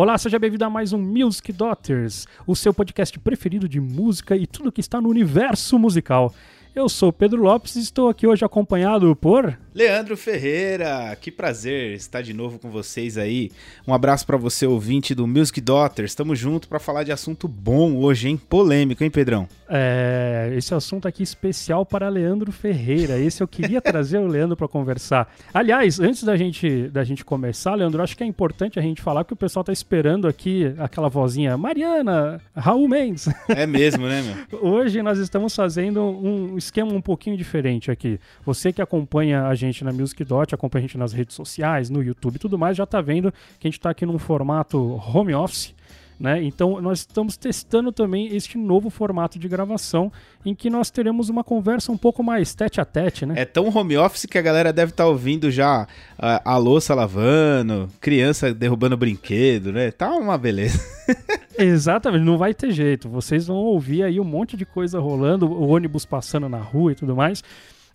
Olá, 0.00 0.16
seja 0.16 0.38
bem-vindo 0.38 0.64
a 0.64 0.70
mais 0.70 0.92
um 0.92 0.98
Music 1.02 1.52
Daughters, 1.52 2.28
o 2.46 2.54
seu 2.54 2.72
podcast 2.72 3.18
preferido 3.18 3.68
de 3.68 3.80
música 3.80 4.36
e 4.36 4.46
tudo 4.46 4.70
que 4.70 4.80
está 4.80 5.00
no 5.00 5.08
universo 5.08 5.76
musical. 5.76 6.32
Eu 6.74 6.88
sou 6.88 7.12
Pedro 7.12 7.42
Lopes 7.42 7.76
e 7.76 7.80
estou 7.80 8.08
aqui 8.08 8.26
hoje 8.26 8.44
acompanhado 8.44 9.14
por. 9.16 9.58
Leandro 9.74 10.16
Ferreira, 10.16 11.16
que 11.20 11.30
prazer 11.30 11.92
estar 11.94 12.20
de 12.20 12.34
novo 12.34 12.58
com 12.58 12.68
vocês 12.68 13.16
aí. 13.16 13.50
Um 13.86 13.94
abraço 13.94 14.26
para 14.26 14.36
você, 14.36 14.66
ouvinte 14.66 15.14
do 15.14 15.26
Music 15.26 15.60
Daughters. 15.60 16.10
Estamos 16.10 16.36
juntos 16.36 16.68
para 16.68 16.80
falar 16.80 17.04
de 17.04 17.12
assunto 17.12 17.46
bom 17.46 17.96
hoje, 17.96 18.28
hein? 18.28 18.36
Polêmico, 18.36 19.04
hein, 19.04 19.10
Pedrão? 19.10 19.48
É, 19.68 20.52
esse 20.56 20.74
assunto 20.74 21.06
aqui 21.06 21.22
especial 21.22 21.86
para 21.86 22.08
Leandro 22.08 22.50
Ferreira. 22.50 23.18
Esse 23.18 23.40
eu 23.40 23.46
queria 23.46 23.80
trazer 23.80 24.18
o 24.18 24.26
Leandro 24.26 24.56
para 24.56 24.66
conversar. 24.66 25.32
Aliás, 25.54 26.00
antes 26.00 26.24
da 26.24 26.36
gente, 26.36 26.88
da 26.88 27.04
gente 27.04 27.24
começar, 27.24 27.76
Leandro, 27.76 28.02
acho 28.02 28.16
que 28.16 28.24
é 28.24 28.26
importante 28.26 28.80
a 28.80 28.82
gente 28.82 29.00
falar 29.00 29.24
que 29.24 29.32
o 29.32 29.36
pessoal 29.36 29.62
tá 29.62 29.72
esperando 29.72 30.26
aqui 30.26 30.74
aquela 30.78 31.08
vozinha 31.08 31.56
Mariana, 31.56 32.40
Raul 32.56 32.88
Mendes. 32.88 33.28
É 33.48 33.64
mesmo, 33.64 34.08
né, 34.08 34.22
meu? 34.22 34.58
Hoje 34.60 35.02
nós 35.02 35.18
estamos 35.18 35.54
fazendo 35.54 36.02
um 36.02 36.57
esquema 36.58 36.92
um 36.92 37.00
pouquinho 37.00 37.36
diferente 37.36 37.90
aqui. 37.90 38.18
Você 38.44 38.72
que 38.72 38.82
acompanha 38.82 39.46
a 39.46 39.54
gente 39.54 39.84
na 39.84 39.92
Music 39.92 40.22
Dot, 40.24 40.54
acompanha 40.54 40.84
a 40.84 40.86
gente 40.86 40.98
nas 40.98 41.12
redes 41.12 41.34
sociais, 41.34 41.88
no 41.88 42.02
YouTube 42.02 42.36
e 42.36 42.38
tudo 42.38 42.58
mais, 42.58 42.76
já 42.76 42.86
tá 42.86 43.00
vendo 43.00 43.32
que 43.58 43.66
a 43.66 43.70
gente 43.70 43.80
tá 43.80 43.90
aqui 43.90 44.04
num 44.04 44.18
formato 44.18 44.78
home 44.78 45.34
office. 45.34 45.74
Né? 46.18 46.42
Então, 46.42 46.80
nós 46.80 47.00
estamos 47.00 47.36
testando 47.36 47.92
também 47.92 48.34
este 48.34 48.58
novo 48.58 48.90
formato 48.90 49.38
de 49.38 49.46
gravação 49.46 50.10
em 50.44 50.52
que 50.52 50.68
nós 50.68 50.90
teremos 50.90 51.28
uma 51.28 51.44
conversa 51.44 51.92
um 51.92 51.96
pouco 51.96 52.24
mais 52.24 52.54
tete 52.56 52.80
a 52.80 52.84
tete, 52.84 53.24
né? 53.24 53.34
É 53.36 53.44
tão 53.44 53.68
home 53.68 53.96
office 53.96 54.26
que 54.26 54.36
a 54.36 54.42
galera 54.42 54.72
deve 54.72 54.90
estar 54.90 55.04
tá 55.04 55.08
ouvindo 55.08 55.48
já 55.48 55.86
a, 56.18 56.54
a 56.54 56.56
louça 56.56 56.92
lavando, 56.92 57.88
criança 58.00 58.52
derrubando 58.52 58.96
brinquedo, 58.96 59.72
né? 59.72 59.92
Tá 59.92 60.10
uma 60.10 60.36
beleza. 60.36 60.80
Exatamente, 61.56 62.24
não 62.24 62.36
vai 62.36 62.52
ter 62.52 62.72
jeito. 62.72 63.08
Vocês 63.08 63.46
vão 63.46 63.58
ouvir 63.58 64.02
aí 64.02 64.18
um 64.18 64.24
monte 64.24 64.56
de 64.56 64.66
coisa 64.66 64.98
rolando, 64.98 65.46
o 65.46 65.68
ônibus 65.68 66.04
passando 66.04 66.48
na 66.48 66.58
rua 66.58 66.92
e 66.92 66.94
tudo 66.96 67.14
mais. 67.14 67.44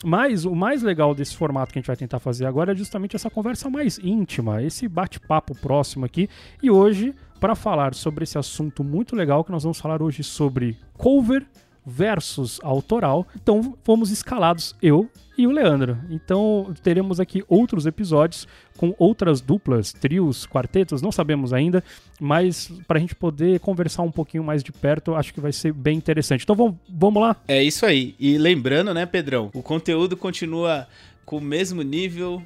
Mas 0.03 0.43
o 0.43 0.53
mais 0.53 0.83
legal 0.83 1.15
desse 1.15 1.35
formato 1.35 1.71
que 1.71 1.79
a 1.79 1.81
gente 1.81 1.87
vai 1.87 1.95
tentar 1.95 2.19
fazer 2.19 2.45
agora 2.45 2.73
é 2.73 2.75
justamente 2.75 3.15
essa 3.15 3.29
conversa 3.29 3.69
mais 3.69 3.97
íntima, 3.99 4.61
esse 4.61 4.87
bate-papo 4.87 5.55
próximo 5.55 6.05
aqui. 6.05 6.29
E 6.61 6.69
hoje, 6.69 7.15
para 7.39 7.55
falar 7.55 7.93
sobre 7.93 8.23
esse 8.23 8.37
assunto 8.37 8.83
muito 8.83 9.15
legal, 9.15 9.43
que 9.43 9.51
nós 9.51 9.63
vamos 9.63 9.79
falar 9.79 10.01
hoje 10.01 10.23
sobre 10.23 10.77
cover 10.97 11.45
versus 11.85 12.59
autoral. 12.63 13.27
Então 13.35 13.77
fomos 13.83 14.09
escalados 14.11 14.75
eu 14.81 15.09
e 15.37 15.47
o 15.47 15.51
Leandro. 15.51 15.97
Então 16.09 16.73
teremos 16.83 17.19
aqui 17.19 17.43
outros 17.47 17.85
episódios 17.85 18.47
com 18.77 18.93
outras 18.97 19.41
duplas, 19.41 19.93
trios, 19.93 20.45
quartetos, 20.45 21.01
não 21.01 21.11
sabemos 21.11 21.53
ainda, 21.53 21.83
mas 22.19 22.71
para 22.87 22.97
a 22.97 23.01
gente 23.01 23.15
poder 23.15 23.59
conversar 23.59 24.01
um 24.03 24.11
pouquinho 24.11 24.43
mais 24.43 24.63
de 24.63 24.71
perto, 24.71 25.15
acho 25.15 25.33
que 25.33 25.39
vai 25.39 25.51
ser 25.51 25.73
bem 25.73 25.97
interessante. 25.97 26.43
Então 26.43 26.55
vamos, 26.55 26.75
vamos 26.89 27.21
lá? 27.21 27.35
É 27.47 27.63
isso 27.63 27.85
aí. 27.85 28.15
E 28.19 28.37
lembrando, 28.37 28.93
né, 28.93 29.05
Pedrão, 29.05 29.49
o 29.53 29.61
conteúdo 29.61 30.17
continua 30.17 30.87
com 31.25 31.37
o 31.37 31.41
mesmo 31.41 31.81
nível 31.81 32.41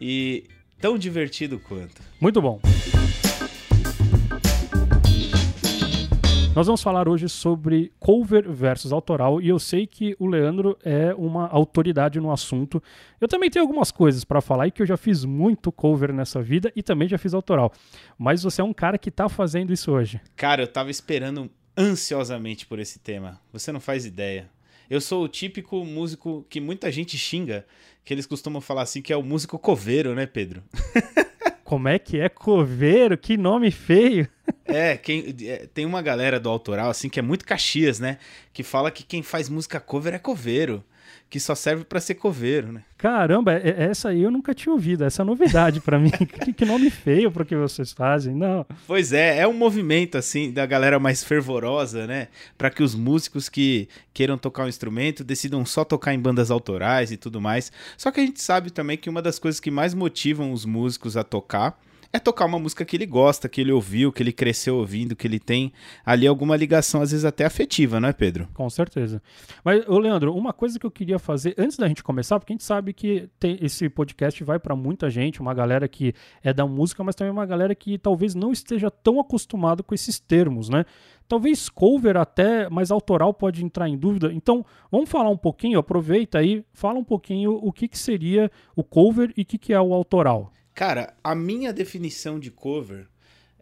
e 0.00 0.44
tão 0.80 0.98
divertido 0.98 1.58
quanto. 1.58 2.00
Muito 2.20 2.40
bom. 2.40 2.60
Nós 6.54 6.66
vamos 6.66 6.82
falar 6.82 7.08
hoje 7.08 7.28
sobre 7.28 7.92
cover 8.00 8.50
versus 8.50 8.92
autoral 8.92 9.40
e 9.40 9.48
eu 9.48 9.58
sei 9.58 9.86
que 9.86 10.16
o 10.18 10.26
Leandro 10.26 10.76
é 10.82 11.14
uma 11.14 11.46
autoridade 11.48 12.18
no 12.18 12.32
assunto. 12.32 12.82
Eu 13.20 13.28
também 13.28 13.48
tenho 13.48 13.64
algumas 13.64 13.92
coisas 13.92 14.24
para 14.24 14.40
falar 14.40 14.66
e 14.66 14.70
que 14.72 14.82
eu 14.82 14.86
já 14.86 14.96
fiz 14.96 15.24
muito 15.24 15.70
cover 15.70 16.12
nessa 16.12 16.42
vida 16.42 16.72
e 16.74 16.82
também 16.82 17.06
já 17.06 17.16
fiz 17.16 17.32
autoral. 17.32 17.72
Mas 18.18 18.42
você 18.42 18.60
é 18.60 18.64
um 18.64 18.72
cara 18.72 18.98
que 18.98 19.10
tá 19.10 19.28
fazendo 19.28 19.72
isso 19.72 19.92
hoje. 19.92 20.20
Cara, 20.34 20.62
eu 20.62 20.66
tava 20.66 20.90
esperando 20.90 21.48
ansiosamente 21.76 22.66
por 22.66 22.80
esse 22.80 22.98
tema. 22.98 23.40
Você 23.52 23.70
não 23.70 23.78
faz 23.80 24.04
ideia. 24.04 24.50
Eu 24.90 25.00
sou 25.00 25.22
o 25.22 25.28
típico 25.28 25.84
músico 25.84 26.44
que 26.48 26.60
muita 26.60 26.90
gente 26.90 27.16
xinga, 27.16 27.64
que 28.04 28.12
eles 28.12 28.26
costumam 28.26 28.60
falar 28.60 28.82
assim 28.82 29.02
que 29.02 29.12
é 29.12 29.16
o 29.16 29.22
músico 29.22 29.58
coveiro, 29.58 30.14
né, 30.14 30.26
Pedro? 30.26 30.62
Como 31.68 31.86
é 31.86 31.98
que 31.98 32.18
é 32.18 32.30
coveiro? 32.30 33.18
Que 33.18 33.36
nome 33.36 33.70
feio. 33.70 34.26
É, 34.64 34.96
quem, 34.96 35.36
é, 35.42 35.66
tem 35.66 35.84
uma 35.84 36.00
galera 36.00 36.40
do 36.40 36.48
autoral, 36.48 36.88
assim, 36.88 37.10
que 37.10 37.18
é 37.18 37.22
muito 37.22 37.44
Caxias, 37.44 38.00
né? 38.00 38.16
Que 38.54 38.62
fala 38.62 38.90
que 38.90 39.04
quem 39.04 39.22
faz 39.22 39.50
música 39.50 39.78
cover 39.78 40.14
é 40.14 40.18
coveiro 40.18 40.82
que 41.30 41.38
só 41.38 41.54
serve 41.54 41.84
para 41.84 42.00
ser 42.00 42.14
coveiro, 42.14 42.72
né? 42.72 42.82
Caramba, 42.96 43.52
é, 43.52 43.68
é, 43.68 43.84
essa 43.84 44.08
aí 44.08 44.22
eu 44.22 44.30
nunca 44.30 44.54
tinha 44.54 44.72
ouvido, 44.72 45.04
essa 45.04 45.22
é 45.22 45.24
novidade 45.24 45.80
para 45.80 45.98
mim. 45.98 46.10
que, 46.56 46.64
nome 46.64 46.90
feio 46.90 47.30
pro 47.30 47.44
que 47.44 47.54
vocês 47.54 47.92
fazem, 47.92 48.34
não. 48.34 48.64
Pois 48.86 49.12
é, 49.12 49.38
é 49.38 49.46
um 49.46 49.52
movimento 49.52 50.16
assim 50.16 50.50
da 50.50 50.64
galera 50.64 50.98
mais 50.98 51.22
fervorosa, 51.22 52.06
né? 52.06 52.28
Para 52.56 52.70
que 52.70 52.82
os 52.82 52.94
músicos 52.94 53.48
que 53.48 53.88
queiram 54.14 54.38
tocar 54.38 54.64
um 54.64 54.68
instrumento 54.68 55.22
decidam 55.22 55.64
só 55.66 55.84
tocar 55.84 56.14
em 56.14 56.18
bandas 56.18 56.50
autorais 56.50 57.12
e 57.12 57.16
tudo 57.16 57.40
mais. 57.40 57.70
Só 57.96 58.10
que 58.10 58.20
a 58.20 58.24
gente 58.24 58.42
sabe 58.42 58.70
também 58.70 58.96
que 58.96 59.10
uma 59.10 59.20
das 59.22 59.38
coisas 59.38 59.60
que 59.60 59.70
mais 59.70 59.92
motivam 59.92 60.50
os 60.52 60.64
músicos 60.64 61.16
a 61.16 61.22
tocar 61.22 61.78
é 62.12 62.18
tocar 62.18 62.46
uma 62.46 62.58
música 62.58 62.84
que 62.84 62.96
ele 62.96 63.04
gosta, 63.04 63.48
que 63.48 63.60
ele 63.60 63.70
ouviu, 63.70 64.10
que 64.10 64.22
ele 64.22 64.32
cresceu 64.32 64.76
ouvindo, 64.76 65.14
que 65.14 65.26
ele 65.26 65.38
tem 65.38 65.72
ali 66.04 66.26
alguma 66.26 66.56
ligação, 66.56 67.02
às 67.02 67.10
vezes 67.10 67.24
até 67.24 67.44
afetiva, 67.44 68.00
não 68.00 68.08
é, 68.08 68.12
Pedro? 68.12 68.48
Com 68.54 68.68
certeza. 68.70 69.22
Mas, 69.62 69.86
ô 69.86 69.98
Leandro, 69.98 70.34
uma 70.34 70.52
coisa 70.52 70.78
que 70.78 70.86
eu 70.86 70.90
queria 70.90 71.18
fazer 71.18 71.54
antes 71.58 71.76
da 71.76 71.86
gente 71.86 72.02
começar, 72.02 72.38
porque 72.38 72.52
a 72.52 72.54
gente 72.54 72.64
sabe 72.64 72.92
que 72.92 73.28
tem, 73.38 73.58
esse 73.60 73.88
podcast 73.90 74.42
vai 74.42 74.58
para 74.58 74.74
muita 74.74 75.10
gente, 75.10 75.40
uma 75.40 75.52
galera 75.52 75.86
que 75.86 76.14
é 76.42 76.52
da 76.52 76.66
música, 76.66 77.04
mas 77.04 77.14
também 77.14 77.30
uma 77.30 77.46
galera 77.46 77.74
que 77.74 77.98
talvez 77.98 78.34
não 78.34 78.52
esteja 78.52 78.90
tão 78.90 79.20
acostumado 79.20 79.84
com 79.84 79.94
esses 79.94 80.18
termos, 80.18 80.68
né? 80.68 80.84
Talvez 81.28 81.68
cover 81.68 82.16
até, 82.16 82.70
mas 82.70 82.90
autoral 82.90 83.34
pode 83.34 83.62
entrar 83.62 83.86
em 83.86 83.98
dúvida. 83.98 84.32
Então, 84.32 84.64
vamos 84.90 85.10
falar 85.10 85.28
um 85.28 85.36
pouquinho, 85.36 85.78
aproveita 85.78 86.38
aí, 86.38 86.64
fala 86.72 86.98
um 86.98 87.04
pouquinho 87.04 87.52
o 87.62 87.70
que, 87.70 87.86
que 87.86 87.98
seria 87.98 88.50
o 88.74 88.82
cover 88.82 89.30
e 89.36 89.42
o 89.42 89.44
que, 89.44 89.58
que 89.58 89.74
é 89.74 89.80
o 89.80 89.92
autoral. 89.92 90.50
Cara, 90.78 91.12
a 91.24 91.34
minha 91.34 91.72
definição 91.72 92.38
de 92.38 92.52
cover 92.52 93.08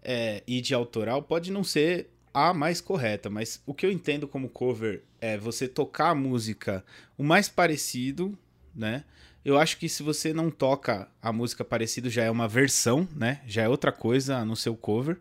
é, 0.02 0.42
e 0.46 0.60
de 0.60 0.74
autoral 0.74 1.22
pode 1.22 1.50
não 1.50 1.64
ser 1.64 2.10
a 2.34 2.52
mais 2.52 2.78
correta, 2.78 3.30
mas 3.30 3.58
o 3.64 3.72
que 3.72 3.86
eu 3.86 3.90
entendo 3.90 4.28
como 4.28 4.50
cover 4.50 5.02
é 5.18 5.38
você 5.38 5.66
tocar 5.66 6.10
a 6.10 6.14
música 6.14 6.84
o 7.16 7.24
mais 7.24 7.48
parecido, 7.48 8.38
né? 8.74 9.02
Eu 9.42 9.56
acho 9.56 9.78
que 9.78 9.88
se 9.88 10.02
você 10.02 10.34
não 10.34 10.50
toca 10.50 11.08
a 11.22 11.32
música 11.32 11.64
parecido 11.64 12.10
já 12.10 12.22
é 12.22 12.30
uma 12.30 12.46
versão, 12.46 13.08
né? 13.16 13.40
Já 13.46 13.62
é 13.62 13.68
outra 13.70 13.92
coisa 13.92 14.44
no 14.44 14.54
seu 14.54 14.76
cover. 14.76 15.18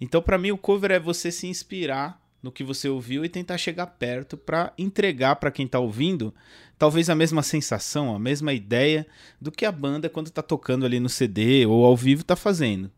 Então, 0.00 0.22
para 0.22 0.38
mim, 0.38 0.50
o 0.50 0.56
cover 0.56 0.92
é 0.92 0.98
você 0.98 1.30
se 1.30 1.46
inspirar 1.46 2.18
no 2.42 2.50
que 2.50 2.64
você 2.64 2.88
ouviu 2.88 3.22
e 3.22 3.28
tentar 3.28 3.58
chegar 3.58 3.86
perto 3.86 4.34
para 4.34 4.72
entregar 4.78 5.36
para 5.36 5.50
quem 5.50 5.66
está 5.66 5.78
ouvindo 5.78 6.34
talvez 6.78 7.10
a 7.10 7.14
mesma 7.14 7.42
sensação, 7.42 8.14
a 8.14 8.18
mesma 8.18 8.52
ideia 8.52 9.06
do 9.40 9.50
que 9.50 9.66
a 9.66 9.72
banda 9.72 10.08
quando 10.08 10.28
está 10.28 10.42
tocando 10.42 10.86
ali 10.86 11.00
no 11.00 11.08
CD 11.08 11.66
ou 11.66 11.84
ao 11.84 11.96
vivo 11.96 12.22
está 12.22 12.36
fazendo. 12.36 12.90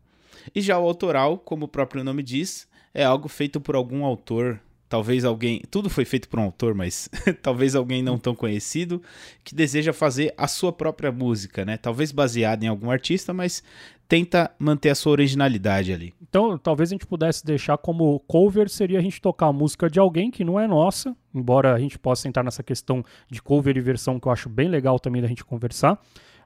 E 0.53 0.61
já 0.61 0.77
o 0.77 0.87
autoral, 0.87 1.37
como 1.37 1.65
o 1.65 1.69
próprio 1.69 2.03
nome 2.03 2.23
diz, 2.23 2.67
é 2.93 3.03
algo 3.03 3.27
feito 3.27 3.59
por 3.59 3.75
algum 3.75 4.05
autor, 4.05 4.59
talvez 4.87 5.23
alguém, 5.23 5.61
tudo 5.71 5.89
foi 5.89 6.03
feito 6.03 6.27
por 6.27 6.39
um 6.39 6.43
autor, 6.43 6.75
mas 6.75 7.09
talvez 7.41 7.75
alguém 7.75 8.03
não 8.03 8.17
tão 8.17 8.35
conhecido 8.35 9.01
que 9.43 9.55
deseja 9.55 9.93
fazer 9.93 10.33
a 10.37 10.47
sua 10.47 10.73
própria 10.73 11.11
música, 11.11 11.63
né? 11.63 11.77
Talvez 11.77 12.11
baseada 12.11 12.65
em 12.65 12.67
algum 12.67 12.91
artista, 12.91 13.33
mas 13.33 13.63
tenta 14.11 14.51
manter 14.59 14.89
a 14.89 14.95
sua 14.95 15.13
originalidade 15.13 15.93
ali. 15.93 16.13
Então, 16.21 16.57
talvez 16.57 16.89
a 16.89 16.95
gente 16.95 17.07
pudesse 17.07 17.45
deixar 17.45 17.77
como 17.77 18.19
cover 18.27 18.69
seria 18.69 18.99
a 18.99 19.01
gente 19.01 19.21
tocar 19.21 19.45
a 19.45 19.53
música 19.53 19.89
de 19.89 20.01
alguém 20.01 20.29
que 20.29 20.43
não 20.43 20.59
é 20.59 20.67
nossa, 20.67 21.15
embora 21.33 21.73
a 21.73 21.79
gente 21.79 21.97
possa 21.97 22.27
entrar 22.27 22.43
nessa 22.43 22.61
questão 22.61 23.05
de 23.29 23.41
cover 23.41 23.77
e 23.77 23.79
versão 23.79 24.19
que 24.19 24.27
eu 24.27 24.31
acho 24.33 24.49
bem 24.49 24.67
legal 24.67 24.99
também 24.99 25.21
da 25.21 25.29
gente 25.29 25.45
conversar. 25.45 25.97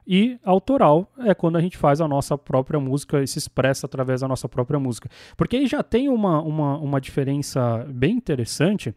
E 0.06 0.38
autoral 0.44 1.10
é 1.18 1.34
quando 1.34 1.56
a 1.56 1.60
gente 1.60 1.76
faz 1.76 2.00
a 2.00 2.06
nossa 2.06 2.38
própria 2.38 2.78
música 2.78 3.20
e 3.20 3.26
se 3.26 3.36
expressa 3.36 3.86
através 3.86 4.20
da 4.20 4.28
nossa 4.28 4.48
própria 4.48 4.78
música. 4.78 5.10
Porque 5.36 5.56
aí 5.56 5.66
já 5.66 5.82
tem 5.82 6.08
uma, 6.08 6.40
uma, 6.40 6.78
uma 6.78 7.00
diferença 7.00 7.84
bem 7.88 8.14
interessante 8.14 8.94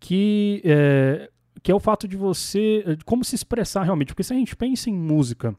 que 0.00 0.60
é, 0.64 1.30
que 1.62 1.70
é 1.70 1.74
o 1.74 1.78
fato 1.78 2.08
de 2.08 2.16
você. 2.16 2.98
como 3.04 3.24
se 3.24 3.36
expressar 3.36 3.84
realmente. 3.84 4.08
Porque 4.08 4.24
se 4.24 4.32
a 4.32 4.36
gente 4.36 4.56
pensa 4.56 4.90
em 4.90 4.94
música 4.94 5.54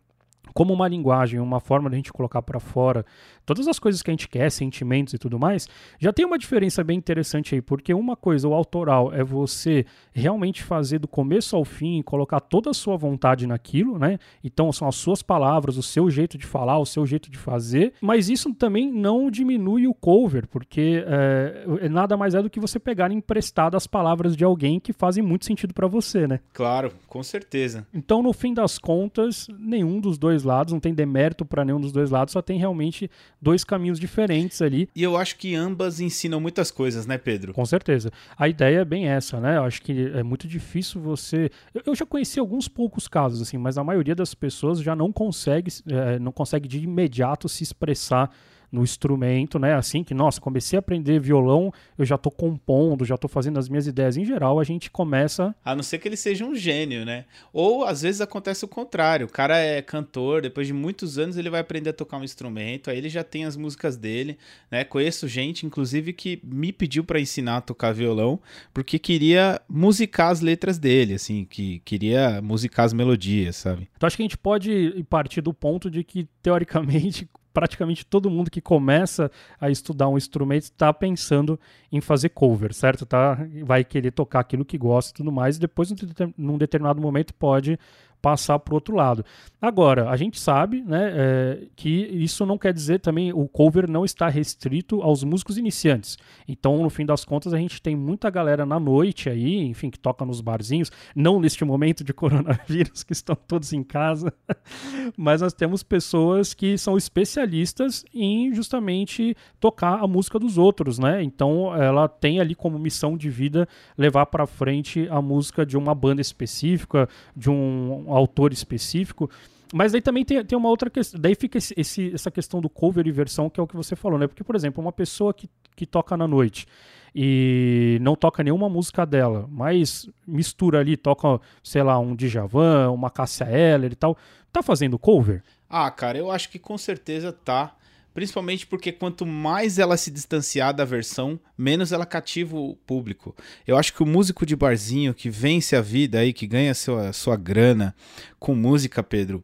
como 0.53 0.73
uma 0.73 0.87
linguagem, 0.87 1.39
uma 1.39 1.59
forma 1.59 1.89
de 1.89 1.95
a 1.95 1.97
gente 1.97 2.13
colocar 2.13 2.41
para 2.41 2.59
fora 2.59 3.05
todas 3.45 3.67
as 3.67 3.79
coisas 3.79 4.01
que 4.01 4.09
a 4.09 4.13
gente 4.13 4.27
quer, 4.27 4.49
sentimentos 4.51 5.13
e 5.13 5.17
tudo 5.17 5.39
mais, 5.39 5.67
já 5.99 6.11
tem 6.11 6.25
uma 6.25 6.37
diferença 6.37 6.83
bem 6.83 6.97
interessante 6.97 7.55
aí, 7.55 7.61
porque 7.61 7.93
uma 7.93 8.15
coisa, 8.15 8.47
o 8.47 8.53
autoral, 8.53 9.13
é 9.13 9.23
você 9.23 9.85
realmente 10.13 10.63
fazer 10.63 10.99
do 10.99 11.07
começo 11.07 11.55
ao 11.55 11.65
fim, 11.65 12.01
colocar 12.01 12.39
toda 12.39 12.69
a 12.69 12.73
sua 12.73 12.97
vontade 12.97 13.47
naquilo, 13.47 13.97
né? 13.97 14.17
Então 14.43 14.71
são 14.71 14.87
as 14.87 14.95
suas 14.95 15.21
palavras, 15.21 15.77
o 15.77 15.83
seu 15.83 16.09
jeito 16.09 16.37
de 16.37 16.45
falar, 16.45 16.77
o 16.79 16.85
seu 16.85 17.05
jeito 17.05 17.29
de 17.29 17.37
fazer, 17.37 17.93
mas 18.01 18.29
isso 18.29 18.53
também 18.53 18.91
não 18.91 19.29
diminui 19.29 19.87
o 19.87 19.93
cover, 19.93 20.47
porque 20.47 21.03
é, 21.05 21.89
nada 21.89 22.15
mais 22.15 22.35
é 22.35 22.41
do 22.41 22.49
que 22.49 22.59
você 22.59 22.79
pegar 22.79 23.11
emprestado 23.11 23.75
as 23.75 23.87
palavras 23.87 24.35
de 24.35 24.43
alguém 24.43 24.79
que 24.79 24.93
fazem 24.93 25.23
muito 25.23 25.45
sentido 25.45 25.73
para 25.73 25.87
você, 25.87 26.27
né? 26.27 26.39
Claro, 26.53 26.91
com 27.07 27.23
certeza. 27.23 27.87
Então, 27.93 28.21
no 28.21 28.33
fim 28.33 28.53
das 28.53 28.77
contas, 28.77 29.47
nenhum 29.57 29.99
dos 29.99 30.17
dois 30.17 30.43
lados, 30.43 30.73
não 30.73 30.79
tem 30.79 30.93
demérito 30.93 31.45
para 31.45 31.65
nenhum 31.65 31.79
dos 31.79 31.91
dois 31.91 32.09
lados, 32.09 32.33
só 32.33 32.41
tem 32.41 32.57
realmente 32.57 33.09
dois 33.43 33.63
caminhos 33.63 33.99
diferentes 33.99 34.61
ali. 34.61 34.89
E 34.95 35.03
eu 35.03 35.17
acho 35.17 35.37
que 35.37 35.53
ambas 35.53 35.99
ensinam 35.99 36.39
muitas 36.39 36.71
coisas, 36.71 37.05
né, 37.05 37.17
Pedro? 37.17 37.53
Com 37.53 37.65
certeza. 37.65 38.11
A 38.37 38.47
ideia 38.47 38.79
é 38.79 38.85
bem 38.85 39.07
essa, 39.07 39.39
né? 39.39 39.57
Eu 39.57 39.63
acho 39.63 39.81
que 39.81 40.11
é 40.15 40.23
muito 40.23 40.47
difícil 40.47 41.01
você. 41.01 41.51
Eu 41.85 41.93
já 41.93 42.05
conheci 42.05 42.39
alguns 42.39 42.67
poucos 42.67 43.07
casos, 43.07 43.41
assim, 43.41 43.57
mas 43.57 43.77
a 43.77 43.83
maioria 43.83 44.15
das 44.15 44.33
pessoas 44.33 44.81
já 44.81 44.95
não 44.95 45.11
consegue, 45.11 45.71
é, 45.87 46.17
não 46.17 46.31
consegue 46.31 46.67
de 46.67 46.79
imediato 46.79 47.49
se 47.49 47.63
expressar 47.63 48.33
no 48.73 48.81
instrumento, 48.81 49.59
né? 49.59 49.75
Assim 49.75 50.03
que, 50.03 50.15
nossa, 50.15 50.41
comecei 50.41 50.75
a 50.75 50.79
aprender 50.79 51.19
violão, 51.19 51.71
eu 51.95 52.03
já 52.03 52.17
tô 52.17 52.31
compondo, 52.31 53.05
já 53.05 53.15
tô 53.15 53.27
fazendo 53.27 53.59
as 53.59 53.69
minhas 53.69 53.85
ideias. 53.85 54.17
Em 54.17 54.25
geral, 54.25 54.59
a 54.59 54.63
gente 54.63 54.89
começa. 54.89 55.55
A 55.63 55.75
não 55.75 55.83
ser 55.83 55.99
que 55.99 56.07
ele 56.07 56.17
seja 56.17 56.43
um 56.43 56.55
gênio, 56.55 57.05
né? 57.05 57.25
Ou 57.53 57.85
às 57.85 58.01
vezes 58.01 58.19
acontece 58.19 58.65
o 58.65 58.67
contrário. 58.67 59.27
O 59.27 59.29
cara 59.29 59.59
é 59.59 59.79
cantor, 59.79 60.41
depois 60.41 60.65
de 60.65 60.73
muitos 60.73 61.19
anos 61.19 61.37
ele 61.37 61.51
vai 61.51 61.61
aprender 61.61 61.91
a 61.91 61.93
tocar 61.93 62.17
um 62.17 62.23
instrumento, 62.23 62.89
aí 62.89 62.97
ele 62.97 63.09
já 63.09 63.23
tem 63.23 63.45
as 63.45 63.55
músicas 63.55 63.95
dele, 63.95 64.39
né? 64.71 64.83
Conheço 64.83 65.27
gente, 65.27 65.67
inclusive, 65.67 66.11
que 66.11 66.39
me 66.43 66.73
pediu 66.73 67.03
para 67.03 67.19
ensinar 67.19 67.57
a 67.57 67.61
tocar 67.61 67.93
violão, 67.93 68.39
porque 68.73 68.97
queria 68.97 69.61
musicar 69.69 70.31
as 70.31 70.41
letras 70.41 70.79
dele, 70.79 71.13
assim, 71.13 71.45
que 71.45 71.79
queria 71.85 72.41
musicar 72.41 72.85
as 72.85 72.93
melodias, 72.93 73.55
sabe? 73.55 73.87
Então 73.95 74.07
acho 74.07 74.17
que 74.17 74.23
a 74.23 74.25
gente 74.25 74.37
pode 74.37 75.05
partir 75.07 75.41
do 75.41 75.53
ponto 75.53 75.91
de 75.91 76.03
que, 76.03 76.27
teoricamente, 76.41 77.29
praticamente 77.53 78.05
todo 78.05 78.29
mundo 78.29 78.49
que 78.49 78.59
começa 78.59 79.31
a 79.61 79.69
estudar 79.69 80.09
um 80.09 80.17
instrumento 80.17 80.63
está 80.63 80.91
pensando 80.91 81.59
em 81.91 82.01
fazer 82.01 82.29
cover, 82.29 82.73
certo? 82.73 83.05
Tá, 83.05 83.37
vai 83.63 83.83
querer 83.83 84.11
tocar 84.11 84.39
aquilo 84.39 84.65
que 84.65 84.77
gosta 84.77 85.11
e 85.11 85.13
tudo 85.13 85.31
mais, 85.31 85.57
e 85.57 85.59
depois, 85.59 85.93
num 86.37 86.57
determinado 86.57 87.01
momento, 87.01 87.33
pode 87.33 87.77
passar 88.23 88.57
para 88.57 88.71
o 88.71 88.75
outro 88.75 88.95
lado. 88.95 89.25
Agora, 89.61 90.09
a 90.09 90.15
gente 90.15 90.39
sabe 90.39 90.81
né, 90.81 91.11
é, 91.13 91.67
que 91.75 91.89
isso 91.89 92.45
não 92.45 92.57
quer 92.57 92.73
dizer 92.73 92.99
também 92.99 93.33
o 93.33 93.47
cover 93.49 93.89
não 93.89 94.05
está 94.05 94.29
restrito 94.29 95.01
aos 95.01 95.23
músicos 95.25 95.57
iniciantes. 95.57 96.17
Então, 96.47 96.81
no 96.81 96.89
fim 96.89 97.05
das 97.05 97.25
contas, 97.25 97.53
a 97.53 97.57
gente 97.57 97.81
tem 97.81 97.95
muita 97.95 98.29
galera 98.29 98.65
na 98.65 98.79
noite 98.79 99.29
aí, 99.29 99.59
enfim, 99.65 99.89
que 99.89 99.99
toca 99.99 100.23
nos 100.23 100.39
barzinhos, 100.39 100.89
não 101.13 101.37
neste 101.37 101.65
momento 101.65 102.01
de 102.01 102.11
coronavírus, 102.15 103.03
que 103.03 103.11
estão 103.11 103.35
todos 103.35 103.73
em 103.73 103.83
casa, 103.83 104.33
mas 105.17 105.41
nós 105.41 105.53
temos 105.53 105.83
pessoas 105.83 106.53
que 106.53 106.77
são 106.77 106.97
especialistas 106.97 108.05
em 108.13 108.53
justamente 108.53 109.35
tocar 109.59 110.01
a 110.01 110.07
música 110.07 110.39
dos 110.39 110.57
outros, 110.57 110.97
né? 110.97 111.21
Então, 111.21 111.75
ela 111.75 112.07
tem 112.07 112.39
ali 112.39 112.55
como 112.55 112.79
missão 112.79 113.17
de 113.17 113.29
vida 113.29 113.67
levar 113.97 114.27
para 114.27 114.47
frente 114.47 115.07
a 115.09 115.21
música 115.21 115.65
de 115.65 115.77
uma 115.77 115.93
banda 115.93 116.21
específica, 116.21 117.07
de 117.35 117.49
um 117.49 118.12
autor 118.15 118.53
específico. 118.53 119.29
Mas 119.73 119.91
daí 119.91 120.01
também 120.01 120.23
tem, 120.23 120.43
tem 120.45 120.57
uma 120.57 120.69
outra 120.69 120.89
questão. 120.89 121.19
Daí 121.19 121.33
fica 121.35 121.57
esse, 121.57 121.73
esse, 121.75 122.13
essa 122.13 122.29
questão 122.29 122.61
do 122.61 122.69
cover 122.69 123.07
e 123.07 123.11
versão, 123.11 123.49
que 123.49 123.59
é 123.59 123.63
o 123.63 123.67
que 123.67 123.75
você 123.75 123.95
falou, 123.95 124.19
né? 124.19 124.27
Porque, 124.27 124.43
por 124.43 124.55
exemplo, 124.55 124.83
uma 124.83 124.91
pessoa 124.91 125.33
que, 125.33 125.49
que 125.75 125.85
toca 125.85 126.15
na 126.15 126.27
noite 126.27 126.67
e 127.15 127.97
não 128.01 128.15
toca 128.15 128.43
nenhuma 128.43 128.67
música 128.69 129.05
dela, 129.05 129.47
mas 129.49 130.09
mistura 130.27 130.79
ali, 130.79 130.97
toca, 130.97 131.39
sei 131.63 131.83
lá, 131.83 131.99
um 131.99 132.15
Djavan, 132.15 132.89
uma 132.91 133.09
Cássia 133.09 133.45
Eller 133.45 133.91
e 133.91 133.95
tal, 133.95 134.17
tá 134.51 134.63
fazendo 134.63 134.97
cover? 134.97 135.43
Ah, 135.69 135.89
cara, 135.91 136.17
eu 136.17 136.31
acho 136.31 136.49
que 136.49 136.59
com 136.59 136.77
certeza 136.77 137.31
tá. 137.31 137.75
Principalmente 138.13 138.67
porque 138.67 138.91
quanto 138.91 139.25
mais 139.25 139.79
ela 139.79 139.97
se 139.97 140.11
distanciar 140.11 140.73
da 140.73 140.85
versão, 140.85 141.39
menos 141.57 141.91
ela 141.91 142.05
cativa 142.05 142.55
o 142.55 142.75
público. 142.75 143.35
Eu 143.65 143.77
acho 143.77 143.93
que 143.93 144.03
o 144.03 144.05
músico 144.05 144.45
de 144.45 144.55
barzinho 144.55 145.13
que 145.13 145.29
vence 145.29 145.75
a 145.75 145.81
vida 145.81 146.19
aí, 146.19 146.31
que 146.31 146.45
ganha 146.45 146.73
sua, 146.73 147.11
sua 147.11 147.35
grana 147.35 147.95
com 148.39 148.53
música, 148.53 149.01
Pedro, 149.01 149.43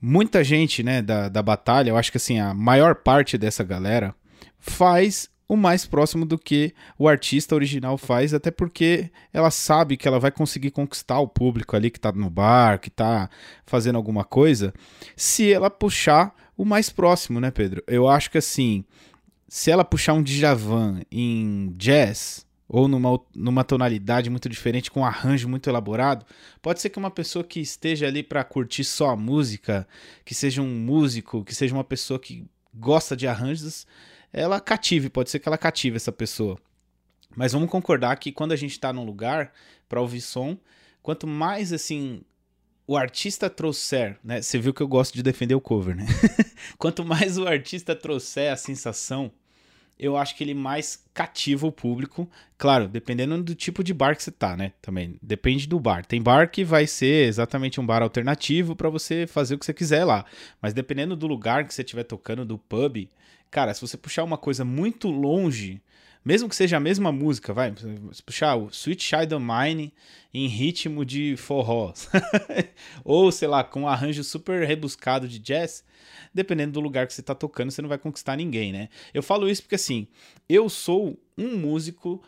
muita 0.00 0.42
gente 0.42 0.82
né, 0.82 1.02
da, 1.02 1.28
da 1.28 1.42
batalha, 1.42 1.90
eu 1.90 1.96
acho 1.96 2.10
que 2.10 2.16
assim, 2.16 2.40
a 2.40 2.54
maior 2.54 2.94
parte 2.94 3.36
dessa 3.36 3.62
galera 3.62 4.14
faz 4.58 5.28
o 5.52 5.56
mais 5.56 5.84
próximo 5.84 6.24
do 6.24 6.38
que 6.38 6.72
o 6.98 7.06
artista 7.06 7.54
original 7.54 7.98
faz, 7.98 8.32
até 8.32 8.50
porque 8.50 9.10
ela 9.34 9.50
sabe 9.50 9.98
que 9.98 10.08
ela 10.08 10.18
vai 10.18 10.30
conseguir 10.30 10.70
conquistar 10.70 11.20
o 11.20 11.28
público 11.28 11.76
ali 11.76 11.90
que 11.90 12.00
tá 12.00 12.10
no 12.10 12.30
bar, 12.30 12.80
que 12.80 12.88
tá 12.88 13.28
fazendo 13.66 13.96
alguma 13.96 14.24
coisa, 14.24 14.72
se 15.14 15.52
ela 15.52 15.68
puxar 15.68 16.34
o 16.56 16.64
mais 16.64 16.88
próximo, 16.88 17.38
né, 17.38 17.50
Pedro? 17.50 17.82
Eu 17.86 18.08
acho 18.08 18.30
que 18.30 18.38
assim, 18.38 18.82
se 19.46 19.70
ela 19.70 19.84
puxar 19.84 20.14
um 20.14 20.22
Djavan 20.22 21.02
em 21.10 21.74
jazz 21.76 22.46
ou 22.66 22.88
numa, 22.88 23.20
numa 23.34 23.62
tonalidade 23.62 24.30
muito 24.30 24.48
diferente, 24.48 24.90
com 24.90 25.00
um 25.00 25.04
arranjo 25.04 25.50
muito 25.50 25.68
elaborado, 25.68 26.24
pode 26.62 26.80
ser 26.80 26.88
que 26.88 26.98
uma 26.98 27.10
pessoa 27.10 27.44
que 27.44 27.60
esteja 27.60 28.06
ali 28.06 28.22
para 28.22 28.42
curtir 28.42 28.84
só 28.84 29.10
a 29.10 29.16
música, 29.16 29.86
que 30.24 30.34
seja 30.34 30.62
um 30.62 30.74
músico, 30.74 31.44
que 31.44 31.54
seja 31.54 31.74
uma 31.74 31.84
pessoa 31.84 32.18
que 32.18 32.46
gosta 32.74 33.14
de 33.14 33.26
arranjos, 33.26 33.86
ela 34.32 34.60
cative, 34.60 35.10
pode 35.10 35.30
ser 35.30 35.38
que 35.38 35.48
ela 35.48 35.58
cative 35.58 35.96
essa 35.96 36.12
pessoa. 36.12 36.58
Mas 37.36 37.52
vamos 37.52 37.70
concordar 37.70 38.16
que 38.16 38.32
quando 38.32 38.52
a 38.52 38.56
gente 38.56 38.72
está 38.72 38.92
num 38.92 39.04
lugar 39.04 39.52
para 39.88 40.00
ouvir 40.00 40.20
som, 40.20 40.56
quanto 41.02 41.26
mais 41.26 41.72
assim 41.72 42.22
o 42.86 42.96
artista 42.96 43.48
trouxer, 43.48 44.18
né? 44.22 44.42
Você 44.42 44.58
viu 44.58 44.74
que 44.74 44.82
eu 44.82 44.88
gosto 44.88 45.14
de 45.14 45.22
defender 45.22 45.54
o 45.54 45.60
cover, 45.60 45.94
né? 45.94 46.04
Quanto 46.76 47.04
mais 47.04 47.38
o 47.38 47.46
artista 47.46 47.94
trouxer 47.94 48.52
a 48.52 48.56
sensação, 48.56 49.30
eu 49.98 50.16
acho 50.16 50.36
que 50.36 50.42
ele 50.42 50.52
mais 50.52 51.04
cativa 51.14 51.66
o 51.66 51.72
público. 51.72 52.28
Claro, 52.58 52.88
dependendo 52.88 53.40
do 53.42 53.54
tipo 53.54 53.84
de 53.84 53.94
bar 53.94 54.16
que 54.16 54.22
você 54.22 54.32
tá, 54.32 54.56
né? 54.56 54.72
Também 54.82 55.16
depende 55.22 55.68
do 55.68 55.78
bar. 55.78 56.04
Tem 56.04 56.20
bar 56.20 56.50
que 56.50 56.64
vai 56.64 56.86
ser 56.86 57.28
exatamente 57.28 57.80
um 57.80 57.86
bar 57.86 58.02
alternativo 58.02 58.74
para 58.74 58.90
você 58.90 59.26
fazer 59.26 59.54
o 59.54 59.58
que 59.58 59.64
você 59.64 59.72
quiser 59.72 60.04
lá. 60.04 60.24
Mas 60.60 60.74
dependendo 60.74 61.14
do 61.14 61.26
lugar 61.26 61.66
que 61.66 61.72
você 61.72 61.82
estiver 61.82 62.04
tocando, 62.04 62.44
do 62.44 62.58
pub, 62.58 63.08
cara, 63.52 63.72
se 63.72 63.80
você 63.80 63.96
puxar 63.96 64.24
uma 64.24 64.36
coisa 64.36 64.64
muito 64.64 65.08
longe 65.08 65.80
mesmo 66.24 66.48
que 66.48 66.54
seja 66.54 66.76
a 66.76 66.80
mesma 66.80 67.10
música, 67.10 67.52
vai, 67.52 67.74
puxar 68.24 68.54
o 68.54 68.68
Sweet 68.68 69.02
Child 69.02 69.34
of 69.34 69.44
Mine 69.44 69.92
em 70.32 70.46
ritmo 70.46 71.04
de 71.04 71.36
forró, 71.36 71.92
ou 73.04 73.32
sei 73.32 73.48
lá, 73.48 73.64
com 73.64 73.82
um 73.82 73.88
arranjo 73.88 74.22
super 74.22 74.64
rebuscado 74.64 75.26
de 75.26 75.40
jazz, 75.40 75.84
dependendo 76.32 76.74
do 76.74 76.80
lugar 76.80 77.08
que 77.08 77.12
você 77.12 77.20
está 77.20 77.34
tocando, 77.34 77.72
você 77.72 77.82
não 77.82 77.88
vai 77.88 77.98
conquistar 77.98 78.36
ninguém, 78.36 78.72
né? 78.72 78.88
Eu 79.12 79.22
falo 79.22 79.48
isso 79.48 79.62
porque 79.62 79.74
assim, 79.74 80.06
eu 80.48 80.68
sou 80.68 81.20
um 81.36 81.56
músico, 81.56 82.22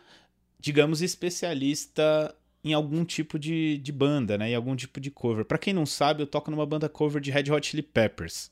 digamos, 0.59 1.01
especialista 1.01 2.35
em 2.65 2.73
algum 2.73 3.05
tipo 3.05 3.39
de, 3.39 3.77
de 3.77 3.91
banda, 3.93 4.37
né? 4.37 4.49
Em 4.49 4.55
algum 4.55 4.75
tipo 4.75 4.99
de 4.99 5.09
cover. 5.09 5.45
Para 5.45 5.57
quem 5.57 5.73
não 5.73 5.85
sabe, 5.85 6.21
eu 6.21 6.27
toco 6.27 6.51
numa 6.51 6.65
banda 6.65 6.89
cover 6.89 7.21
de 7.21 7.31
Red 7.31 7.49
Hot 7.49 7.65
Chili 7.65 7.83
Peppers. 7.83 8.51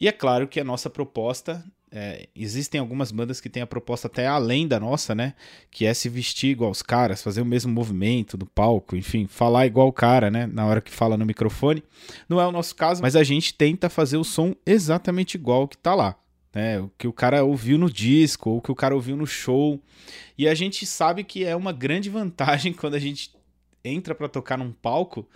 E 0.00 0.08
é 0.08 0.12
claro 0.12 0.48
que 0.48 0.60
a 0.60 0.64
nossa 0.64 0.90
proposta 0.90 1.64
é, 1.94 2.26
existem 2.34 2.80
algumas 2.80 3.12
bandas 3.12 3.38
que 3.38 3.50
têm 3.50 3.62
a 3.62 3.66
proposta 3.66 4.06
até 4.06 4.26
além 4.26 4.66
da 4.66 4.80
nossa, 4.80 5.14
né? 5.14 5.34
Que 5.70 5.84
é 5.84 5.92
se 5.92 6.08
vestir 6.08 6.50
igual 6.50 6.70
os 6.70 6.80
caras, 6.80 7.22
fazer 7.22 7.42
o 7.42 7.46
mesmo 7.46 7.70
movimento 7.70 8.38
no 8.38 8.46
palco, 8.46 8.96
enfim, 8.96 9.26
falar 9.26 9.66
igual 9.66 9.88
o 9.88 9.92
cara, 9.92 10.30
né? 10.30 10.46
Na 10.46 10.64
hora 10.64 10.80
que 10.80 10.90
fala 10.90 11.18
no 11.18 11.26
microfone. 11.26 11.84
Não 12.26 12.40
é 12.40 12.46
o 12.46 12.52
nosso 12.52 12.74
caso, 12.74 13.02
mas 13.02 13.14
a 13.14 13.22
gente 13.22 13.52
tenta 13.52 13.90
fazer 13.90 14.16
o 14.16 14.24
som 14.24 14.54
exatamente 14.64 15.34
igual 15.34 15.68
que 15.68 15.76
tá 15.76 15.94
lá. 15.94 16.16
Né, 16.54 16.78
o 16.80 16.90
que 16.98 17.08
o 17.08 17.14
cara 17.14 17.42
ouviu 17.42 17.78
no 17.78 17.90
disco, 17.90 18.50
ou 18.50 18.58
o 18.58 18.60
que 18.60 18.70
o 18.70 18.74
cara 18.74 18.94
ouviu 18.94 19.16
no 19.16 19.26
show. 19.26 19.80
E 20.36 20.46
a 20.46 20.54
gente 20.54 20.84
sabe 20.84 21.24
que 21.24 21.44
é 21.44 21.56
uma 21.56 21.72
grande 21.72 22.10
vantagem 22.10 22.72
quando 22.74 22.94
a 22.94 22.98
gente 22.98 23.34
entra 23.82 24.14
para 24.14 24.28
tocar 24.28 24.58
num 24.58 24.70
palco, 24.70 25.26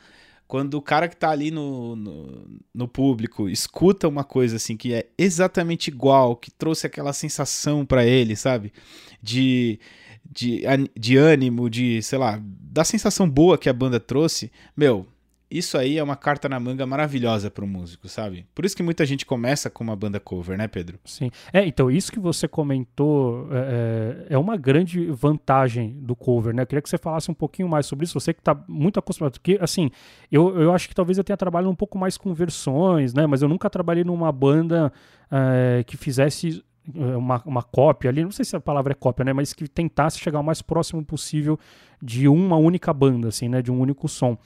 quando 0.47 0.75
o 0.75 0.83
cara 0.83 1.09
que 1.09 1.17
tá 1.17 1.31
ali 1.31 1.50
no, 1.50 1.97
no, 1.97 2.47
no, 2.73 2.88
público 2.88 3.49
escuta 3.49 4.07
uma 4.07 4.23
coisa 4.23 4.57
assim 4.57 4.76
que 4.76 4.95
é 4.95 5.07
exatamente 5.19 5.88
igual, 5.88 6.37
que 6.37 6.50
trouxe 6.50 6.87
aquela 6.87 7.12
sensação 7.12 7.85
para 7.85 8.07
ele, 8.07 8.37
sabe? 8.37 8.73
De, 9.21 9.81
de, 10.25 10.62
de 10.97 11.17
ânimo, 11.17 11.69
de, 11.69 12.00
sei 12.03 12.19
lá, 12.19 12.41
da 12.43 12.85
sensação 12.85 13.29
boa 13.29 13.59
que 13.59 13.69
a 13.69 13.73
banda 13.73 13.99
trouxe, 13.99 14.53
meu, 14.76 15.07
isso 15.50 15.79
aí 15.79 15.97
é 15.97 16.03
uma 16.03 16.17
carta 16.17 16.49
na 16.49 16.59
manga 16.59 16.85
maravilhosa 16.85 17.50
para 17.50 17.65
o 17.65 17.69
músico, 17.69 18.09
sabe? 18.09 18.47
Por 18.55 18.65
isso 18.65 18.76
que 18.76 18.83
muita 18.83 19.07
gente 19.07 19.25
começa 19.25 19.71
com 19.71 19.85
uma 19.85 19.95
banda 19.95 20.19
cover, 20.19 20.59
né, 20.59 20.67
Pedro? 20.67 20.99
Sim. 21.05 21.31
É, 21.53 21.65
então, 21.65 21.88
isso 21.91 22.11
que 22.11 22.19
você 22.19 22.49
comentou 22.49 23.49
é, 23.53 24.26
é, 24.29 24.35
é 24.35 24.38
uma 24.38 24.57
grande 24.57 25.07
vantagem 25.07 25.93
do 26.00 26.17
cover, 26.17 26.53
né? 26.53 26.62
Eu 26.62 26.67
queria 26.67 26.83
que 26.83 26.91
você 26.91 26.99
falasse 26.99 27.31
um 27.31 27.35
pouquinho 27.35 27.69
mais 27.69 27.87
sobre 27.87 28.05
isso. 28.05 28.19
Você 28.19 28.35
que 28.35 28.41
está 28.41 28.61
muito 28.67 28.99
acostumado. 28.99 29.33
Porque, 29.35 29.57
assim, 29.61 29.91
eu, 30.33 30.61
eu 30.61 30.75
acho 30.75 30.88
que 30.88 30.95
talvez 30.95 31.17
eu 31.17 31.25
tenha 31.25 31.37
trabalhado 31.37 31.71
um 31.71 31.76
pouco 31.76 31.97
mais 31.97 32.17
com 32.17 32.35
versões, 32.35 33.15
né? 33.15 33.25
Mas 33.26 33.41
eu 33.41 33.49
nunca 33.49 33.71
trabalhei 33.71 34.03
numa 34.03 34.33
banda 34.33 34.93
é, 35.31 35.85
que 35.85 35.97
fizesse 35.97 36.65
é, 36.95 37.17
uma, 37.17 37.43
uma 37.45 37.62
cópia 37.62 38.11
ali, 38.11 38.23
não 38.23 38.31
sei 38.31 38.45
se 38.45 38.55
a 38.57 38.61
palavra 38.61 38.93
é 38.93 38.95
cópia, 38.95 39.25
né? 39.25 39.33
Mas 39.33 39.53
que 39.53 39.69
tentasse 39.69 40.19
chegar 40.19 40.41
o 40.41 40.45
mais 40.45 40.61
próximo 40.61 41.05
possível 41.05 41.57
de 42.03 42.29
uma 42.29 42.57
única 42.57 42.93
banda, 42.93 43.29
assim, 43.29 43.49
né? 43.49 43.62
De 43.62 43.71
um 43.71 43.81
único 43.81 44.09
som. 44.09 44.37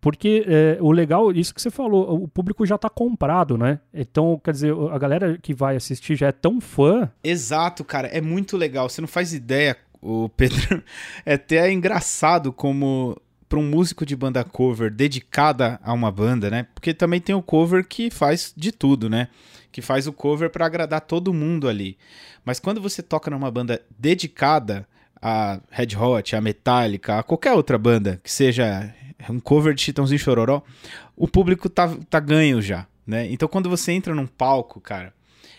Porque 0.00 0.44
é, 0.46 0.78
o 0.80 0.90
legal, 0.90 1.30
isso 1.32 1.54
que 1.54 1.60
você 1.60 1.70
falou, 1.70 2.22
o 2.22 2.28
público 2.28 2.64
já 2.64 2.78
tá 2.78 2.88
comprado, 2.88 3.58
né? 3.58 3.80
Então, 3.92 4.40
quer 4.42 4.52
dizer, 4.52 4.74
a 4.90 4.98
galera 4.98 5.36
que 5.36 5.52
vai 5.52 5.76
assistir 5.76 6.16
já 6.16 6.28
é 6.28 6.32
tão 6.32 6.60
fã. 6.60 7.10
Exato, 7.22 7.84
cara, 7.84 8.08
é 8.08 8.20
muito 8.20 8.56
legal. 8.56 8.88
Você 8.88 9.00
não 9.00 9.08
faz 9.08 9.34
ideia, 9.34 9.76
o 10.00 10.28
Pedro. 10.34 10.82
É 11.26 11.34
até 11.34 11.70
engraçado 11.70 12.52
como 12.52 13.16
para 13.48 13.58
um 13.58 13.68
músico 13.68 14.06
de 14.06 14.14
banda 14.14 14.44
cover 14.44 14.90
dedicada 14.92 15.78
a 15.82 15.92
uma 15.92 16.10
banda, 16.10 16.48
né? 16.48 16.66
Porque 16.72 16.94
também 16.94 17.20
tem 17.20 17.34
o 17.34 17.42
cover 17.42 17.84
que 17.86 18.08
faz 18.08 18.54
de 18.56 18.70
tudo, 18.70 19.10
né? 19.10 19.28
Que 19.72 19.82
faz 19.82 20.06
o 20.06 20.12
cover 20.12 20.50
para 20.50 20.64
agradar 20.64 21.00
todo 21.00 21.34
mundo 21.34 21.68
ali. 21.68 21.98
Mas 22.44 22.60
quando 22.60 22.80
você 22.80 23.02
toca 23.02 23.30
numa 23.30 23.50
banda 23.50 23.82
dedicada 23.98 24.86
a 25.20 25.60
Red 25.68 25.96
Hot, 25.96 26.34
a 26.34 26.40
Metallica, 26.40 27.18
a 27.18 27.22
qualquer 27.22 27.52
outra 27.52 27.76
banda 27.76 28.20
que 28.22 28.30
seja 28.32 28.94
um 29.28 29.40
cover 29.40 29.74
de 29.74 29.82
Chitãozinho 29.82 30.18
Chororó, 30.18 30.62
o 31.16 31.28
público 31.28 31.68
tá, 31.68 31.94
tá 32.08 32.20
ganho 32.20 32.62
já, 32.62 32.86
né? 33.06 33.30
Então 33.30 33.48
quando 33.48 33.68
você 33.68 33.92
entra 33.92 34.14
num 34.14 34.26
palco, 34.26 34.80
cara, 34.80 35.12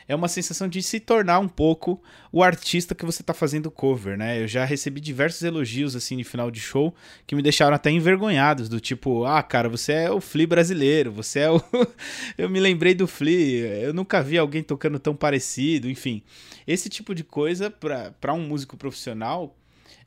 é 0.07 0.15
uma 0.15 0.27
sensação 0.27 0.67
de 0.67 0.81
se 0.81 0.99
tornar 0.99 1.39
um 1.39 1.47
pouco 1.47 2.01
o 2.33 2.43
artista 2.43 2.93
que 2.93 3.05
você 3.05 3.21
está 3.21 3.33
fazendo 3.33 3.71
cover, 3.71 4.17
né? 4.17 4.41
Eu 4.41 4.47
já 4.47 4.65
recebi 4.65 4.99
diversos 4.99 5.41
elogios 5.41 5.95
assim 5.95 6.17
de 6.17 6.23
final 6.23 6.51
de 6.51 6.59
show 6.59 6.93
que 7.25 7.35
me 7.35 7.41
deixaram 7.41 7.73
até 7.73 7.89
envergonhados, 7.91 8.67
do 8.67 8.79
tipo, 8.79 9.23
ah, 9.25 9.41
cara, 9.41 9.69
você 9.69 9.93
é 9.93 10.11
o 10.11 10.19
Flea 10.19 10.47
brasileiro, 10.47 11.11
você 11.11 11.39
é 11.39 11.51
o 11.51 11.61
Eu 12.37 12.49
me 12.49 12.59
lembrei 12.59 12.93
do 12.93 13.07
Flea, 13.07 13.79
eu 13.79 13.93
nunca 13.93 14.21
vi 14.21 14.37
alguém 14.37 14.63
tocando 14.63 14.99
tão 14.99 15.15
parecido, 15.15 15.89
enfim. 15.89 16.21
Esse 16.67 16.89
tipo 16.89 17.15
de 17.15 17.23
coisa 17.23 17.71
para 17.71 18.33
um 18.33 18.45
músico 18.45 18.75
profissional 18.75 19.55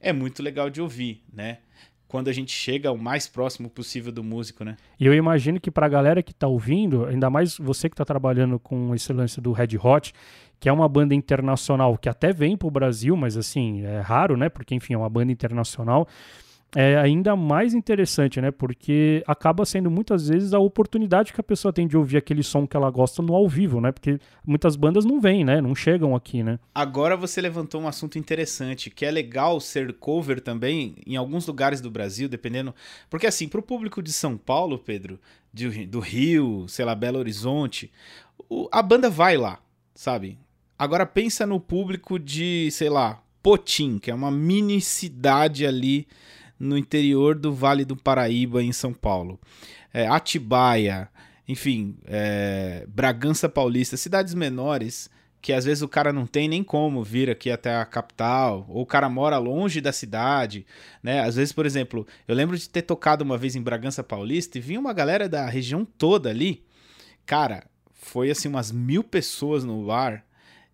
é 0.00 0.12
muito 0.12 0.42
legal 0.42 0.68
de 0.68 0.82
ouvir, 0.82 1.23
né? 1.32 1.58
Quando 2.14 2.28
a 2.28 2.33
gente 2.33 2.52
chega 2.52 2.92
o 2.92 2.97
mais 2.97 3.26
próximo 3.26 3.68
possível 3.68 4.12
do 4.12 4.23
músico, 4.23 4.62
né? 4.62 4.76
E 5.00 5.04
eu 5.04 5.12
imagino 5.12 5.59
que 5.59 5.68
para 5.68 5.87
a 5.87 5.88
galera 5.88 6.23
que 6.23 6.30
está 6.30 6.47
ouvindo, 6.47 7.06
ainda 7.06 7.28
mais 7.28 7.59
você 7.59 7.88
que 7.88 7.94
está 7.94 8.04
trabalhando 8.04 8.56
com 8.56 8.94
esse 8.94 9.12
lance 9.12 9.40
do 9.40 9.50
Red 9.50 9.76
Hot, 9.83 10.12
que 10.61 10.68
é 10.68 10.73
uma 10.73 10.88
banda 10.88 11.12
internacional 11.12 11.99
que 11.99 12.09
até 12.09 12.33
vem 12.33 12.56
para 12.56 12.68
o 12.68 12.71
Brasil, 12.71 13.16
mas 13.16 13.37
assim, 13.37 13.85
é 13.85 13.99
raro, 13.99 14.37
né? 14.37 14.49
Porque, 14.49 14.76
enfim, 14.76 14.94
é 14.94 14.97
uma 14.97 15.11
banda 15.11 15.33
internacional 15.33 16.06
é 16.75 16.97
ainda 16.99 17.37
mais 17.37 17.73
interessante, 17.73 18.40
né? 18.40 18.50
Porque 18.50 19.23
acaba 19.26 19.64
sendo 19.64 19.90
muitas 19.90 20.28
vezes 20.28 20.52
a 20.52 20.59
oportunidade 20.59 21.33
que 21.33 21.40
a 21.40 21.45
pessoa 21.45 21.73
tem 21.73 21.87
de 21.87 21.97
ouvir 21.97 22.16
aquele 22.16 22.43
som 22.43 22.66
que 22.66 22.76
ela 22.76 22.90
gosta 22.90 23.23
no 23.23 23.33
ao 23.35 23.49
vivo, 23.49 23.81
né? 23.81 23.93
Porque 23.93 24.19
muitas 24.45 24.75
bandas 24.75 25.04
não 25.04 25.21
vêm, 25.21 25.45
né? 25.45 25.61
Não 25.61 25.75
chegam 25.75 26.16
aqui, 26.16 26.43
né? 26.43 26.59
Agora 26.75 27.16
você 27.16 27.40
levantou 27.40 27.81
um 27.81 27.87
assunto 27.87 28.19
interessante, 28.19 28.90
que 28.90 29.07
é 29.07 29.11
legal 29.11 29.61
ser 29.61 29.93
cover 29.95 30.40
também 30.40 30.97
em 31.07 31.14
alguns 31.14 31.47
lugares 31.47 31.81
do 31.81 31.90
Brasil, 31.90 32.28
dependendo. 32.28 32.75
Porque 33.09 33.26
assim, 33.26 33.47
para 33.47 33.61
o 33.61 33.62
público 33.62 34.02
de 34.02 34.12
São 34.12 34.37
Paulo, 34.37 34.76
Pedro, 34.76 35.21
de, 35.52 35.87
do 35.87 36.00
Rio, 36.00 36.66
sei 36.69 36.85
lá, 36.85 36.95
Belo 36.97 37.19
Horizonte, 37.19 37.93
o, 38.49 38.69
a 38.73 38.83
banda 38.83 39.09
vai 39.09 39.37
lá, 39.37 39.61
sabe? 39.95 40.38
Agora 40.76 41.07
pensa 41.07 41.47
no 41.47 41.61
público 41.61 42.19
de, 42.19 42.69
sei 42.73 42.88
lá, 42.88 43.23
Potim, 43.40 43.99
que 43.99 44.11
é 44.11 44.14
uma 44.14 44.31
mini 44.31 44.81
cidade 44.81 45.64
ali 45.64 46.09
no 46.58 46.76
interior 46.78 47.34
do 47.34 47.52
Vale 47.52 47.84
do 47.84 47.96
Paraíba, 47.96 48.62
em 48.62 48.73
São 48.73 48.92
Paulo. 48.92 49.38
É, 49.92 50.06
Atibaia, 50.06 51.08
enfim, 51.46 51.96
é, 52.06 52.87
Bragança 52.88 53.49
Paulista, 53.49 53.96
cidades 53.96 54.34
menores 54.34 55.11
que 55.44 55.52
às 55.52 55.66
vezes 55.66 55.82
o 55.82 55.88
cara 55.88 56.11
não 56.11 56.26
tem 56.26 56.49
nem 56.49 56.64
como 56.64 57.04
vir 57.04 57.28
aqui 57.28 57.50
até 57.50 57.76
a 57.76 57.84
capital, 57.84 58.64
ou 58.66 58.80
o 58.80 58.87
cara 58.87 59.11
mora 59.11 59.37
longe 59.37 59.78
da 59.78 59.92
cidade, 59.92 60.64
né? 61.02 61.20
Às 61.20 61.37
vezes, 61.37 61.52
por 61.52 61.66
exemplo, 61.66 62.06
eu 62.26 62.34
lembro 62.34 62.56
de 62.56 62.66
ter 62.66 62.80
tocado 62.80 63.23
uma 63.23 63.37
vez 63.37 63.54
em 63.54 63.61
Bragança 63.61 64.02
Paulista 64.02 64.56
e 64.56 64.61
vinha 64.62 64.80
uma 64.80 64.94
galera 64.94 65.28
da 65.28 65.44
região 65.44 65.84
toda 65.84 66.30
ali. 66.30 66.64
Cara, 67.26 67.64
foi 67.92 68.30
assim 68.30 68.49
umas 68.49 68.73
mil 68.73 69.04
pessoas 69.04 69.64
no 69.64 69.84
bar 69.84 70.25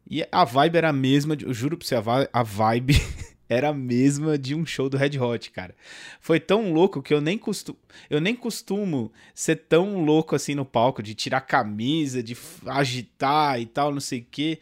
e 0.08 0.25
a 0.30 0.44
vibe 0.44 0.76
era 0.76 0.90
a 0.90 0.92
mesma, 0.92 1.37
eu 1.40 1.52
juro 1.52 1.76
pra 1.76 1.88
você, 1.88 1.96
a 2.32 2.42
vibe 2.44 2.94
era 3.50 3.71
a 3.71 3.75
mesma 3.75 4.38
de 4.38 4.54
um 4.54 4.64
show 4.64 4.88
do 4.88 4.97
Red 4.97 5.19
Hot, 5.19 5.50
cara. 5.50 5.75
Foi 6.21 6.38
tão 6.38 6.73
louco 6.73 7.02
que 7.02 7.12
eu 7.12 7.21
nem 7.21 7.37
costumo, 7.37 7.76
eu 8.09 8.21
nem 8.21 8.37
costumo 8.37 9.12
ser 9.35 9.57
tão 9.57 10.04
louco 10.04 10.37
assim 10.37 10.54
no 10.54 10.64
palco, 10.64 11.02
de 11.02 11.16
tirar 11.16 11.40
camisa, 11.40 12.23
de 12.23 12.37
agitar 12.64 13.61
e 13.61 13.66
tal, 13.66 13.92
não 13.92 14.00
sei 14.00 14.21
o 14.21 14.26
quê. 14.30 14.61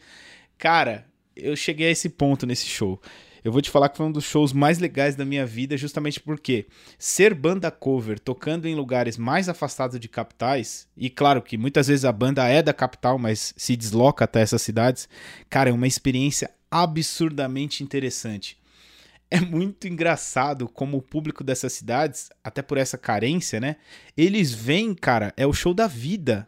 Cara, 0.57 1.05
eu 1.35 1.55
cheguei 1.55 1.87
a 1.87 1.91
esse 1.91 2.09
ponto 2.09 2.47
nesse 2.47 2.65
show. 2.65 2.99
Eu 3.43 3.51
vou 3.51 3.61
te 3.61 3.69
falar 3.69 3.89
que 3.89 3.95
foi 3.95 4.07
um 4.07 4.11
dos 4.11 4.25
shows 4.25 4.51
mais 4.51 4.79
legais 4.79 5.15
da 5.15 5.23
minha 5.23 5.45
vida, 5.45 5.77
justamente 5.77 6.19
porque 6.19 6.65
ser 6.97 7.33
banda 7.33 7.71
cover, 7.71 8.19
tocando 8.19 8.67
em 8.67 8.75
lugares 8.75 9.17
mais 9.17 9.47
afastados 9.47 9.99
de 9.99 10.09
capitais, 10.09 10.87
e 10.97 11.09
claro 11.09 11.41
que 11.41 11.57
muitas 11.57 11.87
vezes 11.87 12.03
a 12.03 12.11
banda 12.11 12.45
é 12.47 12.61
da 12.61 12.73
capital, 12.73 13.17
mas 13.17 13.53
se 13.55 13.77
desloca 13.77 14.25
até 14.25 14.41
essas 14.41 14.61
cidades, 14.61 15.07
cara, 15.49 15.69
é 15.69 15.73
uma 15.73 15.87
experiência 15.87 16.51
absurdamente 16.69 17.81
interessante 17.81 18.58
é 19.31 19.39
muito 19.39 19.87
engraçado 19.87 20.67
como 20.67 20.97
o 20.97 21.01
público 21.01 21.43
dessas 21.43 21.73
cidades, 21.73 22.29
até 22.43 22.61
por 22.61 22.77
essa 22.77 22.97
carência, 22.97 23.59
né? 23.59 23.75
Eles 24.17 24.53
vêm, 24.53 24.93
cara, 24.93 25.33
é 25.37 25.45
o 25.45 25.53
show 25.53 25.73
da 25.73 25.87
vida. 25.87 26.47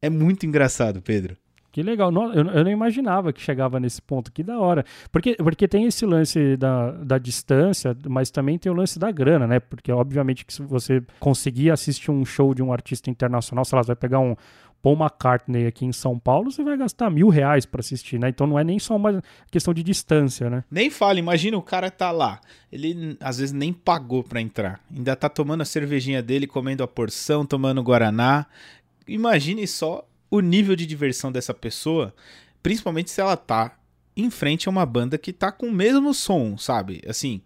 É 0.00 0.08
muito 0.08 0.46
engraçado, 0.46 1.02
Pedro. 1.02 1.36
Que 1.72 1.82
legal. 1.82 2.12
Eu, 2.12 2.44
eu 2.46 2.64
não 2.64 2.70
imaginava 2.70 3.32
que 3.32 3.40
chegava 3.40 3.78
nesse 3.78 4.02
ponto. 4.02 4.32
Que 4.32 4.42
da 4.42 4.58
hora. 4.58 4.84
Porque, 5.12 5.36
porque 5.36 5.68
tem 5.68 5.84
esse 5.86 6.04
lance 6.04 6.56
da, 6.56 6.90
da 6.92 7.18
distância, 7.18 7.96
mas 8.08 8.30
também 8.30 8.58
tem 8.58 8.72
o 8.72 8.74
lance 8.74 8.98
da 8.98 9.10
grana, 9.10 9.46
né? 9.46 9.60
Porque, 9.60 9.92
obviamente, 9.92 10.44
que 10.44 10.52
se 10.52 10.62
você 10.62 11.02
conseguir 11.20 11.70
assistir 11.70 12.10
um 12.10 12.24
show 12.24 12.54
de 12.54 12.62
um 12.62 12.72
artista 12.72 13.08
internacional, 13.08 13.64
sei 13.64 13.76
lá, 13.76 13.82
você 13.84 13.88
vai 13.88 13.96
pegar 13.96 14.18
um, 14.18 14.34
Paul 14.82 14.96
McCartney 14.96 15.66
aqui 15.66 15.84
em 15.84 15.92
São 15.92 16.18
Paulo, 16.18 16.50
você 16.50 16.62
vai 16.62 16.76
gastar 16.76 17.10
mil 17.10 17.28
reais 17.28 17.66
para 17.66 17.80
assistir, 17.80 18.18
né? 18.18 18.28
Então 18.28 18.46
não 18.46 18.58
é 18.58 18.64
nem 18.64 18.78
só 18.78 18.96
uma 18.96 19.22
questão 19.50 19.74
de 19.74 19.82
distância, 19.82 20.48
né? 20.48 20.64
Nem 20.70 20.90
fala, 20.90 21.18
imagina 21.18 21.56
o 21.56 21.62
cara 21.62 21.90
tá 21.90 22.10
lá, 22.10 22.40
ele 22.72 23.16
às 23.20 23.38
vezes 23.38 23.52
nem 23.52 23.72
pagou 23.72 24.24
para 24.24 24.40
entrar, 24.40 24.80
ainda 24.94 25.14
tá 25.14 25.28
tomando 25.28 25.60
a 25.60 25.66
cervejinha 25.66 26.22
dele, 26.22 26.46
comendo 26.46 26.82
a 26.82 26.88
porção, 26.88 27.44
tomando 27.44 27.82
guaraná. 27.82 28.46
Imagine 29.06 29.66
só 29.66 30.06
o 30.30 30.40
nível 30.40 30.76
de 30.76 30.86
diversão 30.86 31.30
dessa 31.30 31.52
pessoa, 31.52 32.14
principalmente 32.62 33.10
se 33.10 33.20
ela 33.20 33.36
tá 33.36 33.76
em 34.16 34.30
frente 34.30 34.68
a 34.68 34.70
uma 34.70 34.86
banda 34.86 35.18
que 35.18 35.32
tá 35.32 35.50
com 35.50 35.66
o 35.66 35.72
mesmo 35.72 36.12
som, 36.14 36.56
sabe? 36.56 37.02
Assim, 37.06 37.40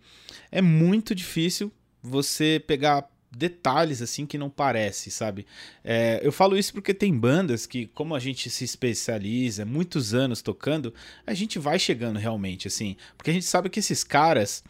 é 0.51 0.61
muito 0.63 1.15
difícil 1.15 1.73
você 2.03 2.63
pegar 2.67 3.09
detalhes 3.37 4.01
assim 4.01 4.27
que 4.27 4.39
não 4.39 4.49
parece, 4.49 5.11
sabe? 5.11 5.47
É, 5.83 6.21
eu 6.23 6.33
falo 6.33 6.57
isso 6.57 6.73
porque 6.73 6.95
tem 6.95 7.17
bandas 7.17 7.67
que, 7.67 7.87
como 7.87 8.15
a 8.15 8.19
gente 8.19 8.49
se 8.51 8.65
especializa, 8.65 9.65
muitos 9.65 10.15
anos 10.15 10.43
tocando, 10.43 10.95
a 11.27 11.35
gente 11.35 11.59
vai 11.59 11.79
chegando 11.79 12.19
realmente, 12.19 12.69
assim, 12.69 12.97
porque 13.17 13.31
a 13.31 13.35
gente 13.35 13.47
sabe 13.47 13.69
que 13.69 13.81
esses 13.81 14.05
caras 14.05 14.63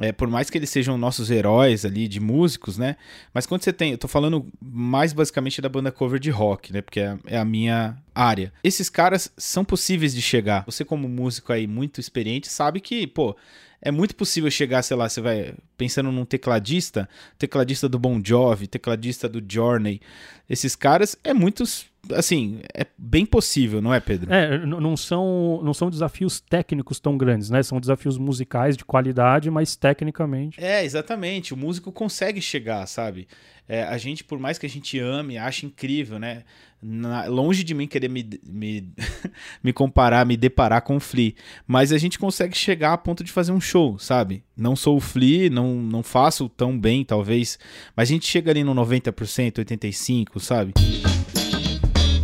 é, 0.00 0.10
por 0.10 0.28
mais 0.28 0.50
que 0.50 0.58
eles 0.58 0.70
sejam 0.70 0.98
nossos 0.98 1.30
heróis 1.30 1.84
ali 1.84 2.08
de 2.08 2.18
músicos, 2.18 2.76
né? 2.76 2.96
Mas 3.32 3.46
quando 3.46 3.62
você 3.62 3.72
tem, 3.72 3.92
eu 3.92 3.98
tô 3.98 4.08
falando 4.08 4.46
mais 4.60 5.12
basicamente 5.12 5.60
da 5.60 5.68
banda 5.68 5.92
cover 5.92 6.18
de 6.18 6.30
rock, 6.30 6.72
né? 6.72 6.82
Porque 6.82 7.00
é, 7.00 7.16
é 7.26 7.38
a 7.38 7.44
minha 7.44 7.96
área. 8.14 8.52
Esses 8.62 8.90
caras 8.90 9.30
são 9.36 9.64
possíveis 9.64 10.14
de 10.14 10.20
chegar. 10.20 10.64
Você 10.66 10.84
como 10.84 11.08
músico 11.08 11.52
aí 11.52 11.66
muito 11.66 12.00
experiente 12.00 12.48
sabe 12.48 12.80
que, 12.80 13.06
pô, 13.06 13.36
é 13.80 13.90
muito 13.90 14.16
possível 14.16 14.50
chegar, 14.50 14.82
sei 14.82 14.96
lá, 14.96 15.08
você 15.08 15.20
vai 15.20 15.54
pensando 15.76 16.10
num 16.10 16.24
tecladista, 16.24 17.08
tecladista 17.38 17.88
do 17.88 17.98
Bon 17.98 18.20
Jovi, 18.24 18.66
tecladista 18.66 19.28
do 19.28 19.42
Journey. 19.46 20.00
Esses 20.48 20.74
caras 20.74 21.16
é 21.22 21.32
muitos 21.32 21.86
assim, 22.12 22.60
é 22.74 22.86
bem 22.96 23.24
possível, 23.24 23.80
não 23.80 23.92
é, 23.92 24.00
Pedro? 24.00 24.32
É, 24.32 24.64
não 24.66 24.96
são, 24.96 25.60
não 25.62 25.72
são 25.72 25.90
desafios 25.90 26.40
técnicos 26.40 27.00
tão 27.00 27.16
grandes, 27.16 27.50
né? 27.50 27.62
São 27.62 27.80
desafios 27.80 28.18
musicais 28.18 28.76
de 28.76 28.84
qualidade, 28.84 29.50
mas 29.50 29.76
tecnicamente. 29.76 30.62
É, 30.62 30.84
exatamente. 30.84 31.54
O 31.54 31.56
músico 31.56 31.92
consegue 31.92 32.40
chegar, 32.40 32.86
sabe? 32.86 33.26
É, 33.66 33.82
a 33.84 33.96
gente, 33.96 34.22
por 34.22 34.38
mais 34.38 34.58
que 34.58 34.66
a 34.66 34.68
gente 34.68 34.98
ame, 34.98 35.38
acha 35.38 35.64
incrível, 35.64 36.18
né? 36.18 36.42
Na, 36.82 37.24
longe 37.26 37.64
de 37.64 37.72
mim 37.72 37.86
querer 37.86 38.10
me, 38.10 38.28
me, 38.46 38.92
me 39.64 39.72
comparar, 39.72 40.26
me 40.26 40.36
deparar 40.36 40.82
com 40.82 40.96
o 40.96 41.00
Flea, 41.00 41.32
mas 41.66 41.90
a 41.90 41.96
gente 41.96 42.18
consegue 42.18 42.54
chegar 42.54 42.92
a 42.92 42.98
ponto 42.98 43.24
de 43.24 43.32
fazer 43.32 43.52
um 43.52 43.60
show, 43.60 43.98
sabe? 43.98 44.44
Não 44.54 44.76
sou 44.76 44.98
o 44.98 45.00
Flea, 45.00 45.48
não, 45.48 45.76
não 45.76 46.02
faço 46.02 46.46
tão 46.46 46.78
bem, 46.78 47.02
talvez, 47.04 47.58
mas 47.96 48.10
a 48.10 48.12
gente 48.12 48.26
chega 48.26 48.50
ali 48.50 48.62
no 48.62 48.74
90%, 48.74 49.64
85%, 49.64 50.38
sabe? 50.40 50.74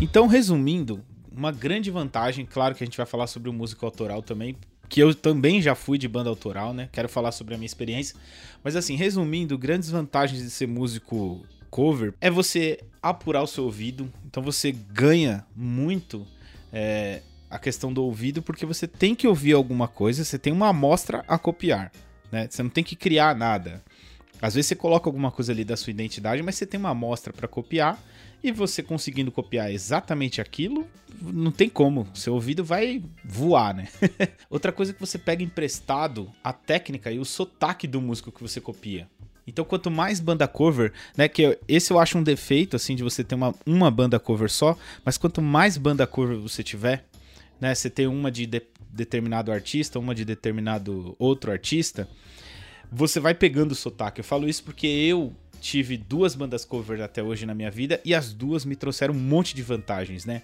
Então, 0.01 0.27
resumindo, 0.27 1.05
uma 1.31 1.53
grande 1.53 1.91
vantagem, 1.91 2.47
claro 2.47 2.75
que 2.75 2.83
a 2.83 2.87
gente 2.87 2.97
vai 2.97 3.05
falar 3.05 3.27
sobre 3.27 3.51
o 3.51 3.53
músico 3.53 3.85
autoral 3.85 4.23
também, 4.23 4.57
que 4.89 4.99
eu 4.99 5.15
também 5.15 5.61
já 5.61 5.75
fui 5.75 5.99
de 5.99 6.09
banda 6.09 6.31
autoral, 6.31 6.73
né? 6.73 6.89
Quero 6.91 7.07
falar 7.07 7.33
sobre 7.33 7.55
a 7.55 7.59
minha 7.59 7.67
experiência. 7.67 8.17
Mas 8.65 8.77
assim, 8.77 8.97
resumindo, 8.97 9.59
grandes 9.59 9.91
vantagens 9.91 10.43
de 10.43 10.49
ser 10.49 10.67
músico 10.67 11.45
cover 11.69 12.15
é 12.19 12.31
você 12.31 12.81
apurar 13.03 13.43
o 13.43 13.47
seu 13.47 13.65
ouvido. 13.65 14.11
Então 14.27 14.43
você 14.43 14.73
ganha 14.73 15.47
muito 15.55 16.27
é, 16.73 17.21
a 17.51 17.59
questão 17.59 17.93
do 17.93 18.03
ouvido, 18.03 18.41
porque 18.41 18.65
você 18.65 18.89
tem 18.89 19.15
que 19.15 19.29
ouvir 19.29 19.53
alguma 19.53 19.87
coisa, 19.87 20.25
você 20.25 20.39
tem 20.39 20.53
uma 20.53 20.69
amostra 20.69 21.23
a 21.29 21.39
copiar. 21.39 21.93
Né? 22.33 22.49
Você 22.51 22.63
não 22.63 22.71
tem 22.71 22.83
que 22.83 22.97
criar 22.97 23.37
nada. 23.37 23.85
Às 24.41 24.55
vezes 24.55 24.69
você 24.69 24.75
coloca 24.75 25.09
alguma 25.09 25.31
coisa 25.31 25.53
ali 25.53 25.63
da 25.63 25.77
sua 25.77 25.91
identidade, 25.91 26.43
mas 26.43 26.55
você 26.55 26.65
tem 26.65 26.81
uma 26.81 26.91
amostra 26.91 27.35
para 27.35 27.47
copiar 27.47 28.03
e 28.43 28.51
você 28.51 28.83
conseguindo 28.83 29.31
copiar 29.31 29.71
exatamente 29.71 30.41
aquilo, 30.41 30.87
não 31.21 31.51
tem 31.51 31.69
como. 31.69 32.07
Seu 32.15 32.35
ouvido 32.35 32.65
vai 32.65 33.03
voar, 33.25 33.75
né? 33.75 33.89
Outra 34.49 34.73
coisa 34.73 34.93
que 34.93 35.01
você 35.01 35.19
pega 35.19 35.43
emprestado 35.43 36.31
a 36.43 36.53
técnica 36.53 37.11
e 37.13 37.19
o 37.19 37.25
sotaque 37.25 37.87
do 37.87 38.01
músico 38.01 38.33
que 38.33 38.43
você 38.43 38.61
copia. 38.61 39.09
Então, 39.47 39.65
quanto 39.65 39.91
mais 39.91 40.21
banda 40.21 40.47
cover, 40.47 40.93
né? 41.17 41.29
Que 41.29 41.59
esse 41.67 41.93
eu 41.93 41.99
acho 41.99 42.17
um 42.17 42.23
defeito, 42.23 42.77
assim, 42.77 42.95
de 42.95 43.03
você 43.03 43.25
ter 43.25 43.35
uma, 43.35 43.55
uma 43.67 43.91
banda 43.91 44.19
cover 44.19 44.51
só, 44.51 44.79
mas 45.05 45.19
quanto 45.19 45.43
mais 45.43 45.77
banda 45.77 46.07
cover 46.07 46.37
você 46.39 46.63
tiver, 46.63 47.05
né? 47.61 47.75
Você 47.75 47.91
ter 47.91 48.07
uma 48.07 48.31
de, 48.31 48.47
de 48.47 48.63
determinado 48.91 49.53
artista, 49.53 49.99
uma 49.99 50.15
de 50.15 50.25
determinado 50.25 51.15
outro 51.19 51.51
artista, 51.51 52.09
você 52.91 53.21
vai 53.21 53.35
pegando 53.35 53.73
o 53.73 53.77
sotaque. 53.77 54.21
Eu 54.21 54.25
falo 54.25 54.49
isso 54.49 54.65
porque 54.65 54.87
eu 54.87 55.35
tive 55.61 55.97
duas 55.97 56.35
bandas 56.35 56.65
cover 56.65 57.01
até 57.03 57.23
hoje 57.23 57.45
na 57.45 57.55
minha 57.55 57.71
vida 57.71 58.01
e 58.05 58.15
as 58.15 58.33
duas 58.33 58.65
me 58.65 58.75
trouxeram 58.75 59.15
um 59.15 59.19
monte 59.19 59.55
de 59.55 59.63
vantagens, 59.63 60.25
né? 60.25 60.43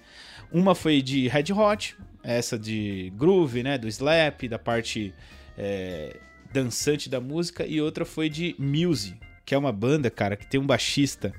Uma 0.51 0.75
foi 0.75 1.01
de 1.01 1.27
Red 1.27 1.51
Hot, 1.51 1.95
essa 2.23 2.57
de 2.57 3.11
groove, 3.17 3.63
né? 3.63 3.77
Do 3.77 3.87
slap, 3.87 4.47
da 4.47 4.59
parte 4.59 5.13
é, 5.57 6.15
dançante 6.53 7.09
da 7.09 7.19
música, 7.19 7.65
e 7.65 7.81
outra 7.81 8.05
foi 8.05 8.29
de 8.29 8.55
Muse, 8.57 9.17
que 9.45 9.55
é 9.55 9.57
uma 9.57 9.71
banda, 9.71 10.09
cara, 10.09 10.37
que 10.37 10.47
tem 10.47 10.59
um 10.59 10.65
baixista, 10.65 11.33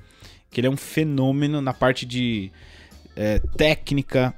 que 0.51 0.61
ele 0.61 0.67
é 0.67 0.71
um 0.71 0.77
fenômeno 0.77 1.61
na 1.61 1.73
parte 1.73 2.05
de 2.05 2.51
é, 3.15 3.39
técnica, 3.57 4.35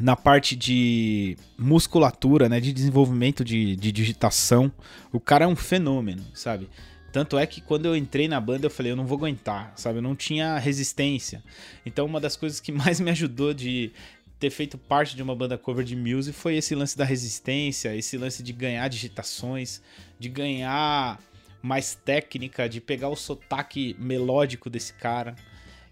na 0.00 0.16
parte 0.16 0.56
de 0.56 1.36
musculatura, 1.56 2.48
né, 2.48 2.60
de 2.60 2.72
desenvolvimento 2.72 3.44
de, 3.44 3.76
de 3.76 3.92
digitação. 3.92 4.72
O 5.12 5.20
cara 5.20 5.44
é 5.44 5.48
um 5.48 5.56
fenômeno, 5.56 6.24
sabe? 6.34 6.68
Tanto 7.14 7.38
é 7.38 7.46
que 7.46 7.60
quando 7.60 7.86
eu 7.86 7.94
entrei 7.94 8.26
na 8.26 8.40
banda 8.40 8.66
eu 8.66 8.70
falei, 8.70 8.90
eu 8.90 8.96
não 8.96 9.06
vou 9.06 9.16
aguentar, 9.16 9.72
sabe? 9.76 9.98
Eu 9.98 10.02
não 10.02 10.16
tinha 10.16 10.58
resistência. 10.58 11.44
Então 11.86 12.04
uma 12.06 12.20
das 12.20 12.34
coisas 12.34 12.58
que 12.58 12.72
mais 12.74 12.98
me 12.98 13.08
ajudou 13.12 13.54
de 13.54 13.92
ter 14.40 14.50
feito 14.50 14.76
parte 14.76 15.14
de 15.14 15.22
uma 15.22 15.32
banda 15.36 15.56
cover 15.56 15.84
de 15.84 15.94
music 15.94 16.36
foi 16.36 16.56
esse 16.56 16.74
lance 16.74 16.98
da 16.98 17.04
resistência, 17.04 17.94
esse 17.94 18.18
lance 18.18 18.42
de 18.42 18.52
ganhar 18.52 18.88
digitações, 18.88 19.80
de 20.18 20.28
ganhar 20.28 21.20
mais 21.62 21.94
técnica, 21.94 22.68
de 22.68 22.80
pegar 22.80 23.10
o 23.10 23.14
sotaque 23.14 23.94
melódico 23.96 24.68
desse 24.68 24.92
cara. 24.94 25.36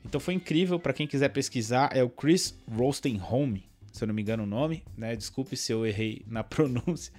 Então 0.05 0.21
foi 0.21 0.35
incrível 0.35 0.81
para 0.81 0.93
quem 0.93 1.07
quiser 1.07 1.29
pesquisar, 1.29 1.97
é 1.97 2.03
o 2.03 2.11
Chris 2.11 2.53
Rostenholme, 2.69 3.65
se 3.93 4.03
eu 4.03 4.09
não 4.09 4.15
me 4.15 4.23
engano 4.23 4.43
o 4.43 4.47
nome, 4.47 4.83
né? 4.97 5.15
Desculpe 5.15 5.57
se 5.57 5.73
eu 5.73 5.87
errei 5.87 6.25
na 6.27 6.43
pronúncia, 6.43 7.13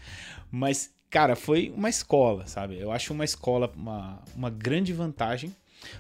mas 0.52 0.92
cara, 1.14 1.36
foi 1.36 1.72
uma 1.78 1.90
escola, 1.90 2.48
sabe? 2.48 2.80
Eu 2.80 2.92
acho 2.92 3.14
uma 3.14 3.24
escola 3.24 3.72
uma, 3.76 4.20
uma 4.36 4.50
grande 4.50 4.92
vantagem. 4.92 5.56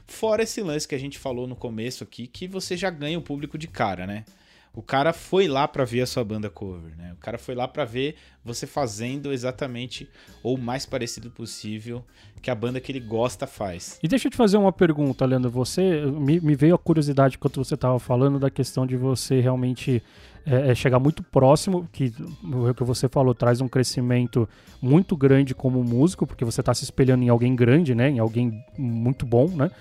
Fora 0.07 0.41
esse 0.41 0.59
lance 0.59 0.87
que 0.87 0.95
a 0.95 0.99
gente 0.99 1.19
falou 1.19 1.45
no 1.45 1.55
começo 1.55 2.03
aqui, 2.03 2.25
que 2.25 2.47
você 2.47 2.75
já 2.75 2.89
ganha 2.89 3.19
o 3.19 3.21
público 3.21 3.55
de 3.55 3.67
cara, 3.67 4.07
né? 4.07 4.25
O 4.73 4.81
cara 4.81 5.13
foi 5.13 5.47
lá 5.47 5.67
para 5.67 5.85
ver 5.85 6.01
a 6.01 6.07
sua 6.07 6.23
banda 6.23 6.49
cover, 6.49 6.97
né? 6.97 7.13
O 7.13 7.17
cara 7.17 7.37
foi 7.37 7.53
lá 7.53 7.67
para 7.67 7.85
ver 7.85 8.15
você 8.43 8.65
fazendo 8.65 9.31
exatamente 9.31 10.09
ou 10.41 10.55
o 10.55 10.59
mais 10.59 10.83
parecido 10.83 11.29
possível 11.29 12.03
que 12.41 12.49
a 12.49 12.55
banda 12.55 12.81
que 12.81 12.91
ele 12.91 12.99
gosta 12.99 13.45
faz. 13.45 13.99
E 14.01 14.07
deixa 14.07 14.27
eu 14.27 14.31
te 14.31 14.35
fazer 14.35 14.57
uma 14.57 14.71
pergunta, 14.71 15.25
Leandro. 15.25 15.51
Você 15.51 16.01
me, 16.07 16.39
me 16.39 16.55
veio 16.55 16.73
a 16.73 16.79
curiosidade 16.79 17.37
quando 17.37 17.63
você 17.63 17.75
estava 17.75 17.99
falando 17.99 18.39
da 18.39 18.49
questão 18.49 18.87
de 18.87 18.97
você 18.97 19.39
realmente 19.39 20.01
é, 20.45 20.71
é, 20.71 20.75
chegar 20.75 20.99
muito 20.99 21.23
próximo, 21.23 21.87
que 21.91 22.13
o 22.43 22.73
que 22.73 22.83
você 22.83 23.07
falou 23.07 23.33
traz 23.33 23.61
um 23.61 23.67
crescimento 23.67 24.47
muito 24.81 25.15
grande 25.15 25.55
como 25.55 25.83
músico, 25.83 26.27
porque 26.27 26.43
você 26.43 26.59
está 26.59 26.73
se 26.73 26.83
espelhando 26.83 27.23
em 27.23 27.29
alguém 27.29 27.55
grande, 27.55 27.95
né? 27.95 28.09
Em 28.09 28.19
alguém 28.19 28.63
muito 28.77 29.25
bom, 29.25 29.47
né? 29.47 29.71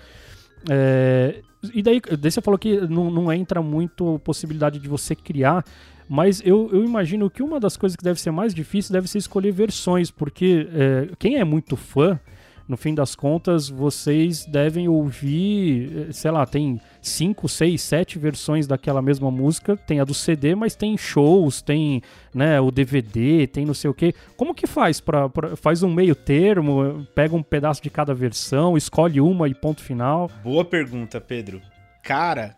É, 0.69 1.41
e 1.73 1.81
daí, 1.81 2.01
daí 2.19 2.31
você 2.31 2.41
falou 2.41 2.57
que 2.57 2.79
não, 2.87 3.11
não 3.11 3.31
entra 3.31 3.61
muito 3.61 4.19
possibilidade 4.23 4.79
de 4.79 4.87
você 4.87 5.15
criar, 5.15 5.65
mas 6.07 6.41
eu, 6.45 6.69
eu 6.71 6.83
imagino 6.83 7.29
que 7.29 7.43
uma 7.43 7.59
das 7.59 7.75
coisas 7.75 7.95
que 7.95 8.03
deve 8.03 8.19
ser 8.19 8.31
mais 8.31 8.53
difícil 8.53 8.93
deve 8.93 9.07
ser 9.07 9.17
escolher 9.17 9.51
versões, 9.51 10.11
porque 10.11 10.67
é, 10.73 11.09
quem 11.17 11.37
é 11.37 11.43
muito 11.43 11.75
fã 11.75 12.19
no 12.67 12.77
fim 12.77 12.95
das 12.95 13.15
contas, 13.15 13.67
vocês 13.67 14.45
devem 14.45 14.87
ouvir, 14.87 16.13
sei 16.13 16.31
lá, 16.31 16.45
tem 16.45 16.79
5, 17.01 17.49
6, 17.49 17.81
7 17.81 18.19
versões 18.19 18.65
daquela 18.65 19.01
mesma 19.01 19.29
música. 19.29 19.75
Tem 19.75 19.99
a 19.99 20.05
do 20.05 20.13
CD, 20.13 20.55
mas 20.55 20.75
tem 20.75 20.97
shows, 20.97 21.61
tem 21.61 22.01
né, 22.33 22.61
o 22.61 22.71
DVD, 22.71 23.47
tem 23.47 23.65
não 23.65 23.73
sei 23.73 23.89
o 23.89 23.93
que. 23.93 24.13
Como 24.37 24.55
que 24.55 24.65
faz? 24.65 25.01
Pra, 25.01 25.27
pra, 25.27 25.55
faz 25.55 25.83
um 25.83 25.93
meio 25.93 26.15
termo, 26.15 27.05
pega 27.13 27.35
um 27.35 27.43
pedaço 27.43 27.81
de 27.83 27.89
cada 27.89 28.13
versão, 28.13 28.77
escolhe 28.77 29.19
uma 29.19 29.47
e 29.49 29.53
ponto 29.53 29.81
final? 29.81 30.31
Boa 30.41 30.63
pergunta, 30.63 31.19
Pedro. 31.19 31.61
Cara, 32.01 32.55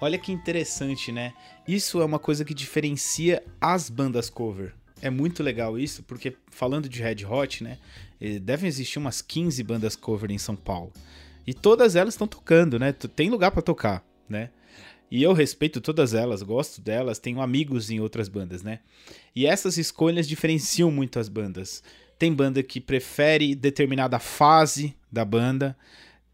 olha 0.00 0.18
que 0.18 0.32
interessante, 0.32 1.12
né? 1.12 1.34
Isso 1.68 2.00
é 2.00 2.04
uma 2.04 2.18
coisa 2.18 2.44
que 2.44 2.54
diferencia 2.54 3.42
as 3.60 3.90
bandas 3.90 4.30
cover. 4.30 4.74
É 5.02 5.10
muito 5.10 5.42
legal 5.42 5.78
isso, 5.78 6.02
porque 6.04 6.36
falando 6.48 6.88
de 6.88 7.02
Red 7.02 7.26
Hot, 7.28 7.64
né? 7.64 7.76
Devem 8.40 8.68
existir 8.68 8.98
umas 8.98 9.20
15 9.20 9.62
bandas 9.62 9.96
cover 9.96 10.30
em 10.30 10.38
São 10.38 10.54
Paulo. 10.54 10.92
E 11.46 11.52
todas 11.52 11.96
elas 11.96 12.14
estão 12.14 12.26
tocando, 12.26 12.78
né? 12.78 12.92
Tem 12.92 13.28
lugar 13.30 13.50
para 13.50 13.62
tocar, 13.62 14.04
né? 14.28 14.50
E 15.10 15.22
eu 15.22 15.34
respeito 15.34 15.80
todas 15.80 16.14
elas, 16.14 16.42
gosto 16.42 16.80
delas, 16.80 17.18
tenho 17.18 17.42
amigos 17.42 17.90
em 17.90 18.00
outras 18.00 18.30
bandas, 18.30 18.62
né? 18.62 18.78
E 19.36 19.46
essas 19.46 19.76
escolhas 19.76 20.26
diferenciam 20.26 20.90
muito 20.90 21.18
as 21.18 21.28
bandas. 21.28 21.82
Tem 22.18 22.32
banda 22.32 22.62
que 22.62 22.80
prefere 22.80 23.54
determinada 23.54 24.18
fase 24.18 24.96
da 25.10 25.24
banda. 25.24 25.76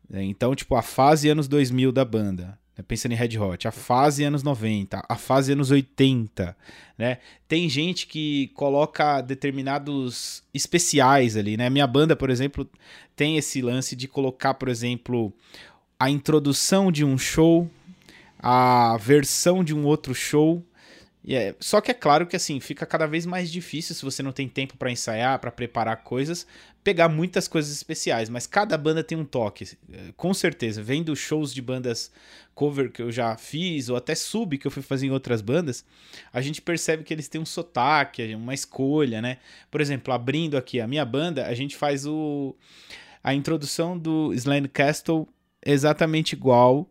Né? 0.09 0.23
Então, 0.23 0.55
tipo, 0.55 0.77
a 0.77 0.83
fase 0.83 1.29
anos 1.29 1.49
2000 1.49 1.91
da 1.91 2.05
banda. 2.05 2.57
Né? 2.79 2.85
Pensando 2.87 3.13
em 3.13 3.17
Red 3.17 3.37
Hot, 3.37 3.67
a 3.67 3.73
fase 3.73 4.23
anos 4.23 4.45
90, 4.45 5.03
a 5.07 5.17
fase 5.17 5.53
anos 5.53 5.73
80, 5.73 6.57
né? 6.97 7.19
Tem 7.49 7.69
gente 7.69 8.07
que 8.07 8.49
coloca 8.55 9.21
determinados 9.21 10.45
especiais 10.55 11.37
ali, 11.37 11.57
né? 11.57 11.69
Minha 11.69 11.87
banda, 11.87 12.15
por 12.15 12.31
exemplo, 12.31 12.71
tem 13.17 13.37
esse 13.37 13.61
lance 13.61 13.97
de 13.97 14.07
colocar, 14.07 14.55
por 14.55 14.69
exemplo, 14.69 15.33
a 15.99 16.09
introdução 16.09 16.93
de 16.93 17.05
um 17.05 17.19
show, 17.19 17.69
a 18.39 18.97
versão 18.99 19.65
de 19.65 19.75
um 19.75 19.85
outro 19.85 20.15
show. 20.15 20.65
É, 21.31 21.55
só 21.61 21.81
que 21.81 21.91
é 21.91 21.95
claro 21.95 22.27
que 22.27 22.37
assim 22.37 22.59
fica 22.59 22.87
cada 22.87 23.07
vez 23.07 23.27
mais 23.27 23.51
difícil 23.51 23.95
se 23.95 24.03
você 24.03 24.23
não 24.23 24.33
tem 24.33 24.49
tempo 24.49 24.79
para 24.79 24.91
ensaiar, 24.91 25.39
para 25.39 25.51
preparar 25.51 25.99
coisas, 25.99 26.47
pegar 26.89 27.11
muitas 27.11 27.47
coisas 27.47 27.71
especiais. 27.71 28.31
Mas 28.31 28.47
cada 28.47 28.79
banda 28.79 29.05
tem 29.05 29.19
um 29.19 29.25
toque, 29.25 29.77
é, 29.93 30.11
com 30.17 30.33
certeza. 30.33 30.83
Vendo 30.83 31.15
shows 31.15 31.53
de 31.53 31.61
bandas 31.61 32.11
cover 32.55 32.91
que 32.91 33.03
eu 33.03 33.13
já 33.13 33.37
fiz, 33.37 33.91
ou 33.91 33.97
até 33.97 34.15
sub 34.15 34.57
que 34.57 34.67
eu 34.67 34.71
fui 34.71 34.83
fazer 34.83 35.07
em 35.07 35.11
outras 35.11 35.43
bandas, 35.43 35.85
a 36.33 36.41
gente 36.41 36.63
percebe 36.63 37.05
que 37.05 37.13
eles 37.13 37.29
têm 37.29 37.43
um 37.43 37.45
sotaque, 37.45 38.35
uma 38.35 38.55
escolha, 38.55 39.21
né? 39.21 39.37
Por 39.71 39.83
exemplo, 39.83 40.15
abrindo 40.15 40.57
aqui 40.57 40.81
a 40.81 40.87
minha 40.87 41.05
banda, 41.05 41.47
a 41.47 41.53
gente 41.53 41.77
faz 41.77 42.07
o 42.07 42.57
a 43.23 43.35
introdução 43.35 43.99
do 43.99 44.33
Slane 44.33 44.69
Castle 44.69 45.29
exatamente 45.63 46.33
igual. 46.33 46.89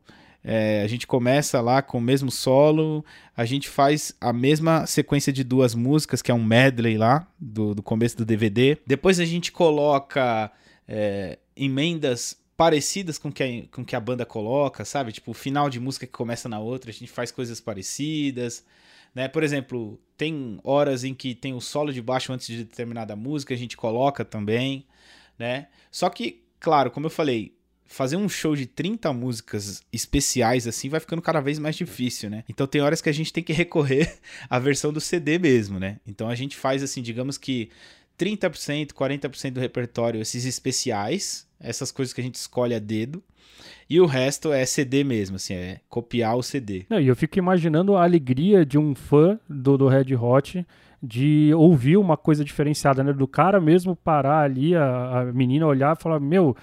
É, 0.49 0.81
a 0.81 0.87
gente 0.87 1.05
começa 1.05 1.59
lá 1.59 1.81
com 1.81 1.97
o 1.97 2.01
mesmo 2.01 2.31
solo, 2.31 3.03
a 3.35 3.43
gente 3.43 3.67
faz 3.67 4.15
a 4.21 4.31
mesma 4.31 4.85
sequência 4.85 5.33
de 5.33 5.43
duas 5.43 5.75
músicas, 5.75 6.21
que 6.21 6.31
é 6.31 6.33
um 6.33 6.41
medley 6.41 6.97
lá, 6.97 7.27
do, 7.37 7.75
do 7.75 7.83
começo 7.83 8.15
do 8.15 8.23
DVD. 8.23 8.77
Depois 8.87 9.19
a 9.19 9.25
gente 9.25 9.51
coloca 9.51 10.49
é, 10.87 11.37
emendas 11.53 12.37
parecidas 12.55 13.17
com 13.17 13.29
que 13.29 13.43
a, 13.43 13.75
com 13.75 13.83
que 13.83 13.93
a 13.93 13.99
banda 13.99 14.25
coloca, 14.25 14.85
sabe? 14.85 15.11
Tipo, 15.11 15.31
o 15.31 15.33
final 15.33 15.69
de 15.69 15.81
música 15.81 16.05
que 16.05 16.13
começa 16.13 16.47
na 16.47 16.59
outra, 16.59 16.91
a 16.91 16.93
gente 16.93 17.11
faz 17.11 17.29
coisas 17.29 17.59
parecidas. 17.59 18.63
Né? 19.13 19.27
Por 19.27 19.43
exemplo, 19.43 19.99
tem 20.15 20.61
horas 20.63 21.03
em 21.03 21.13
que 21.13 21.35
tem 21.35 21.53
o 21.53 21.59
solo 21.59 21.91
de 21.91 22.01
baixo 22.01 22.31
antes 22.31 22.47
de 22.47 22.63
determinada 22.63 23.17
música, 23.17 23.53
a 23.53 23.57
gente 23.57 23.75
coloca 23.75 24.23
também, 24.23 24.85
né? 25.37 25.67
Só 25.91 26.09
que, 26.09 26.41
claro, 26.57 26.89
como 26.89 27.07
eu 27.07 27.11
falei, 27.11 27.56
fazer 27.87 28.17
um 28.17 28.27
show 28.27 28.55
de 28.55 28.65
30 28.65 29.11
músicas 29.13 29.81
especiais 29.91 30.67
assim 30.67 30.89
vai 30.89 30.99
ficando 30.99 31.21
cada 31.21 31.39
vez 31.39 31.57
mais 31.57 31.75
difícil, 31.75 32.29
né? 32.29 32.43
Então 32.47 32.67
tem 32.67 32.81
horas 32.81 33.01
que 33.01 33.09
a 33.09 33.13
gente 33.13 33.33
tem 33.33 33.43
que 33.43 33.53
recorrer 33.53 34.17
à 34.49 34.59
versão 34.59 34.93
do 34.93 35.01
CD 35.01 35.39
mesmo, 35.39 35.79
né? 35.79 35.97
Então 36.05 36.29
a 36.29 36.35
gente 36.35 36.55
faz 36.55 36.83
assim, 36.83 37.01
digamos 37.01 37.37
que 37.37 37.69
30%, 38.17 38.91
40% 38.91 39.51
do 39.51 39.59
repertório 39.59 40.21
esses 40.21 40.45
especiais, 40.45 41.47
essas 41.59 41.91
coisas 41.91 42.13
que 42.13 42.21
a 42.21 42.23
gente 42.23 42.35
escolhe 42.35 42.75
a 42.75 42.79
dedo. 42.79 43.23
E 43.89 44.01
o 44.01 44.05
resto 44.05 44.51
é 44.51 44.65
CD 44.65 45.03
mesmo, 45.03 45.37
assim, 45.37 45.53
é 45.53 45.79
copiar 45.87 46.35
o 46.35 46.43
CD. 46.43 46.85
Não, 46.89 46.99
e 46.99 47.07
eu 47.07 47.15
fico 47.15 47.39
imaginando 47.39 47.95
a 47.95 48.03
alegria 48.03 48.65
de 48.65 48.77
um 48.77 48.93
fã 48.93 49.39
do, 49.47 49.77
do 49.77 49.87
Red 49.87 50.13
Hot 50.15 50.65
de 51.01 51.53
ouvir 51.53 51.97
uma 51.97 52.17
coisa 52.17 52.43
diferenciada, 52.43 53.03
né? 53.03 53.13
Do 53.13 53.27
cara 53.27 53.61
mesmo 53.61 53.95
parar 53.95 54.41
ali, 54.41 54.75
a, 54.75 55.19
a 55.19 55.25
menina 55.25 55.65
olhar 55.65 55.95
e 55.95 56.01
falar, 56.01 56.19
meu, 56.19 56.55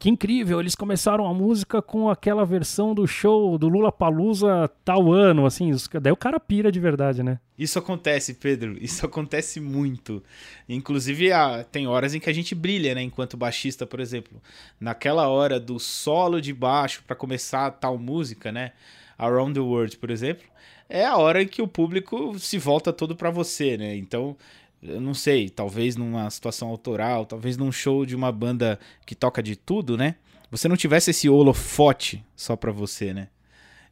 que 0.00 0.08
incrível, 0.08 0.58
eles 0.58 0.74
começaram 0.74 1.26
a 1.26 1.34
música 1.34 1.82
com 1.82 2.08
aquela 2.08 2.42
versão 2.46 2.94
do 2.94 3.06
show 3.06 3.58
do 3.58 3.68
Lula 3.68 3.92
Palusa 3.92 4.66
tal 4.82 5.12
ano, 5.12 5.44
assim, 5.44 5.70
daí 6.00 6.10
o 6.10 6.16
cara 6.16 6.40
pira 6.40 6.72
de 6.72 6.80
verdade, 6.80 7.22
né? 7.22 7.38
Isso 7.58 7.78
acontece, 7.78 8.32
Pedro, 8.32 8.82
isso 8.82 9.04
acontece 9.04 9.60
muito. 9.60 10.22
Inclusive, 10.66 11.28
tem 11.70 11.86
horas 11.86 12.14
em 12.14 12.18
que 12.18 12.30
a 12.30 12.32
gente 12.32 12.54
brilha, 12.54 12.94
né, 12.94 13.02
enquanto 13.02 13.36
baixista, 13.36 13.86
por 13.86 14.00
exemplo. 14.00 14.40
Naquela 14.80 15.28
hora 15.28 15.60
do 15.60 15.78
solo 15.78 16.40
de 16.40 16.54
baixo 16.54 17.04
para 17.06 17.14
começar 17.14 17.70
tal 17.72 17.98
música, 17.98 18.50
né, 18.50 18.72
Around 19.18 19.52
the 19.52 19.60
World, 19.60 19.98
por 19.98 20.10
exemplo, 20.10 20.46
é 20.88 21.04
a 21.04 21.18
hora 21.18 21.42
em 21.42 21.46
que 21.46 21.60
o 21.60 21.68
público 21.68 22.38
se 22.38 22.56
volta 22.56 22.90
todo 22.90 23.14
para 23.14 23.30
você, 23.30 23.76
né? 23.76 23.94
Então, 23.96 24.34
eu 24.82 25.00
não 25.00 25.14
sei, 25.14 25.48
talvez 25.48 25.96
numa 25.96 26.28
situação 26.30 26.68
autoral, 26.68 27.26
talvez 27.26 27.56
num 27.56 27.70
show 27.70 28.06
de 28.06 28.16
uma 28.16 28.32
banda 28.32 28.78
que 29.06 29.14
toca 29.14 29.42
de 29.42 29.56
tudo, 29.56 29.96
né? 29.96 30.16
Você 30.50 30.68
não 30.68 30.76
tivesse 30.76 31.10
esse 31.10 31.28
holofote 31.28 32.24
só 32.34 32.56
pra 32.56 32.72
você, 32.72 33.14
né? 33.14 33.28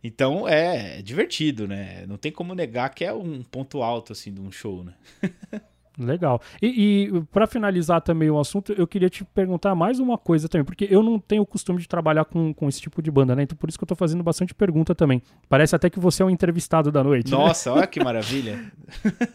Então 0.03 0.49
é, 0.49 0.99
é 0.99 1.03
divertido, 1.03 1.67
né? 1.67 2.05
Não 2.07 2.17
tem 2.17 2.33
como 2.33 2.55
negar 2.55 2.91
que 2.91 3.05
é 3.05 3.13
um 3.13 3.43
ponto 3.43 3.83
alto 3.83 4.13
assim 4.13 4.33
de 4.33 4.41
um 4.41 4.51
show, 4.51 4.85
né? 4.85 4.95
Legal. 5.99 6.41
E, 6.63 7.09
e 7.11 7.23
para 7.33 7.47
finalizar 7.47 8.01
também 8.01 8.31
o 8.31 8.39
assunto, 8.39 8.73
eu 8.73 8.87
queria 8.87 9.11
te 9.11 9.25
perguntar 9.25 9.75
mais 9.75 9.99
uma 9.99 10.17
coisa 10.17 10.49
também, 10.49 10.65
porque 10.65 10.87
eu 10.91 11.03
não 11.03 11.19
tenho 11.19 11.43
o 11.43 11.47
costume 11.47 11.81
de 11.81 11.89
trabalhar 11.89 12.25
com, 12.25 12.55
com 12.55 12.69
esse 12.69 12.81
tipo 12.81 13.03
de 13.03 13.11
banda, 13.11 13.35
né? 13.35 13.43
Então 13.43 13.57
por 13.57 13.69
isso 13.69 13.79
que 13.79 13.85
eu 13.85 13.89
tô 13.89 13.97
fazendo 13.97 14.23
bastante 14.23 14.55
pergunta 14.55 14.95
também. 14.95 15.21
Parece 15.49 15.75
até 15.75 15.91
que 15.91 15.99
você 15.99 16.23
é 16.23 16.27
um 16.27 16.31
entrevistado 16.31 16.93
da 16.93 17.03
noite. 17.03 17.31
Né? 17.31 17.37
Nossa, 17.37 17.71
né? 17.71 17.77
olha 17.79 17.87
que 17.87 18.03
maravilha. 18.03 18.73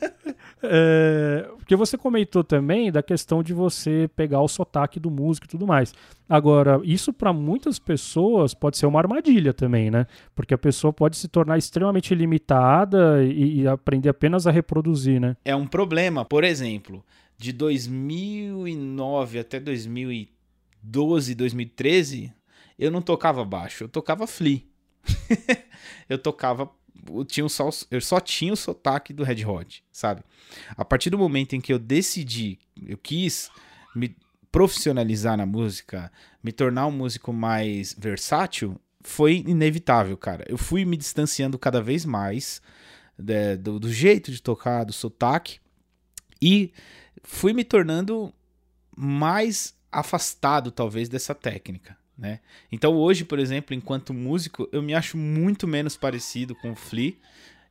é, 0.64 1.48
porque 1.58 1.76
você 1.76 1.98
comentou 1.98 2.44
também 2.44 2.92
da 2.92 3.04
questão 3.04 3.44
de 3.44 3.54
você 3.54 4.10
pegar 4.16 4.42
o 4.42 4.48
sotaque 4.48 5.00
do 5.00 5.12
músico 5.12 5.48
e 5.48 5.50
tudo 5.50 5.68
mais. 5.68 5.94
Agora, 6.28 6.80
isso 6.84 7.12
para 7.12 7.34
muitas 7.34 7.78
pessoas 7.78 8.54
pode 8.54 8.78
ser 8.78 8.86
uma 8.86 9.00
armadilha 9.00 9.54
também, 9.54 9.92
né? 9.92 10.08
Porque 10.34 10.54
a 10.54 10.58
pessoa 10.58 10.92
pode 10.92 11.18
se 11.18 11.28
tornar 11.28 11.58
extremamente 11.58 12.16
limitada 12.16 13.24
e, 13.24 13.62
e 13.62 13.68
aprender 13.68 14.10
apenas 14.10 14.48
a 14.48 14.52
reproduzir, 14.52 15.20
né? 15.20 15.36
É 15.44 15.56
um 15.56 15.68
problema. 15.68 16.24
Por 16.26 16.44
exemplo, 16.44 16.53
de 17.38 17.52
2009 17.52 19.40
até 19.40 19.60
2012, 19.60 21.36
2013, 21.36 22.34
eu 22.78 22.92
não 22.92 23.02
tocava 23.02 23.44
baixo, 23.44 23.84
eu 23.84 23.90
tocava 23.90 24.28
flea. 24.28 24.62
eu 26.08 26.18
tocava 26.18 26.70
eu, 27.10 27.26
tinha 27.26 27.48
só, 27.50 27.70
eu 27.92 28.02
só 28.02 28.20
tinha 28.20 28.54
o 28.54 28.58
sotaque 28.58 29.14
do 29.14 29.24
Red 29.24 29.46
Hot, 29.46 29.84
sabe? 29.92 30.24
A 30.78 30.86
partir 30.86 31.10
do 31.10 31.18
momento 31.18 31.54
em 31.54 31.62
que 31.62 31.74
eu 31.74 31.80
decidi, 31.80 32.60
eu 32.86 32.98
quis 32.98 33.50
me 33.96 34.16
profissionalizar 34.52 35.36
na 35.36 35.46
música, 35.46 36.12
me 36.44 36.52
tornar 36.52 36.88
um 36.88 36.92
músico 36.92 37.34
mais 37.34 37.96
versátil, 37.98 38.80
foi 39.02 39.44
inevitável, 39.46 40.16
cara. 40.16 40.46
Eu 40.48 40.58
fui 40.58 40.86
me 40.86 40.96
distanciando 40.96 41.58
cada 41.58 41.82
vez 41.82 42.06
mais 42.06 42.62
de, 43.18 43.58
do, 43.58 43.80
do 43.80 43.92
jeito 43.92 44.32
de 44.32 44.42
tocar, 44.42 44.84
do 44.84 44.94
sotaque, 44.94 45.60
e 46.44 46.74
fui 47.24 47.54
me 47.54 47.64
tornando 47.64 48.34
mais 48.96 49.74
afastado, 49.90 50.72
talvez, 50.72 51.08
dessa 51.08 51.34
técnica. 51.34 51.98
Né? 52.18 52.42
Então 52.70 52.94
hoje, 52.94 53.24
por 53.24 53.40
exemplo, 53.40 53.74
enquanto 53.74 54.14
músico, 54.14 54.68
eu 54.72 54.82
me 54.82 54.94
acho 54.94 55.18
muito 55.18 55.66
menos 55.66 55.96
parecido 55.96 56.54
com 56.54 56.72
o 56.72 56.76
Flea. 56.76 57.14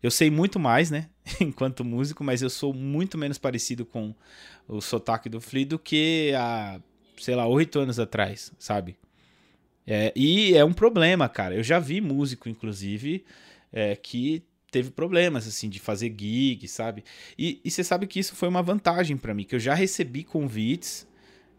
Eu 0.03 0.11
sei 0.11 0.31
muito 0.31 0.59
mais, 0.59 0.91
né? 0.91 1.11
enquanto 1.39 1.85
músico, 1.85 2.25
mas 2.25 2.41
eu 2.41 2.49
sou 2.49 2.73
muito 2.73 3.19
menos 3.19 3.37
parecido 3.37 3.85
com 3.85 4.15
o 4.67 4.81
sotaque 4.81 5.29
do 5.29 5.41
Flea 5.41 5.67
do 5.67 5.79
que 5.79 6.33
há, 6.35 6.81
sei 7.19 7.35
lá, 7.37 7.47
oito 7.47 7.79
anos 7.79 8.01
atrás, 8.01 8.53
sabe? 8.59 8.97
É, 9.87 10.13
e 10.17 10.57
é 10.57 10.65
um 10.65 10.73
problema, 10.73 11.29
cara. 11.29 11.55
Eu 11.55 11.63
já 11.63 11.79
vi 11.79 12.01
músico, 12.01 12.49
inclusive, 12.49 13.25
é, 13.73 13.95
que 13.95 14.43
teve 14.73 14.91
problemas, 14.91 15.47
assim, 15.47 15.69
de 15.69 15.79
fazer 15.79 16.13
gig, 16.19 16.67
sabe? 16.67 17.05
E, 17.39 17.61
e 17.63 17.71
você 17.71 17.85
sabe 17.85 18.07
que 18.07 18.19
isso 18.19 18.35
foi 18.35 18.49
uma 18.49 18.63
vantagem 18.63 19.17
para 19.17 19.35
mim, 19.35 19.45
que 19.45 19.55
eu 19.55 19.61
já 19.61 19.75
recebi 19.75 20.25
convites 20.25 21.07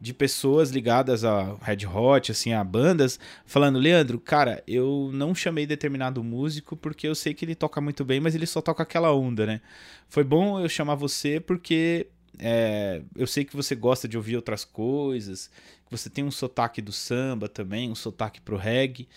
de 0.01 0.13
pessoas 0.13 0.71
ligadas 0.71 1.23
a 1.23 1.55
Red 1.61 1.87
Hot, 1.87 2.29
assim, 2.31 2.51
a 2.51 2.61
bandas, 2.63 3.17
falando: 3.45 3.79
Leandro, 3.79 4.19
cara, 4.19 4.61
eu 4.67 5.11
não 5.13 5.33
chamei 5.33 5.65
determinado 5.65 6.21
músico 6.21 6.75
porque 6.75 7.07
eu 7.07 7.15
sei 7.15 7.33
que 7.33 7.45
ele 7.45 7.55
toca 7.55 7.79
muito 7.79 8.03
bem, 8.03 8.19
mas 8.19 8.35
ele 8.35 8.47
só 8.47 8.61
toca 8.61 8.83
aquela 8.83 9.13
onda, 9.13 9.45
né? 9.45 9.61
Foi 10.09 10.23
bom 10.23 10.59
eu 10.59 10.67
chamar 10.67 10.95
você 10.95 11.39
porque 11.39 12.07
é, 12.39 13.01
eu 13.15 13.27
sei 13.27 13.45
que 13.45 13.55
você 13.55 13.75
gosta 13.75 14.07
de 14.07 14.17
ouvir 14.17 14.35
outras 14.35 14.65
coisas, 14.65 15.49
que 15.85 15.91
você 15.91 16.09
tem 16.09 16.23
um 16.23 16.31
sotaque 16.31 16.81
do 16.81 16.91
samba 16.91 17.47
também, 17.47 17.89
um 17.89 17.95
sotaque 17.95 18.41
pro 18.41 18.57
reggae. 18.57 19.07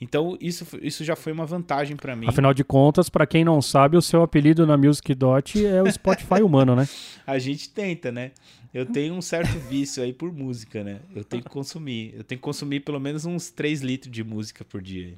Então, 0.00 0.38
isso, 0.40 0.64
isso 0.80 1.04
já 1.04 1.16
foi 1.16 1.32
uma 1.32 1.44
vantagem 1.44 1.96
para 1.96 2.14
mim. 2.14 2.28
Afinal 2.28 2.54
de 2.54 2.62
contas, 2.62 3.08
para 3.08 3.26
quem 3.26 3.44
não 3.44 3.60
sabe, 3.60 3.96
o 3.96 4.02
seu 4.02 4.22
apelido 4.22 4.66
na 4.66 4.76
Music 4.76 5.12
Dot 5.14 5.64
é 5.64 5.82
o 5.82 5.90
Spotify 5.90 6.40
humano, 6.42 6.76
né? 6.76 6.88
A 7.26 7.38
gente 7.38 7.68
tenta, 7.70 8.12
né? 8.12 8.30
Eu 8.72 8.86
tenho 8.86 9.14
um 9.14 9.22
certo 9.22 9.58
vício 9.68 10.02
aí 10.02 10.12
por 10.12 10.32
música, 10.32 10.84
né? 10.84 11.00
Eu 11.14 11.24
tenho 11.24 11.42
que 11.42 11.48
consumir. 11.48 12.14
Eu 12.16 12.22
tenho 12.22 12.38
que 12.38 12.42
consumir 12.44 12.80
pelo 12.80 13.00
menos 13.00 13.24
uns 13.24 13.50
3 13.50 13.80
litros 13.80 14.12
de 14.12 14.22
música 14.22 14.64
por 14.64 14.80
dia. 14.80 15.14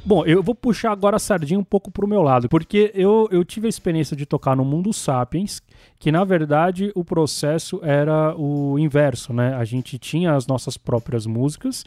Bom, 0.07 0.25
eu 0.25 0.41
vou 0.41 0.55
puxar 0.55 0.93
agora 0.93 1.17
a 1.17 1.19
sardinha 1.19 1.59
um 1.59 1.65
pouco 1.65 1.91
pro 1.91 2.07
meu 2.07 2.23
lado, 2.23 2.49
porque 2.49 2.93
eu, 2.95 3.29
eu 3.33 3.45
tive 3.45 3.67
a 3.67 3.69
experiência 3.69 4.17
de 4.17 4.25
tocar 4.25 4.55
no 4.55 4.65
Mundo 4.65 4.93
Sapiens, 4.93 5.61
que 5.99 6.13
na 6.13 6.23
verdade 6.23 6.93
o 6.95 7.05
processo 7.05 7.81
era 7.83 8.33
o 8.37 8.79
inverso, 8.79 9.33
né? 9.33 9.57
A 9.57 9.65
gente 9.65 9.99
tinha 9.99 10.35
as 10.35 10.47
nossas 10.47 10.77
próprias 10.77 11.27
músicas 11.27 11.85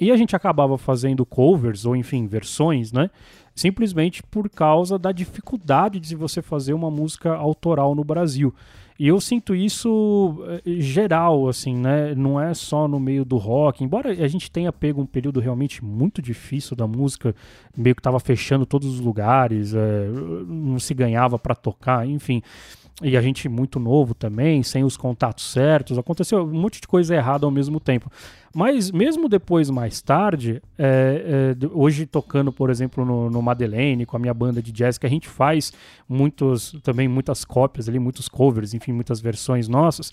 e 0.00 0.10
a 0.10 0.16
gente 0.16 0.34
acabava 0.34 0.76
fazendo 0.76 1.24
covers, 1.24 1.86
ou 1.86 1.94
enfim, 1.94 2.26
versões, 2.26 2.90
né? 2.90 3.08
Simplesmente 3.54 4.24
por 4.24 4.50
causa 4.50 4.98
da 4.98 5.12
dificuldade 5.12 6.00
de 6.00 6.16
você 6.16 6.42
fazer 6.42 6.72
uma 6.72 6.90
música 6.90 7.32
autoral 7.32 7.94
no 7.94 8.02
Brasil. 8.02 8.52
E 9.02 9.08
eu 9.08 9.20
sinto 9.20 9.52
isso 9.52 10.44
eh, 10.64 10.80
geral, 10.80 11.48
assim, 11.48 11.74
né? 11.74 12.14
Não 12.14 12.40
é 12.40 12.54
só 12.54 12.86
no 12.86 13.00
meio 13.00 13.24
do 13.24 13.36
rock. 13.36 13.82
Embora 13.82 14.10
a 14.10 14.28
gente 14.28 14.48
tenha 14.48 14.72
pego 14.72 15.02
um 15.02 15.06
período 15.06 15.40
realmente 15.40 15.84
muito 15.84 16.22
difícil 16.22 16.76
da 16.76 16.86
música, 16.86 17.34
meio 17.76 17.96
que 17.96 18.00
tava 18.00 18.20
fechando 18.20 18.64
todos 18.64 18.86
os 18.86 19.00
lugares, 19.00 19.74
é, 19.74 20.06
não 20.46 20.78
se 20.78 20.94
ganhava 20.94 21.36
para 21.36 21.56
tocar, 21.56 22.06
enfim 22.06 22.44
e 23.00 23.16
a 23.16 23.22
gente 23.22 23.48
muito 23.48 23.80
novo 23.80 24.14
também, 24.14 24.62
sem 24.62 24.84
os 24.84 24.96
contatos 24.96 25.50
certos, 25.50 25.98
aconteceu 25.98 26.44
um 26.44 26.60
monte 26.60 26.80
de 26.80 26.86
coisa 26.86 27.14
errada 27.14 27.46
ao 27.46 27.50
mesmo 27.50 27.80
tempo. 27.80 28.10
Mas 28.54 28.90
mesmo 28.90 29.28
depois, 29.28 29.70
mais 29.70 30.02
tarde, 30.02 30.62
é, 30.78 31.54
é, 31.58 31.66
hoje 31.72 32.04
tocando, 32.04 32.52
por 32.52 32.68
exemplo, 32.68 33.04
no, 33.04 33.30
no, 33.30 33.40
Madeleine, 33.40 34.04
com 34.04 34.16
a 34.16 34.20
minha 34.20 34.34
banda 34.34 34.62
de 34.62 34.70
jazz, 34.70 34.98
que 34.98 35.06
a 35.06 35.10
gente 35.10 35.26
faz 35.26 35.72
muitos, 36.06 36.76
também 36.82 37.08
muitas 37.08 37.44
cópias 37.44 37.88
ali, 37.88 37.98
muitos 37.98 38.28
covers, 38.28 38.74
enfim, 38.74 38.92
muitas 38.92 39.20
versões 39.20 39.68
nossas. 39.68 40.12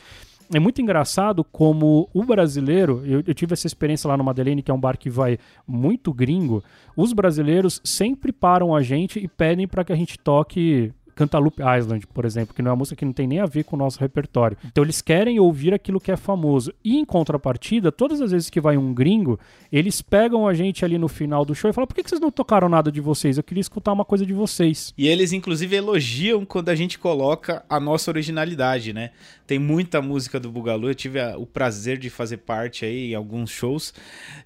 É 0.52 0.60
muito 0.60 0.82
engraçado 0.82 1.44
como 1.44 2.10
o 2.12 2.24
brasileiro, 2.24 3.04
eu, 3.06 3.22
eu 3.28 3.34
tive 3.36 3.54
essa 3.54 3.68
experiência 3.68 4.08
lá 4.08 4.18
no 4.18 4.24
Madeleine, 4.24 4.64
que 4.64 4.72
é 4.72 4.74
um 4.74 4.80
bar 4.80 4.98
que 4.98 5.10
vai 5.10 5.38
muito 5.68 6.12
gringo, 6.12 6.64
os 6.98 7.14
brasileiros 7.14 7.80
sempre 7.84 8.32
param 8.32 8.74
a 8.74 8.82
gente 8.82 9.20
e 9.20 9.28
pedem 9.28 9.68
para 9.68 9.84
que 9.84 9.94
a 9.94 9.96
gente 9.96 10.18
toque 10.18 10.92
Cantaloupe 11.20 11.62
Island, 11.62 12.08
por 12.08 12.24
exemplo, 12.24 12.56
que 12.56 12.62
não 12.62 12.70
é 12.70 12.72
uma 12.72 12.78
música 12.78 12.96
que 12.96 13.04
não 13.04 13.12
tem 13.12 13.28
nem 13.28 13.42
a 13.42 13.46
ver 13.46 13.66
com 13.66 13.76
o 13.76 13.80
nosso 13.80 14.00
repertório. 14.00 14.56
Então 14.64 14.86
eles 14.86 15.02
querem 15.02 15.38
ouvir 15.38 15.74
aquilo 15.74 16.00
que 16.00 16.10
é 16.10 16.16
famoso. 16.16 16.74
E 16.82 16.98
em 16.98 17.04
contrapartida, 17.04 17.92
todas 17.92 18.22
as 18.22 18.32
vezes 18.32 18.50
que 18.50 18.62
vai 18.62 18.78
um 18.78 18.94
gringo, 18.94 19.38
eles 19.70 20.02
pegam 20.02 20.48
a 20.48 20.54
gente 20.54 20.86
ali 20.86 20.98
no 20.98 21.10
final 21.10 21.44
do 21.44 21.54
show 21.54 21.70
e 21.70 21.74
falam: 21.74 21.86
por 21.86 21.94
que 21.94 22.08
vocês 22.08 22.22
não 22.22 22.32
tocaram 22.32 22.70
nada 22.70 22.90
de 22.90 23.02
vocês? 23.02 23.36
Eu 23.36 23.44
queria 23.44 23.60
escutar 23.60 23.92
uma 23.92 24.06
coisa 24.06 24.26
de 24.26 24.32
vocês. 24.32 24.94
E 24.98 25.10
eles, 25.10 25.34
inclusive, 25.34 25.76
elogiam 25.76 26.46
quando 26.46 26.70
a 26.70 26.76
gente 26.76 26.98
coloca 26.98 27.66
a 27.68 27.82
nossa 27.82 28.10
originalidade, 28.10 28.94
né? 28.94 29.12
Tem 29.46 29.60
muita 29.60 30.02
música 30.02 30.40
do 30.40 30.50
Bugalu, 30.50 30.90
eu 30.90 30.96
tive 30.96 31.20
a, 31.20 31.38
o 31.38 31.46
prazer 31.46 31.98
de 31.98 32.10
fazer 32.10 32.38
parte 32.38 32.86
aí 32.86 33.12
em 33.12 33.16
alguns 33.16 33.50
shows. 33.50 33.94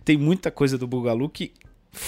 Tem 0.04 0.18
muita 0.18 0.50
coisa 0.50 0.76
do 0.76 0.88
Bugalu 0.88 1.30
que 1.30 1.52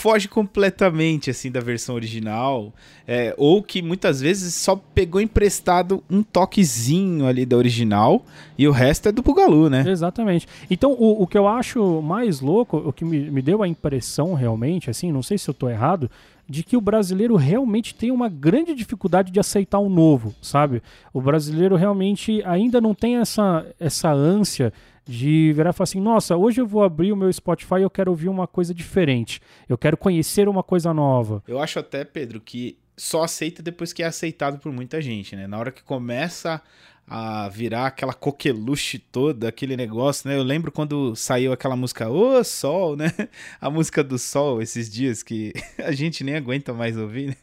foge 0.06 0.28
completamente 0.28 1.32
assim 1.32 1.50
da 1.50 1.60
versão 1.60 1.96
original, 1.96 2.72
é, 3.08 3.34
ou 3.40 3.64
que 3.64 3.82
muitas 3.82 4.22
vezes 4.22 4.54
só 4.54 4.76
pegou 4.76 5.20
emprestado 5.20 6.04
um 6.08 6.22
toquezinho 6.22 7.26
ali 7.26 7.44
da 7.44 7.58
original 7.58 8.24
e 8.56 8.68
o 8.68 8.72
resto 8.72 9.10
é 9.10 9.12
do 9.12 9.24
Bugalu, 9.24 9.68
né? 9.68 9.84
Exatamente. 9.88 10.48
Então 10.70 10.92
o, 10.92 11.24
o 11.24 11.26
que 11.26 11.36
eu 11.36 11.48
acho 11.48 12.04
mais 12.04 12.40
louco, 12.40 12.78
o 12.78 12.94
que 12.94 13.04
me, 13.04 13.32
me 13.32 13.42
deu 13.42 13.64
a 13.64 13.68
impressão 13.68 14.36
realmente, 14.36 14.92
assim, 14.92 15.12
não 15.12 15.24
sei 15.24 15.40
se 15.40 15.50
eu 15.50 15.56
tô 15.56 15.68
errado, 15.68 16.08
de 16.48 16.62
que 16.62 16.78
o 16.78 16.82
brasileiro 16.82 17.36
realmente 17.36 17.96
tem 17.96 18.12
uma 18.12 18.30
grande 18.30 18.76
dificuldade 18.76 19.32
de 19.32 19.40
aceitar 19.40 19.80
o 19.80 19.90
novo, 19.90 20.36
sabe? 20.40 20.84
O 21.12 21.20
brasileiro 21.20 21.76
realmente 21.76 22.44
ainda 22.46 22.80
não 22.80 22.94
tem 22.94 23.18
essa, 23.18 23.66
essa 23.80 24.12
ânsia 24.12 24.72
de 25.06 25.54
virar 25.54 25.70
e 25.70 25.74
falar 25.74 25.84
assim: 25.84 26.02
nossa, 26.02 26.36
hoje 26.36 26.60
eu 26.60 26.68
vou 26.68 26.84
abrir 26.84 27.12
o 27.12 27.16
meu 27.16 27.32
Spotify 27.32 27.76
e 27.80 27.84
eu 27.84 27.90
quero 27.90 28.12
ouvir 28.12 28.30
uma 28.30 28.48
coisa 28.48 28.74
diferente. 28.74 29.40
Eu 29.70 29.78
quero 29.78 29.96
conhecer 29.96 30.50
uma 30.50 30.64
coisa 30.64 30.94
nova. 30.94 31.44
Eu 31.48 31.60
acho 31.60 31.80
até, 31.80 32.04
Pedro, 32.04 32.42
que 32.42 32.78
só 32.98 33.24
aceita 33.24 33.62
depois 33.62 33.94
que 33.94 34.02
é 34.02 34.06
aceitado 34.06 34.60
por 34.60 34.72
muita 34.72 35.02
gente, 35.02 35.36
né? 35.36 35.48
Na 35.48 35.58
hora 35.58 35.72
que 35.72 35.84
começa 35.84 36.62
a 37.08 37.48
virar 37.50 37.88
aquela 37.88 38.14
coqueluche 38.14 38.98
toda, 38.98 39.48
aquele 39.48 39.78
negócio, 39.78 40.28
né? 40.28 40.36
Eu 40.36 40.44
lembro 40.44 40.72
quando 40.72 41.16
saiu 41.16 41.54
aquela 41.54 41.76
música 41.76 42.10
Ô 42.10 42.44
Sol, 42.44 42.96
né? 42.96 43.12
A 43.62 43.70
música 43.70 44.04
do 44.04 44.18
Sol, 44.18 44.60
esses 44.62 44.90
dias 44.90 45.22
que 45.22 45.54
a 45.78 45.92
gente 45.92 46.24
nem 46.24 46.36
aguenta 46.36 46.74
mais 46.74 46.98
ouvir, 46.98 47.28
né? 47.28 47.36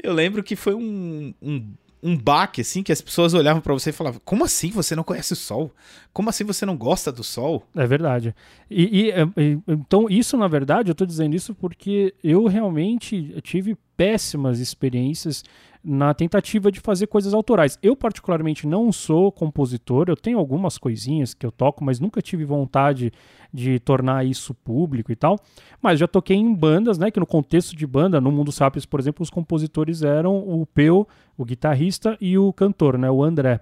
Eu 0.00 0.12
lembro 0.12 0.44
que 0.44 0.54
foi 0.54 0.74
um, 0.74 1.34
um 1.42 1.74
um 2.04 2.14
baque, 2.14 2.60
assim, 2.60 2.82
que 2.82 2.92
as 2.92 3.00
pessoas 3.00 3.32
olhavam 3.32 3.62
para 3.62 3.72
você 3.72 3.88
e 3.88 3.92
falavam: 3.92 4.20
Como 4.22 4.44
assim 4.44 4.70
você 4.70 4.94
não 4.94 5.02
conhece 5.02 5.32
o 5.32 5.36
sol? 5.36 5.72
Como 6.12 6.28
assim 6.28 6.44
você 6.44 6.66
não 6.66 6.76
gosta 6.76 7.10
do 7.10 7.24
sol? 7.24 7.66
É 7.74 7.86
verdade. 7.86 8.34
E, 8.70 9.08
e, 9.08 9.10
e 9.10 9.58
então, 9.66 10.06
isso, 10.10 10.36
na 10.36 10.46
verdade, 10.46 10.90
eu 10.90 10.94
tô 10.94 11.06
dizendo 11.06 11.34
isso 11.34 11.54
porque 11.54 12.14
eu 12.22 12.46
realmente 12.46 13.34
tive 13.40 13.74
péssimas 13.96 14.60
experiências 14.60 15.42
na 15.84 16.14
tentativa 16.14 16.72
de 16.72 16.80
fazer 16.80 17.06
coisas 17.06 17.34
autorais. 17.34 17.78
Eu, 17.82 17.94
particularmente, 17.94 18.66
não 18.66 18.90
sou 18.90 19.30
compositor, 19.30 20.06
eu 20.08 20.16
tenho 20.16 20.38
algumas 20.38 20.78
coisinhas 20.78 21.34
que 21.34 21.44
eu 21.44 21.52
toco, 21.52 21.84
mas 21.84 22.00
nunca 22.00 22.22
tive 22.22 22.44
vontade 22.44 23.12
de 23.52 23.78
tornar 23.78 24.24
isso 24.24 24.54
público 24.54 25.12
e 25.12 25.16
tal. 25.16 25.38
Mas 25.82 26.00
já 26.00 26.08
toquei 26.08 26.36
em 26.36 26.54
bandas, 26.54 26.96
né? 26.96 27.10
Que 27.10 27.20
no 27.20 27.26
contexto 27.26 27.76
de 27.76 27.86
banda, 27.86 28.20
no 28.20 28.32
Mundo 28.32 28.50
Sapiens, 28.50 28.86
por 28.86 28.98
exemplo, 28.98 29.22
os 29.22 29.30
compositores 29.30 30.02
eram 30.02 30.36
o 30.38 30.64
Peu, 30.64 31.06
o 31.36 31.44
guitarrista, 31.44 32.16
e 32.20 32.38
o 32.38 32.52
cantor, 32.52 32.96
né? 32.96 33.10
O 33.10 33.22
André. 33.22 33.60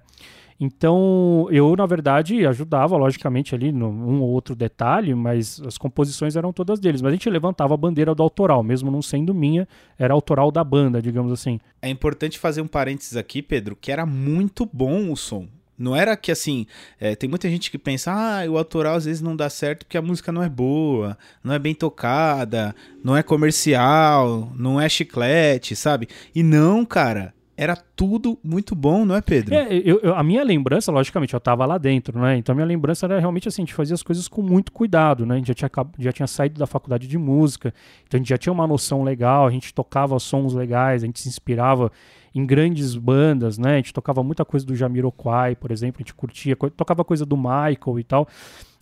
Então, 0.59 1.49
eu, 1.51 1.75
na 1.77 1.87
verdade, 1.87 2.47
ajudava, 2.47 2.97
logicamente, 2.97 3.55
ali 3.55 3.73
num 3.73 4.21
ou 4.21 4.29
outro 4.31 4.55
detalhe, 4.55 5.15
mas 5.15 5.61
as 5.67 5.77
composições 5.77 6.37
eram 6.37 6.53
todas 6.53 6.79
deles. 6.79 7.03
Mas 7.03 7.11
a 7.11 7.15
gente 7.15 7.29
levantava 7.31 7.75
a 7.75 7.77
bandeira 7.77 8.15
do 8.15 8.23
autoral, 8.23 8.63
mesmo 8.63 8.91
não 8.91 9.03
sendo 9.03 9.35
minha, 9.35 9.67
era 9.99 10.15
autoral 10.15 10.51
da 10.51 10.63
banda, 10.63 11.03
digamos 11.03 11.33
assim. 11.33 11.59
É 11.81 11.89
importante 11.89 12.39
fazer 12.39 12.61
um 12.61 12.69
parênteses 12.69 13.17
aqui, 13.17 13.43
Pedro, 13.43 13.77
que 13.77 13.91
era 13.91 14.07
muito 14.07 14.69
bom 14.73 15.11
o 15.11 15.17
som. 15.17 15.47
Não 15.77 15.97
era 15.97 16.17
que 16.17 16.31
assim, 16.31 16.67
é, 17.01 17.17
tem 17.17 17.29
muita 17.29 17.49
gente 17.49 17.69
que 17.69 17.79
pensa, 17.79 18.13
ah, 18.13 18.49
o 18.49 18.57
autoral 18.57 18.95
às 18.95 19.05
vezes 19.05 19.21
não 19.21 19.35
dá 19.35 19.51
certo 19.51 19.85
porque 19.85 19.99
a 19.99 20.03
música 20.03 20.31
não 20.31 20.43
é 20.43 20.49
boa, 20.49 21.19
não 21.43 21.53
é 21.53 21.59
bem 21.59 21.75
tocada, 21.75 22.73
não 23.03 23.17
é 23.17 23.23
comercial, 23.23 24.53
não 24.55 24.81
é 24.81 24.89
chiclete, 24.89 25.75
sabe? 25.75 26.09
E 26.33 26.43
não, 26.43 26.85
cara, 26.85 27.35
era 27.63 27.77
tudo 27.77 28.37
muito 28.43 28.75
bom, 28.75 29.05
não 29.05 29.15
é, 29.15 29.21
Pedro? 29.21 29.55
É, 29.55 29.69
eu, 29.73 30.01
eu, 30.03 30.17
a 30.17 30.23
minha 30.23 30.43
lembrança, 30.43 30.91
logicamente, 30.91 31.33
eu 31.33 31.39
estava 31.39 31.65
lá 31.65 31.79
dentro, 31.79 32.19
né? 32.19 32.37
Então 32.37 32.53
a 32.53 32.57
minha 32.57 32.67
lembrança 32.67 33.07
era 33.07 33.21
realmente 33.21 33.47
assim, 33.47 33.63
a 33.63 33.65
gente 33.65 33.75
fazia 33.75 33.95
as 33.95 34.03
coisas 34.03 34.27
com 34.27 34.43
muito 34.43 34.73
cuidado, 34.73 35.25
né? 35.25 35.35
A 35.37 35.39
gente 35.39 35.49
já 35.49 35.55
tinha, 35.55 35.71
já 35.99 36.13
tinha 36.13 36.27
saído 36.27 36.59
da 36.59 36.67
faculdade 36.67 37.07
de 37.07 37.17
música, 37.17 37.73
então 38.07 38.19
a 38.19 38.21
gente 38.21 38.29
já 38.29 38.37
tinha 38.37 38.53
uma 38.53 38.67
noção 38.67 39.05
legal, 39.05 39.47
a 39.47 39.51
gente 39.51 39.73
tocava 39.73 40.19
sons 40.19 40.55
legais, 40.55 41.05
a 41.05 41.07
gente 41.07 41.21
se 41.21 41.29
inspirava 41.29 41.93
em 42.35 42.45
grandes 42.45 42.97
bandas, 42.97 43.59
né? 43.59 43.75
A 43.75 43.77
gente 43.77 43.93
tocava 43.93 44.23
muita 44.23 44.45
coisa 44.45 44.65
do 44.65 44.75
Jamiroquai, 44.75 45.55
por 45.57 45.71
exemplo, 45.71 45.99
a 45.99 46.03
gente 46.03 46.15
curtia, 46.15 46.57
tocava 46.77 47.05
coisa 47.05 47.27
do 47.27 47.37
Michael 47.37 47.99
e 47.99 48.05
tal. 48.05 48.29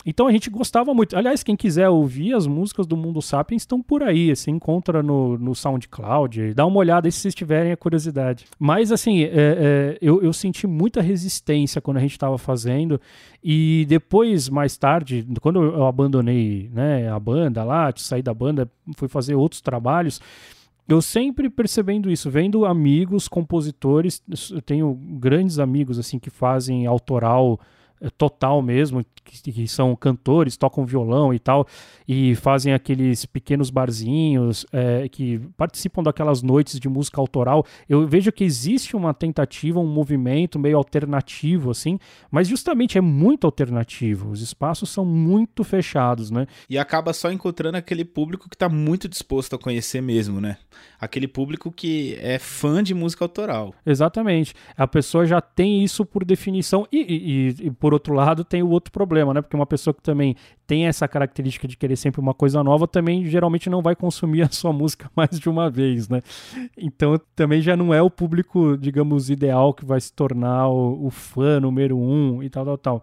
Então 0.04 0.26
a 0.26 0.32
gente 0.32 0.48
gostava 0.48 0.94
muito. 0.94 1.16
Aliás, 1.16 1.42
quem 1.42 1.56
quiser 1.56 1.88
ouvir 1.88 2.34
as 2.34 2.46
músicas 2.46 2.86
do 2.86 2.96
Mundo 2.96 3.20
Sapiens 3.20 3.62
estão 3.62 3.82
por 3.82 4.02
aí. 4.02 4.34
Você 4.34 4.50
encontra 4.50 5.02
no, 5.02 5.36
no 5.36 5.54
SoundCloud. 5.54 6.54
Dá 6.54 6.64
uma 6.64 6.78
olhada 6.78 7.06
aí 7.06 7.12
se 7.12 7.20
vocês 7.20 7.34
tiverem 7.34 7.72
a 7.72 7.76
curiosidade. 7.76 8.46
Mas 8.58 8.90
assim, 8.92 9.22
é, 9.22 9.28
é, 9.34 9.98
eu, 10.00 10.22
eu 10.22 10.32
senti 10.32 10.66
muita 10.66 11.00
resistência 11.00 11.80
quando 11.80 11.98
a 11.98 12.00
gente 12.00 12.12
estava 12.12 12.38
fazendo. 12.38 13.00
E 13.42 13.84
depois, 13.88 14.48
mais 14.48 14.76
tarde, 14.76 15.26
quando 15.40 15.62
eu 15.62 15.86
abandonei 15.86 16.70
né, 16.72 17.10
a 17.10 17.18
banda 17.18 17.62
lá, 17.62 17.92
saí 17.96 18.22
da 18.22 18.32
banda, 18.32 18.70
fui 18.96 19.08
fazer 19.08 19.34
outros 19.34 19.60
trabalhos 19.60 20.20
eu 20.92 21.00
sempre 21.00 21.48
percebendo 21.48 22.10
isso, 22.10 22.30
vendo 22.30 22.64
amigos, 22.64 23.28
compositores, 23.28 24.22
eu 24.50 24.60
tenho 24.60 24.92
grandes 24.94 25.58
amigos 25.58 25.98
assim 25.98 26.18
que 26.18 26.30
fazem 26.30 26.86
autoral 26.86 27.60
total 28.16 28.62
mesmo, 28.62 29.04
que, 29.24 29.52
que, 29.52 29.68
são 29.68 29.94
cantores, 29.94 30.56
tocam 30.56 30.86
violão 30.86 31.34
e 31.34 31.38
tal, 31.38 31.66
e 32.08 32.34
fazem 32.34 32.72
aqueles 32.72 33.26
pequenos 33.26 33.70
barzinhos, 33.70 34.64
é, 34.72 35.08
que 35.08 35.38
participam 35.56 36.02
daquelas 36.02 36.42
noites 36.42 36.80
de 36.80 36.88
música 36.88 37.20
autoral. 37.20 37.64
Eu 37.88 38.06
vejo 38.06 38.32
que 38.32 38.44
existe 38.44 38.96
uma 38.96 39.12
tentativa, 39.12 39.78
um 39.78 39.86
movimento 39.86 40.58
meio 40.58 40.76
alternativo, 40.76 41.70
assim, 41.70 41.98
mas 42.30 42.48
justamente 42.48 42.96
é 42.96 43.00
muito 43.00 43.46
alternativo. 43.46 44.30
Os 44.30 44.40
espaços 44.40 44.90
são 44.90 45.04
muito 45.04 45.62
fechados, 45.62 46.30
né? 46.30 46.46
E 46.68 46.78
acaba 46.78 47.12
só 47.12 47.30
encontrando 47.30 47.76
aquele 47.76 48.04
público 48.04 48.48
que 48.48 48.54
está 48.54 48.68
muito 48.68 49.08
disposto 49.08 49.54
a 49.54 49.58
conhecer 49.58 50.00
mesmo, 50.00 50.40
né? 50.40 50.56
Aquele 50.98 51.28
público 51.28 51.70
que 51.70 52.16
é 52.20 52.38
fã 52.38 52.82
de 52.82 52.94
música 52.94 53.24
autoral. 53.24 53.74
Exatamente. 53.84 54.54
A 54.76 54.86
pessoa 54.86 55.26
já 55.26 55.40
tem 55.40 55.82
isso 55.84 56.04
por 56.04 56.24
definição, 56.24 56.86
e, 56.90 56.98
e, 57.60 57.66
e 57.66 57.70
por 57.70 57.89
por 57.90 57.94
outro 57.94 58.14
lado, 58.14 58.44
tem 58.44 58.62
o 58.62 58.68
outro 58.68 58.92
problema, 58.92 59.34
né? 59.34 59.42
Porque 59.42 59.56
uma 59.56 59.66
pessoa 59.66 59.92
que 59.92 60.00
também 60.00 60.36
tem 60.64 60.86
essa 60.86 61.08
característica 61.08 61.66
de 61.66 61.76
querer 61.76 61.96
sempre 61.96 62.20
uma 62.20 62.32
coisa 62.32 62.62
nova, 62.62 62.86
também 62.86 63.26
geralmente 63.26 63.68
não 63.68 63.82
vai 63.82 63.96
consumir 63.96 64.42
a 64.46 64.48
sua 64.48 64.72
música 64.72 65.10
mais 65.16 65.40
de 65.40 65.48
uma 65.48 65.68
vez, 65.68 66.08
né? 66.08 66.22
Então 66.78 67.20
também 67.34 67.60
já 67.60 67.76
não 67.76 67.92
é 67.92 68.00
o 68.00 68.08
público, 68.08 68.78
digamos, 68.78 69.28
ideal 69.28 69.74
que 69.74 69.84
vai 69.84 70.00
se 70.00 70.12
tornar 70.12 70.68
o, 70.68 71.06
o 71.06 71.10
fã 71.10 71.58
número 71.58 71.98
um 71.98 72.40
e 72.44 72.48
tal, 72.48 72.64
tal, 72.64 72.78
tal. 72.78 73.02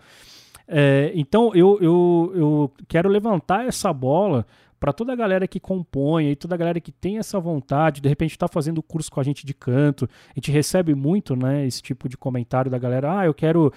É, 0.65 1.11
então 1.13 1.51
eu, 1.53 1.77
eu, 1.81 2.31
eu 2.33 2.71
quero 2.87 3.09
levantar 3.09 3.65
essa 3.65 3.91
bola 3.91 4.45
para 4.79 4.93
toda 4.93 5.13
a 5.13 5.15
galera 5.15 5.47
que 5.47 5.59
compõe 5.59 6.31
e 6.31 6.35
toda 6.35 6.55
a 6.55 6.57
galera 6.57 6.79
que 6.79 6.91
tem 6.91 7.17
essa 7.17 7.39
vontade, 7.39 8.01
de 8.01 8.09
repente 8.09 8.31
está 8.31 8.47
fazendo 8.47 8.81
curso 8.83 9.11
com 9.11 9.19
a 9.19 9.23
gente 9.23 9.45
de 9.45 9.53
canto, 9.53 10.07
a 10.29 10.33
gente 10.35 10.51
recebe 10.51 10.93
muito, 10.93 11.35
né, 11.35 11.65
esse 11.65 11.81
tipo 11.81 12.07
de 12.07 12.17
comentário 12.17 12.69
da 12.69 12.77
galera, 12.77 13.19
ah, 13.19 13.25
eu 13.25 13.33
quero, 13.33 13.71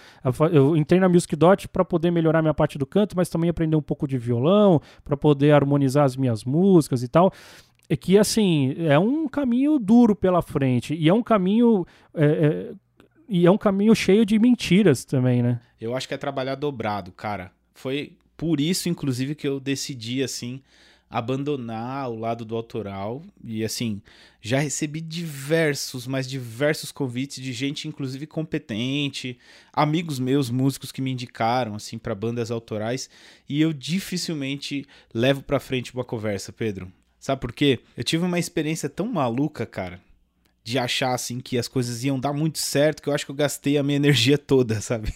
eu 0.53 0.77
entrei 0.77 1.01
na 1.01 1.09
Music 1.09 1.35
Dot 1.35 1.69
para 1.69 1.85
poder 1.85 2.11
melhorar 2.11 2.43
minha 2.43 2.55
parte 2.55 2.79
do 2.79 2.87
canto, 2.87 3.17
mas 3.17 3.29
também 3.29 3.49
aprender 3.51 3.77
um 3.77 3.83
pouco 3.83 4.07
de 4.07 4.19
violão, 4.19 4.81
para 5.05 5.17
poder 5.17 5.53
harmonizar 5.53 6.05
as 6.05 6.17
minhas 6.17 6.45
músicas 6.45 7.03
e 7.03 7.09
tal 7.09 7.33
é 7.89 7.97
que 7.97 8.17
assim 8.17 8.73
é 8.87 8.97
um 8.97 9.27
caminho 9.27 9.77
duro 9.77 10.15
pela 10.15 10.41
frente 10.41 10.95
e 10.95 11.09
é 11.09 11.13
um 11.13 11.25
caminho 11.25 11.85
é, 12.15 12.25
é, 12.25 12.73
e 13.29 13.45
é 13.47 13.51
um 13.51 13.59
caminho 13.59 13.95
cheio 13.97 14.25
de 14.25 14.39
mentiras 14.39 15.05
também, 15.05 15.43
né? 15.43 15.61
Eu 15.81 15.97
acho 15.97 16.07
que 16.07 16.15
é 16.15 16.17
trabalhar 16.17 16.55
dobrado, 16.55 17.11
cara. 17.11 17.53
Foi 17.75 18.17
por 18.37 18.61
isso, 18.61 18.89
inclusive, 18.89 19.35
que 19.35 19.47
eu 19.47 19.61
decidi 19.61 20.23
assim 20.23 20.63
abandonar 21.11 22.09
o 22.09 22.15
lado 22.15 22.45
do 22.45 22.55
autoral. 22.55 23.23
E 23.43 23.65
assim, 23.65 24.01
já 24.41 24.61
recebi 24.61 25.01
diversos, 25.01 26.07
mas 26.07 26.29
diversos 26.29 26.93
convites 26.93 27.43
de 27.43 27.53
gente, 27.53 27.89
inclusive 27.89 28.27
competente, 28.27 29.37
amigos 29.73 30.21
meus, 30.21 30.49
músicos 30.49 30.93
que 30.93 31.03
me 31.03 31.11
indicaram 31.11 31.75
assim 31.75 31.99
para 31.99 32.15
bandas 32.15 32.51
autorais. 32.51 33.11
E 33.49 33.61
eu 33.61 33.73
dificilmente 33.73 34.87
levo 35.13 35.43
para 35.43 35.59
frente 35.59 35.93
uma 35.93 36.05
conversa, 36.05 36.53
Pedro. 36.53 36.91
Sabe 37.19 37.41
por 37.41 37.53
quê? 37.53 37.81
Eu 37.97 38.05
tive 38.05 38.25
uma 38.25 38.39
experiência 38.39 38.89
tão 38.89 39.07
maluca, 39.07 39.67
cara 39.67 40.01
de 40.63 40.79
achar 40.79 41.15
assim 41.15 41.41
que 41.41 41.57
as 41.57 41.67
coisas 41.67 42.05
iam 42.05 42.21
dar 42.21 42.33
muito 42.33 42.59
certo, 42.59 43.03
que 43.03 43.09
eu 43.09 43.15
acho 43.15 43.25
que 43.25 43.31
eu 43.31 43.37
gastei 43.37 43.79
a 43.79 43.83
minha 43.83 43.97
energia 43.97 44.37
toda, 44.37 44.79
sabe? 44.83 45.13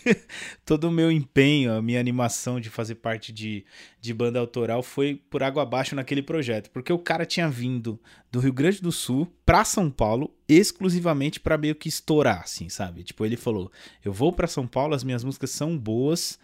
Todo 0.64 0.88
o 0.88 0.90
meu 0.90 1.10
empenho, 1.10 1.72
a 1.72 1.82
minha 1.82 2.00
animação 2.00 2.58
de 2.58 2.70
fazer 2.70 2.96
parte 2.96 3.32
de, 3.32 3.64
de 4.00 4.14
banda 4.14 4.38
autoral 4.38 4.82
foi 4.82 5.20
por 5.28 5.42
água 5.42 5.62
abaixo 5.62 5.94
naquele 5.94 6.22
projeto, 6.22 6.70
porque 6.70 6.92
o 6.92 6.98
cara 6.98 7.26
tinha 7.26 7.48
vindo 7.48 8.00
do 8.32 8.40
Rio 8.40 8.52
Grande 8.52 8.80
do 8.80 8.90
Sul 8.90 9.30
para 9.44 9.64
São 9.64 9.90
Paulo 9.90 10.34
exclusivamente 10.48 11.38
para 11.38 11.58
meio 11.58 11.74
que 11.74 11.88
estourar, 11.88 12.40
assim, 12.42 12.68
sabe? 12.68 13.04
Tipo, 13.04 13.24
ele 13.24 13.36
falou: 13.36 13.70
"Eu 14.04 14.12
vou 14.12 14.32
para 14.32 14.46
São 14.46 14.66
Paulo, 14.66 14.94
as 14.94 15.04
minhas 15.04 15.22
músicas 15.22 15.50
são 15.50 15.76
boas, 15.78 16.38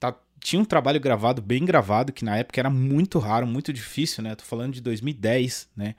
tá 0.00 0.14
tinha 0.40 0.60
um 0.60 0.64
trabalho 0.64 1.00
gravado, 1.00 1.42
bem 1.42 1.64
gravado, 1.64 2.12
que 2.12 2.24
na 2.24 2.36
época 2.36 2.60
era 2.60 2.70
muito 2.70 3.18
raro, 3.18 3.46
muito 3.46 3.72
difícil, 3.72 4.22
né? 4.22 4.34
Tô 4.34 4.44
falando 4.44 4.74
de 4.74 4.80
2010, 4.80 5.68
né? 5.76 5.94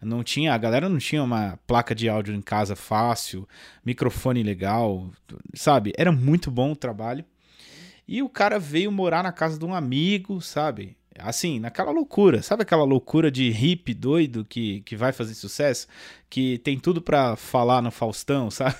Não 0.00 0.24
tinha, 0.24 0.54
a 0.54 0.58
galera 0.58 0.88
não 0.88 0.98
tinha 0.98 1.22
uma 1.22 1.58
placa 1.66 1.94
de 1.94 2.08
áudio 2.08 2.34
em 2.34 2.40
casa 2.40 2.74
fácil, 2.74 3.46
microfone 3.84 4.42
legal, 4.42 5.10
sabe? 5.54 5.92
Era 5.96 6.10
muito 6.10 6.50
bom 6.50 6.72
o 6.72 6.76
trabalho. 6.76 7.24
E 8.08 8.22
o 8.22 8.28
cara 8.28 8.58
veio 8.58 8.90
morar 8.90 9.22
na 9.22 9.30
casa 9.30 9.58
de 9.58 9.64
um 9.64 9.74
amigo, 9.74 10.40
sabe? 10.40 10.96
Assim, 11.18 11.60
naquela 11.60 11.90
loucura, 11.90 12.42
sabe 12.42 12.62
aquela 12.62 12.84
loucura 12.84 13.30
de 13.30 13.50
hippie 13.50 13.92
doido 13.92 14.44
que, 14.44 14.80
que 14.82 14.96
vai 14.96 15.12
fazer 15.12 15.34
sucesso? 15.34 15.86
Que 16.28 16.58
tem 16.58 16.78
tudo 16.78 17.02
pra 17.02 17.36
falar 17.36 17.82
no 17.82 17.90
Faustão, 17.90 18.50
sabe? 18.50 18.76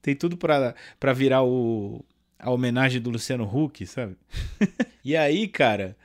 tem 0.00 0.14
tudo 0.14 0.36
pra 0.36 1.12
virar 1.12 1.42
o, 1.42 2.04
a 2.38 2.50
homenagem 2.50 3.00
do 3.00 3.10
Luciano 3.10 3.44
Huck, 3.44 3.86
sabe? 3.86 4.16
e 5.04 5.16
aí, 5.16 5.48
cara, 5.48 5.96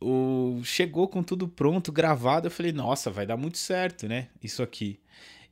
o, 0.00 0.60
chegou 0.64 1.08
com 1.08 1.22
tudo 1.22 1.48
pronto, 1.48 1.92
gravado. 1.92 2.46
Eu 2.46 2.50
falei, 2.50 2.72
nossa, 2.72 3.10
vai 3.10 3.26
dar 3.26 3.36
muito 3.36 3.58
certo, 3.58 4.06
né? 4.08 4.28
Isso 4.42 4.62
aqui. 4.62 5.00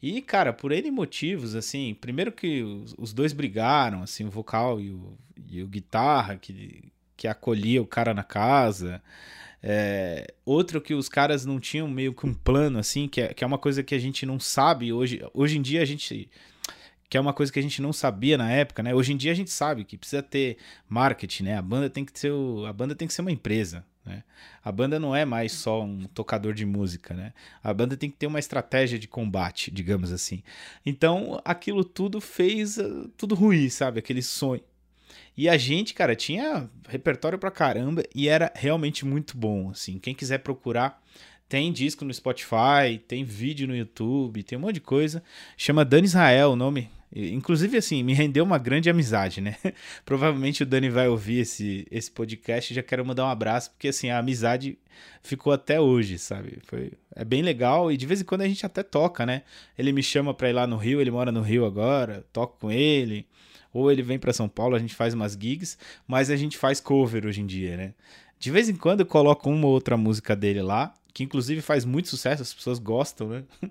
E, 0.01 0.21
cara, 0.23 0.53
por 0.53 0.73
N 0.73 0.91
motivos, 0.91 1.55
assim, 1.55 1.95
primeiro 2.01 2.31
que 2.31 2.63
os, 2.99 3.13
dois 3.13 3.33
brigaram, 3.33 4.03
assim, 4.03 4.25
o 4.25 4.31
vocal 4.31 4.81
e 4.81 4.91
o, 4.91 5.19
e 5.49 5.63
o 5.63 5.67
guitarra, 5.67 6.37
que, 6.37 6.93
que 7.17 7.27
acolhia 7.27 7.83
o 7.83 7.87
cara 7.87 8.13
na 8.15 8.23
casa. 8.23 9.03
É, 9.63 10.35
outro 10.45 10.81
que 10.81 10.95
os 10.95 11.09
caras 11.09 11.45
não 11.45 11.59
tinham 11.59 11.89
meio 11.89 12.15
que 12.15 12.27
um 12.27 12.35
plano, 12.35 12.79
assim, 12.79 13.09
que 13.09 13.21
é, 13.21 13.35
que 13.35 13.43
é 13.43 13.47
uma 13.47 13.59
coisa 13.59 13.83
que 13.83 13.95
a 13.95 13.99
gente 13.99 14.27
não 14.27 14.39
sabe 14.39 14.93
hoje. 14.93 15.21
Hoje 15.35 15.59
em 15.59 15.63
dia 15.63 15.83
a 15.83 15.85
gente. 15.85 16.31
Que 17.09 17.17
é 17.17 17.21
uma 17.21 17.33
coisa 17.33 17.53
que 17.53 17.59
a 17.59 17.63
gente 17.63 17.81
não 17.81 17.93
sabia 17.93 18.37
na 18.37 18.51
época, 18.51 18.83
né? 18.83 18.95
Hoje 18.95 19.13
em 19.13 19.17
dia 19.17 19.31
a 19.33 19.35
gente 19.35 19.51
sabe 19.51 19.85
que 19.85 19.97
precisa 19.97 20.23
ter 20.23 20.59
marketing, 20.89 21.45
né? 21.45 21.57
A 21.57 21.63
banda 21.63 21.89
tem 21.89 22.05
que 22.05 22.19
ser, 22.19 22.33
o, 22.33 22.67
a 22.67 22.73
banda 22.73 22.95
tem 22.95 23.09
que 23.09 23.15
ser 23.15 23.23
uma 23.23 23.31
empresa. 23.33 23.85
Né? 24.07 24.23
A 24.65 24.71
banda 24.71 25.01
não 25.01 25.15
é 25.15 25.25
mais 25.25 25.53
só 25.53 25.83
um 25.83 26.05
tocador 26.05 26.55
de 26.55 26.65
música, 26.65 27.13
né? 27.13 27.33
A 27.63 27.75
banda 27.75 27.97
tem 27.97 28.09
que 28.09 28.17
ter 28.17 28.29
uma 28.29 28.39
estratégia 28.39 28.99
de 28.99 29.09
combate, 29.09 29.71
digamos 29.71 30.13
assim. 30.13 30.43
Então, 30.85 31.41
aquilo 31.45 31.85
tudo 31.85 32.21
fez 32.21 32.79
uh, 32.79 33.09
tudo 33.17 33.35
ruim, 33.35 33.69
sabe? 33.69 33.99
Aquele 33.99 34.23
sonho. 34.23 34.63
E 35.37 35.49
a 35.49 35.59
gente, 35.59 35.93
cara, 35.93 36.15
tinha 36.17 36.71
repertório 36.89 37.39
pra 37.39 37.51
caramba 37.51 38.03
e 38.15 38.29
era 38.29 38.51
realmente 38.55 39.05
muito 39.05 39.37
bom, 39.37 39.71
assim. 39.71 39.99
Quem 39.99 40.15
quiser 40.15 40.39
procurar, 40.39 41.03
Tem 41.49 41.73
disco 41.73 42.05
no 42.05 42.13
Spotify, 42.13 42.99
tem 43.07 43.23
vídeo 43.23 43.69
no 43.69 43.77
YouTube, 43.77 44.43
tem 44.43 44.59
um 44.59 44.63
monte 44.63 44.75
de 44.75 44.81
coisa. 44.81 45.23
Chama 45.57 45.85
Dani 45.85 46.07
Israel 46.07 46.51
o 46.51 46.57
nome. 46.57 46.91
Inclusive, 47.15 47.77
assim, 47.77 48.03
me 48.03 48.13
rendeu 48.13 48.45
uma 48.45 48.59
grande 48.59 48.91
amizade, 48.91 49.41
né? 49.41 49.57
Provavelmente 50.05 50.63
o 50.63 50.67
Dani 50.67 50.91
vai 50.91 51.09
ouvir 51.09 51.39
esse, 51.39 51.87
esse 51.91 52.11
podcast 52.11 52.75
já 52.75 52.83
quero 52.83 53.05
mandar 53.07 53.25
um 53.25 53.31
abraço, 53.31 53.71
porque, 53.71 53.89
assim, 53.89 54.11
a 54.11 54.19
amizade 54.19 54.77
ficou 55.23 55.53
até 55.53 55.81
hoje, 55.81 56.19
sabe? 56.19 56.59
Foi, 56.67 56.93
é 57.15 57.25
bem 57.25 57.43
legal 57.43 57.91
e 57.91 57.97
de 57.97 58.07
vez 58.07 58.21
em 58.21 58.25
quando 58.25 58.43
a 58.43 58.49
gente 58.49 58.67
até 58.67 58.83
toca, 58.83 59.25
né? 59.25 59.43
Ele 59.79 59.93
me 59.93 60.03
chama 60.03 60.35
pra 60.35 60.51
ir 60.51 60.53
lá 60.53 60.67
no 60.67 60.77
Rio, 60.77 61.01
ele 61.01 61.11
mora 61.11 61.31
no 61.31 61.43
Rio 61.43 61.65
agora, 61.65 62.25
toco 62.33 62.59
com 62.61 62.71
ele. 62.71 63.27
Ou 63.73 63.93
ele 63.93 64.03
vem 64.03 64.19
para 64.19 64.33
São 64.33 64.49
Paulo, 64.49 64.75
a 64.75 64.79
gente 64.79 64.95
faz 64.95 65.13
umas 65.13 65.33
gigs, 65.33 65.77
mas 66.07 66.31
a 66.31 66.37
gente 66.37 66.57
faz 66.57 66.81
cover 66.81 67.27
hoje 67.27 67.43
em 67.43 67.47
dia, 67.47 67.77
né? 67.77 67.95
De 68.39 68.51
vez 68.51 68.69
em 68.69 68.75
quando 68.75 69.01
eu 69.01 69.07
coloco 69.07 69.51
uma 69.51 69.67
ou 69.67 69.73
outra 69.73 69.97
música 69.97 70.35
dele 70.35 70.63
lá, 70.63 70.95
que 71.13 71.25
inclusive 71.25 71.63
faz 71.63 71.85
muito 71.85 72.09
sucesso, 72.09 72.43
as 72.43 72.53
pessoas 72.53 72.79
gostam, 72.79 73.29
né? 73.29 73.45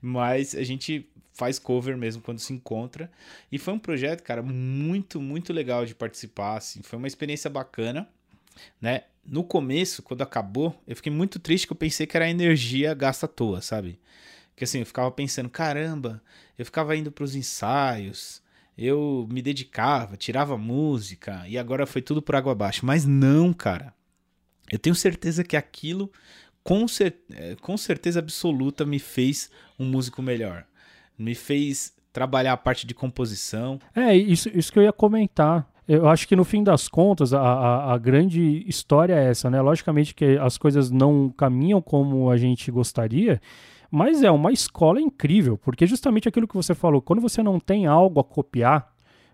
Mas 0.00 0.54
a 0.54 0.62
gente 0.62 1.06
faz 1.40 1.58
cover 1.58 1.96
mesmo 1.96 2.20
quando 2.20 2.38
se 2.38 2.52
encontra. 2.52 3.10
E 3.50 3.56
foi 3.56 3.72
um 3.72 3.78
projeto, 3.78 4.22
cara, 4.22 4.42
muito, 4.42 5.18
muito 5.18 5.54
legal 5.54 5.86
de 5.86 5.94
participar, 5.94 6.58
assim. 6.58 6.82
Foi 6.82 6.98
uma 6.98 7.08
experiência 7.08 7.48
bacana, 7.48 8.06
né? 8.78 9.04
No 9.24 9.42
começo, 9.42 10.02
quando 10.02 10.20
acabou, 10.20 10.78
eu 10.86 10.94
fiquei 10.94 11.10
muito 11.10 11.38
triste 11.38 11.66
que 11.66 11.72
eu 11.72 11.76
pensei 11.76 12.06
que 12.06 12.14
era 12.14 12.28
energia 12.28 12.92
gasta 12.92 13.24
à 13.24 13.28
toa, 13.28 13.62
sabe? 13.62 13.98
Que 14.54 14.64
assim, 14.64 14.80
eu 14.80 14.86
ficava 14.86 15.10
pensando, 15.10 15.48
caramba, 15.48 16.22
eu 16.58 16.64
ficava 16.66 16.94
indo 16.94 17.10
para 17.10 17.24
os 17.24 17.34
ensaios, 17.34 18.42
eu 18.76 19.26
me 19.30 19.40
dedicava, 19.40 20.18
tirava 20.18 20.58
música 20.58 21.42
e 21.48 21.56
agora 21.56 21.86
foi 21.86 22.02
tudo 22.02 22.20
por 22.20 22.34
água 22.34 22.52
abaixo. 22.52 22.84
Mas 22.84 23.06
não, 23.06 23.54
cara. 23.54 23.94
Eu 24.70 24.78
tenho 24.78 24.94
certeza 24.94 25.42
que 25.42 25.56
aquilo 25.56 26.12
com, 26.62 26.86
cer 26.86 27.16
é, 27.32 27.56
com 27.62 27.78
certeza 27.78 28.18
absoluta 28.18 28.84
me 28.84 28.98
fez 28.98 29.50
um 29.78 29.86
músico 29.86 30.20
melhor. 30.20 30.66
Me 31.20 31.34
fez 31.34 31.92
trabalhar 32.12 32.54
a 32.54 32.56
parte 32.56 32.86
de 32.86 32.94
composição. 32.94 33.78
É, 33.94 34.16
isso, 34.16 34.48
isso 34.54 34.72
que 34.72 34.78
eu 34.78 34.82
ia 34.82 34.92
comentar. 34.92 35.68
Eu 35.86 36.08
acho 36.08 36.26
que 36.26 36.34
no 36.34 36.44
fim 36.44 36.62
das 36.62 36.88
contas, 36.88 37.34
a, 37.34 37.40
a, 37.40 37.94
a, 37.94 37.98
grande 37.98 38.64
história 38.66 39.14
é 39.14 39.30
essa, 39.30 39.50
né? 39.50 39.60
Logicamente 39.60 40.14
que 40.14 40.38
as 40.38 40.56
coisas 40.56 40.90
não 40.90 41.28
caminham 41.28 41.82
como 41.82 42.30
a 42.30 42.36
gente 42.36 42.70
gostaria, 42.70 43.40
mas 43.90 44.22
é 44.22 44.30
uma 44.30 44.52
escola 44.52 45.00
incrível, 45.00 45.58
porque 45.58 45.86
justamente 45.86 46.28
aquilo 46.28 46.46
que 46.46 46.54
você 46.54 46.74
falou, 46.74 47.02
quando 47.02 47.20
você 47.20 47.42
não 47.42 47.58
tem 47.58 47.86
algo 47.86 48.20
a 48.20 48.24
copiar, 48.24 48.90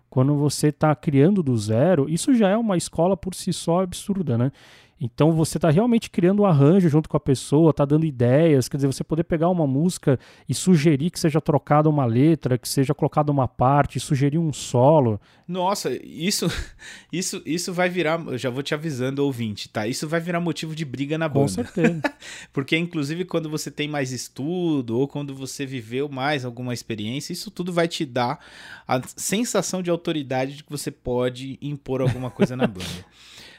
quando 0.09 0.35
você 0.35 0.69
está 0.69 0.95
criando 0.95 1.43
do 1.43 1.57
zero, 1.57 2.09
isso 2.09 2.35
já 2.35 2.49
é 2.49 2.57
uma 2.57 2.77
escola 2.77 3.17
por 3.17 3.35
si 3.35 3.53
só 3.53 3.83
absurda, 3.83 4.39
né? 4.39 4.51
Então 5.01 5.33
você 5.33 5.59
está 5.59 5.69
realmente 5.69 6.09
criando 6.09 6.43
um 6.43 6.47
arranjo 6.47 6.89
junto 6.89 7.09
com 7.09 7.17
a 7.17 7.21
pessoa, 7.21 7.71
está 7.71 7.85
dando 7.85 8.07
ideias, 8.07 8.69
quer 8.69 8.79
dizer, 8.79 8.87
você 8.87 9.05
poder 9.05 9.25
pegar 9.25 9.49
uma 9.51 9.67
música 9.67 10.19
e 10.49 10.55
sugerir 10.55 11.11
que 11.11 11.21
seja 11.21 11.41
trocada 11.41 11.89
uma 11.89 12.07
letra, 12.07 12.57
que 12.57 12.69
seja 12.69 12.95
colocada 12.95 13.31
uma 13.31 13.47
parte, 13.47 14.01
sugerir 14.01 14.39
um 14.39 14.53
solo. 14.53 15.21
Nossa, 15.47 15.91
isso 16.03 16.47
isso 17.13 17.43
isso 17.45 17.73
vai 17.73 17.91
virar, 17.91 18.25
eu 18.27 18.39
já 18.39 18.49
vou 18.49 18.63
te 18.63 18.75
avisando 18.75 19.23
ouvinte, 19.25 19.69
tá? 19.69 19.87
Isso 19.87 20.09
vai 20.09 20.19
virar 20.19 20.41
motivo 20.41 20.75
de 20.75 20.85
briga 20.85 21.19
na 21.19 21.29
banda. 21.29 21.41
Com 21.41 21.49
certeza. 21.49 22.03
Porque 22.53 22.77
inclusive 22.77 23.27
quando 23.27 23.51
você 23.51 23.71
tem 23.71 23.87
mais 23.87 24.13
estudo 24.13 24.99
ou 24.99 25.07
quando 25.07 25.35
você 25.35 25.67
viveu 25.67 26.09
mais 26.09 26.45
alguma 26.45 26.73
experiência, 26.73 27.35
isso 27.35 27.51
tudo 27.51 27.71
vai 27.71 27.87
te 27.87 28.07
dar 28.07 28.41
a 28.89 29.01
sensação 29.15 29.83
de 29.83 29.91
autoridade 29.91 30.57
de 30.57 30.65
que 30.65 30.71
você 30.71 30.91
pode 30.91 31.59
impor 31.61 32.01
alguma 32.01 32.31
coisa 32.31 32.57
na 32.57 32.67
banda. 32.67 33.05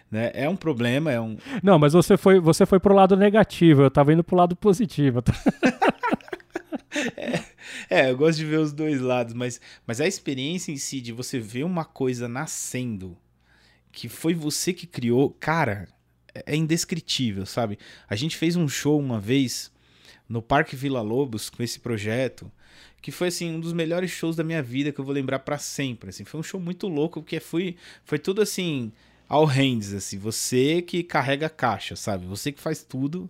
Né? 0.10 0.32
É 0.34 0.48
um 0.48 0.56
problema, 0.56 1.12
é 1.12 1.20
um. 1.20 1.38
Não, 1.62 1.78
mas 1.78 1.94
você 1.94 2.16
foi, 2.16 2.40
você 2.40 2.66
foi 2.66 2.80
pro 2.80 2.96
lado 2.96 3.18
negativo, 3.18 3.82
eu 3.82 3.92
tava 3.92 4.14
indo 4.14 4.24
pro 4.24 4.38
lado 4.38 4.56
positivo. 4.56 5.22
é, 7.18 7.44
é, 7.90 8.12
eu 8.12 8.18
gosto 8.18 8.38
de 8.38 8.46
ver 8.46 8.60
os 8.60 8.72
dois 8.72 9.02
lados, 9.02 9.34
mas, 9.34 9.60
mas 9.86 10.00
a 10.00 10.08
experiência 10.08 10.72
em 10.72 10.78
si 10.78 11.02
de 11.02 11.12
você 11.12 11.40
ver 11.40 11.64
uma 11.64 11.84
coisa 11.84 12.28
nascendo, 12.28 13.18
que 13.92 14.08
foi 14.08 14.34
você 14.34 14.72
que 14.72 14.88
criou, 14.88 15.36
cara, 15.40 15.90
é, 16.34 16.54
é 16.54 16.56
indescritível, 16.56 17.46
sabe? 17.46 17.78
A 18.10 18.16
gente 18.16 18.38
fez 18.38 18.56
um 18.56 18.68
show 18.68 18.98
uma 18.98 19.20
vez 19.20 19.72
no 20.28 20.42
Parque 20.42 20.76
Vila 20.76 21.02
Lobos 21.02 21.50
com 21.50 21.64
esse 21.64 21.80
projeto 21.80 22.52
que 23.02 23.12
foi 23.12 23.28
assim 23.30 23.52
um 23.52 23.60
dos 23.60 23.74
melhores 23.74 24.12
shows 24.12 24.36
da 24.36 24.44
minha 24.44 24.62
vida 24.62 24.92
que 24.92 25.00
eu 25.00 25.06
vou 25.06 25.14
lembrar 25.14 25.40
para 25.40 25.58
sempre 25.58 26.10
assim 26.10 26.26
foi 26.26 26.40
um 26.40 26.44
show 26.44 26.60
muito 26.60 26.88
louco 26.88 27.22
porque 27.22 27.40
foi 27.40 27.78
foi 28.04 28.20
tudo 28.20 28.42
assim 28.42 28.92
all 29.30 29.46
hands, 29.46 29.94
assim, 29.94 30.18
você 30.18 30.82
que 30.82 31.04
carrega 31.04 31.48
a 31.48 31.50
caixa, 31.50 31.96
sabe? 31.96 32.26
Você 32.26 32.52
que 32.52 32.62
faz 32.62 32.84
tudo. 32.84 33.30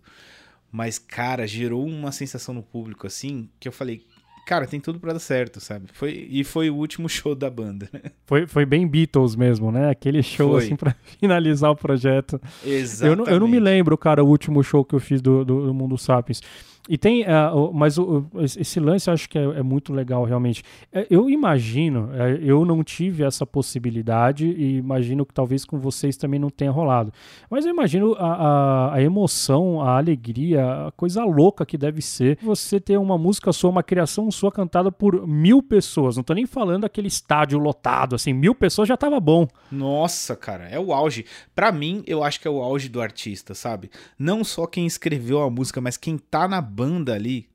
Mas, 0.71 0.99
cara, 0.99 1.47
gerou 1.47 1.85
uma 1.85 2.11
sensação 2.11 2.53
no 2.53 2.61
público, 2.61 3.07
assim, 3.07 3.49
que 3.59 3.67
eu 3.67 3.71
falei, 3.71 4.05
cara, 4.45 4.65
tem 4.65 4.79
tudo 4.79 4.99
para 4.99 5.13
dar 5.13 5.19
certo, 5.19 5.59
sabe? 5.59 5.87
Foi, 5.93 6.27
e 6.29 6.43
foi 6.43 6.69
o 6.69 6.75
último 6.75 7.07
show 7.09 7.35
da 7.35 7.49
banda. 7.49 7.89
Né? 7.91 8.11
Foi, 8.25 8.47
foi 8.47 8.65
bem 8.65 8.87
Beatles 8.87 9.35
mesmo, 9.35 9.71
né? 9.71 9.89
Aquele 9.89 10.23
show, 10.23 10.51
foi. 10.51 10.63
assim, 10.63 10.75
pra 10.75 10.95
finalizar 11.19 11.71
o 11.71 11.75
projeto. 11.75 12.39
Exatamente. 12.65 13.19
Eu 13.19 13.25
não, 13.25 13.33
eu 13.33 13.39
não 13.39 13.47
me 13.47 13.59
lembro, 13.59 13.97
cara, 13.97 14.23
o 14.23 14.27
último 14.27 14.63
show 14.63 14.85
que 14.85 14.95
eu 14.95 14.99
fiz 14.99 15.21
do, 15.21 15.43
do, 15.43 15.67
do 15.67 15.73
Mundo 15.73 15.97
Sapiens. 15.97 16.41
E 16.87 16.97
tem, 16.97 17.23
uh, 17.23 17.73
mas 17.73 17.97
o, 17.97 18.25
esse 18.35 18.79
lance 18.79 19.09
eu 19.09 19.13
acho 19.13 19.29
que 19.29 19.37
é, 19.37 19.43
é 19.43 19.63
muito 19.63 19.93
legal 19.93 20.23
realmente. 20.23 20.63
É, 20.91 21.05
eu 21.09 21.29
imagino, 21.29 22.09
é, 22.13 22.39
eu 22.41 22.63
não 22.65 22.83
tive 22.83 23.23
essa 23.23 23.45
possibilidade 23.45 24.47
e 24.47 24.77
imagino 24.77 25.25
que 25.25 25.33
talvez 25.33 25.65
com 25.65 25.77
vocês 25.77 26.15
também 26.15 26.39
não 26.39 26.49
tenha 26.49 26.71
rolado. 26.71 27.11
Mas 27.49 27.65
eu 27.65 27.71
imagino 27.71 28.13
a, 28.13 28.33
a, 28.33 28.93
a, 28.95 29.01
emoção, 29.01 29.81
a 29.81 29.97
alegria, 29.97 30.87
a 30.87 30.91
coisa 30.91 31.23
louca 31.23 31.65
que 31.65 31.77
deve 31.77 32.01
ser 32.01 32.37
você 32.41 32.79
ter 32.79 32.97
uma 32.97 33.17
música 33.17 33.51
sua, 33.51 33.69
uma 33.69 33.83
criação 33.83 34.29
sua 34.31 34.51
cantada 34.51 34.91
por 34.91 35.27
mil 35.27 35.61
pessoas. 35.61 36.15
Não 36.15 36.23
tô 36.23 36.33
nem 36.33 36.45
falando 36.45 36.85
aquele 36.85 37.07
estádio 37.07 37.59
lotado, 37.59 38.15
assim, 38.15 38.33
mil 38.33 38.55
pessoas 38.55 38.87
já 38.87 38.95
tava 38.95 39.19
bom. 39.19 39.47
Nossa, 39.71 40.35
cara, 40.35 40.65
é 40.69 40.79
o 40.79 40.93
auge. 40.93 41.25
Para 41.55 41.71
mim, 41.71 42.03
eu 42.07 42.23
acho 42.23 42.39
que 42.39 42.47
é 42.47 42.51
o 42.51 42.61
auge 42.61 42.87
do 42.87 43.01
artista, 43.01 43.53
sabe? 43.53 43.89
Não 44.17 44.43
só 44.43 44.65
quem 44.65 44.85
escreveu 44.85 45.41
a 45.41 45.49
música, 45.49 45.81
mas 45.81 45.97
quem 45.97 46.17
tá 46.17 46.47
na 46.47 46.61
banda 46.77 47.15
ali 47.15 47.49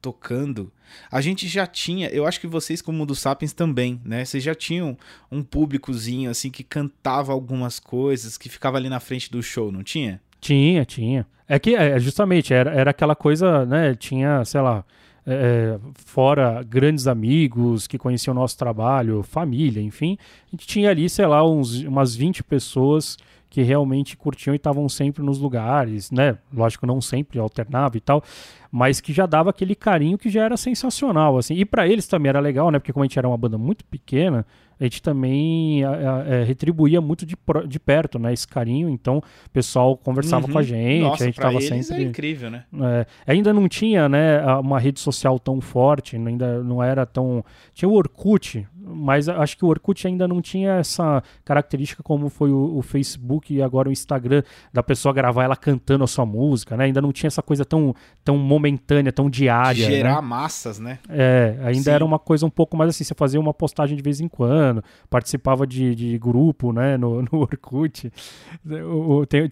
tocando, 0.00 0.72
a 1.10 1.20
gente 1.20 1.46
já 1.48 1.66
tinha, 1.66 2.08
eu 2.08 2.26
acho 2.26 2.40
que 2.40 2.46
vocês 2.46 2.80
como 2.80 2.96
Mundo 2.96 3.14
Sapiens 3.14 3.52
também, 3.52 4.00
né? 4.04 4.24
Vocês 4.24 4.42
já 4.42 4.54
tinham 4.54 4.96
um 5.30 5.42
públicozinho 5.42 6.30
assim 6.30 6.50
que 6.50 6.62
cantava 6.62 7.32
algumas 7.32 7.78
coisas, 7.78 8.38
que 8.38 8.48
ficava 8.48 8.78
ali 8.78 8.88
na 8.88 9.00
frente 9.00 9.30
do 9.30 9.42
show, 9.42 9.70
não 9.70 9.82
tinha? 9.82 10.20
Tinha, 10.40 10.84
tinha. 10.84 11.26
É 11.46 11.58
que 11.58 11.74
é, 11.74 11.98
justamente 11.98 12.54
era, 12.54 12.70
era 12.70 12.90
aquela 12.90 13.14
coisa, 13.14 13.66
né? 13.66 13.94
Tinha, 13.94 14.44
sei 14.46 14.60
lá, 14.62 14.84
é, 15.26 15.78
fora 15.94 16.62
grandes 16.62 17.06
amigos 17.06 17.86
que 17.86 17.98
conheciam 17.98 18.32
o 18.32 18.38
nosso 18.38 18.56
trabalho, 18.56 19.22
família, 19.22 19.82
enfim, 19.82 20.16
a 20.48 20.50
gente 20.50 20.66
tinha 20.66 20.90
ali, 20.90 21.08
sei 21.08 21.26
lá, 21.26 21.46
uns, 21.46 21.82
umas 21.82 22.14
20 22.14 22.42
pessoas 22.44 23.18
que 23.54 23.62
realmente 23.62 24.16
curtiam 24.16 24.52
e 24.52 24.56
estavam 24.56 24.88
sempre 24.88 25.22
nos 25.22 25.38
lugares, 25.38 26.10
né? 26.10 26.36
Lógico, 26.52 26.88
não 26.88 27.00
sempre, 27.00 27.38
alternava 27.38 27.96
e 27.96 28.00
tal, 28.00 28.20
mas 28.68 29.00
que 29.00 29.12
já 29.12 29.26
dava 29.26 29.50
aquele 29.50 29.76
carinho 29.76 30.18
que 30.18 30.28
já 30.28 30.42
era 30.42 30.56
sensacional, 30.56 31.38
assim. 31.38 31.54
E 31.54 31.64
para 31.64 31.86
eles 31.86 32.08
também 32.08 32.30
era 32.30 32.40
legal, 32.40 32.72
né? 32.72 32.80
Porque 32.80 32.92
como 32.92 33.04
a 33.04 33.06
gente 33.06 33.16
era 33.16 33.28
uma 33.28 33.38
banda 33.38 33.56
muito 33.56 33.84
pequena, 33.84 34.44
a 34.80 34.82
gente 34.82 35.00
também 35.00 35.84
a, 35.84 36.42
retribuía 36.44 37.00
muito 37.00 37.24
de, 37.24 37.36
de 37.68 37.78
perto, 37.78 38.18
né? 38.18 38.32
Esse 38.32 38.48
carinho. 38.48 38.88
Então, 38.88 39.18
o 39.18 39.50
pessoal 39.50 39.96
conversava 39.96 40.46
uhum. 40.46 40.52
com 40.52 40.58
a 40.58 40.62
gente, 40.64 41.02
Nossa, 41.02 41.22
a 41.22 41.26
gente 41.26 41.40
tava 41.40 41.60
sempre. 41.60 41.94
É 41.94 42.02
incrível, 42.02 42.50
né? 42.50 42.64
É, 42.82 43.06
ainda 43.32 43.52
não 43.52 43.68
tinha, 43.68 44.08
né, 44.08 44.44
uma 44.56 44.80
rede 44.80 44.98
social 44.98 45.38
tão 45.38 45.60
forte, 45.60 46.16
ainda 46.16 46.60
não 46.60 46.82
era 46.82 47.06
tão. 47.06 47.44
Tinha 47.72 47.88
o 47.88 47.92
Orkut, 47.92 48.66
mas 48.86 49.28
acho 49.28 49.56
que 49.56 49.64
o 49.64 49.68
Orkut 49.68 50.06
ainda 50.06 50.28
não 50.28 50.42
tinha 50.42 50.74
essa 50.74 51.22
característica 51.44 52.02
como 52.02 52.28
foi 52.28 52.50
o, 52.50 52.76
o, 52.76 52.82
Facebook 52.82 53.54
e 53.54 53.62
agora 53.62 53.88
o 53.88 53.92
Instagram, 53.92 54.42
da 54.72 54.82
pessoa 54.82 55.12
gravar 55.12 55.44
ela 55.44 55.56
cantando 55.56 56.04
a 56.04 56.06
sua 56.06 56.26
música, 56.26 56.76
né? 56.76 56.84
Ainda 56.84 57.00
não 57.00 57.12
tinha 57.12 57.28
essa 57.28 57.42
coisa 57.42 57.64
tão, 57.64 57.94
tão 58.22 58.36
momentânea, 58.36 59.10
tão 59.10 59.30
diária. 59.30 59.86
Gerar 59.86 60.16
né? 60.16 60.28
massas, 60.28 60.78
né? 60.78 60.98
É, 61.08 61.56
ainda 61.62 61.82
Sim. 61.82 61.90
era 61.90 62.04
uma 62.04 62.18
coisa 62.18 62.44
um 62.44 62.50
pouco 62.50 62.76
mais 62.76 62.90
assim, 62.90 63.04
você 63.04 63.14
fazia 63.14 63.40
uma 63.40 63.54
postagem 63.54 63.96
de 63.96 64.02
vez 64.02 64.20
em 64.20 64.28
quando, 64.28 64.84
participava 65.08 65.66
de, 65.66 65.94
de 65.94 66.18
grupo, 66.18 66.72
né, 66.72 66.96
no, 66.96 67.22
no 67.32 67.40
Orkut. 67.40 68.12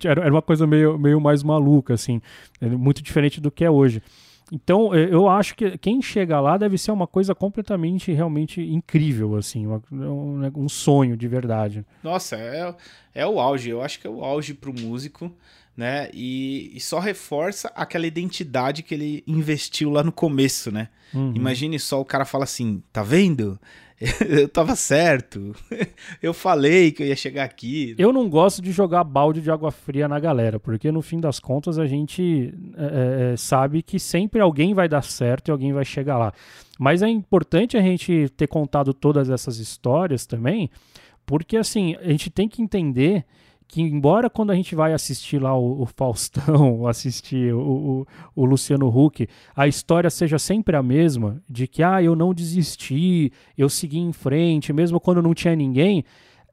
Era 0.05 0.31
uma 0.31 0.43
coisa 0.43 0.67
meio, 0.67 0.99
meio 0.99 1.21
mais 1.21 1.43
maluca, 1.43 1.95
assim, 1.95 2.21
muito 2.61 3.03
diferente 3.03 3.41
do 3.41 3.51
que 3.51 3.65
é 3.65 3.71
hoje. 3.71 4.03
Então, 4.55 4.95
eu 4.95 5.31
acho 5.31 5.57
que 5.57 5.79
quem 5.79 6.03
chega 6.03 6.39
lá 6.39 6.59
deve 6.59 6.77
ser 6.77 6.93
uma 6.93 7.07
coisa 7.07 7.35
completamente, 7.35 8.13
realmente 8.13 8.61
incrível, 8.61 9.35
assim, 9.37 9.67
um, 9.67 10.43
um 10.55 10.69
sonho 10.69 11.17
de 11.17 11.27
verdade. 11.27 11.87
Nossa, 12.03 12.37
é, 12.37 12.75
é 13.15 13.27
o 13.27 13.41
auge. 13.41 13.71
Eu 13.71 13.81
acho 13.81 13.99
que 13.99 14.07
é 14.07 14.11
o 14.11 14.23
auge 14.23 14.53
para 14.53 14.69
o 14.69 14.79
músico, 14.79 15.33
né? 15.75 16.11
E, 16.13 16.71
e, 16.75 16.81
só 16.81 16.99
reforça 16.99 17.73
aquela 17.75 18.07
identidade 18.07 18.83
que 18.83 18.93
ele 18.93 19.25
investiu 19.27 19.89
lá 19.89 20.05
no 20.05 20.13
começo, 20.13 20.71
né? 20.71 20.89
Uhum. 21.15 21.33
Imagine 21.35 21.79
só 21.79 21.99
o 21.99 22.05
cara 22.05 22.27
fala 22.27 22.45
assim, 22.45 22.83
tá 22.93 23.03
vendo? 23.03 23.59
eu 24.29 24.49
tava 24.49 24.75
certo. 24.75 25.55
Eu 26.21 26.35
falei 26.35 26.93
que 26.93 27.03
eu 27.03 27.07
ia 27.07 27.17
chegar 27.17 27.45
aqui. 27.45 27.95
Eu 27.99 28.13
não 28.13 28.29
gosto 28.29 28.63
de 28.63 28.73
jogar 28.73 29.05
balde 29.05 29.41
de 29.41 29.51
água 29.51 29.71
fria 29.71 30.09
na 30.09 30.19
galera, 30.19 30.59
porque 30.59 30.91
no 30.91 31.03
fim 31.03 31.21
das 31.21 31.39
contas 31.39 31.79
a 31.79 31.87
gente 31.87 32.53
é, 32.77 33.33
é, 33.33 33.37
sabe 33.37 33.83
que 33.83 33.99
sempre 33.99 34.41
alguém 34.41 34.75
vai 34.75 34.89
dar 34.89 35.03
certo 35.03 35.49
e 35.49 35.51
alguém 35.51 35.73
vai 35.73 35.85
chegar 35.85 36.19
lá. 36.19 36.33
Mas 36.79 37.03
é 37.03 37.09
importante 37.09 37.77
a 37.77 37.83
gente 37.83 38.29
ter 38.37 38.47
contado 38.47 38.93
todas 38.95 39.31
essas 39.31 39.59
histórias 39.59 40.27
também, 40.27 40.71
porque 41.27 41.57
assim, 41.57 41.97
a 41.97 42.09
gente 42.09 42.31
tem 42.31 42.49
que 42.49 42.63
entender 42.63 43.25
que 43.73 43.81
embora 43.81 44.29
quando 44.29 44.51
a 44.51 44.55
gente 44.55 44.75
vai 44.75 44.93
assistir 44.93 45.41
lá 45.41 45.57
o, 45.57 45.81
o 45.81 45.87
Faustão, 45.87 46.85
assistir 46.87 47.55
o, 47.55 47.59
o, 47.59 48.07
o, 48.37 48.45
Luciano 48.45 48.87
Huck, 48.87 49.27
a 49.57 49.67
história 49.67 50.11
seja 50.11 50.39
sempre 50.39 50.77
a 50.77 50.83
mesma, 50.83 51.43
de 51.49 51.67
que 51.67 51.83
ah, 51.83 52.03
eu 52.03 52.15
não 52.15 52.35
desisti, 52.35 53.33
eu 53.57 53.71
segui 53.71 53.99
em 53.99 54.13
frente, 54.13 54.75
mesmo 54.75 55.01
quando 55.01 55.23
não 55.23 55.33
tinha 55.33 55.57
ninguém, 55.57 56.05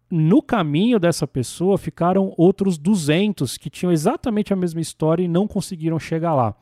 no 0.09 0.41
caminho 0.41 0.97
dessa 0.97 1.27
pessoa 1.27 1.77
ficaram 1.77 2.33
outros 2.37 2.77
200 2.77 3.57
que 3.57 3.69
tinham 3.69 3.91
exatamente 3.91 4.53
a 4.53 4.55
mesma 4.55 4.79
história 4.79 5.21
e 5.21 5.27
não 5.27 5.45
conseguiram 5.45 5.99
chegar 5.99 6.33
lá. 6.33 6.55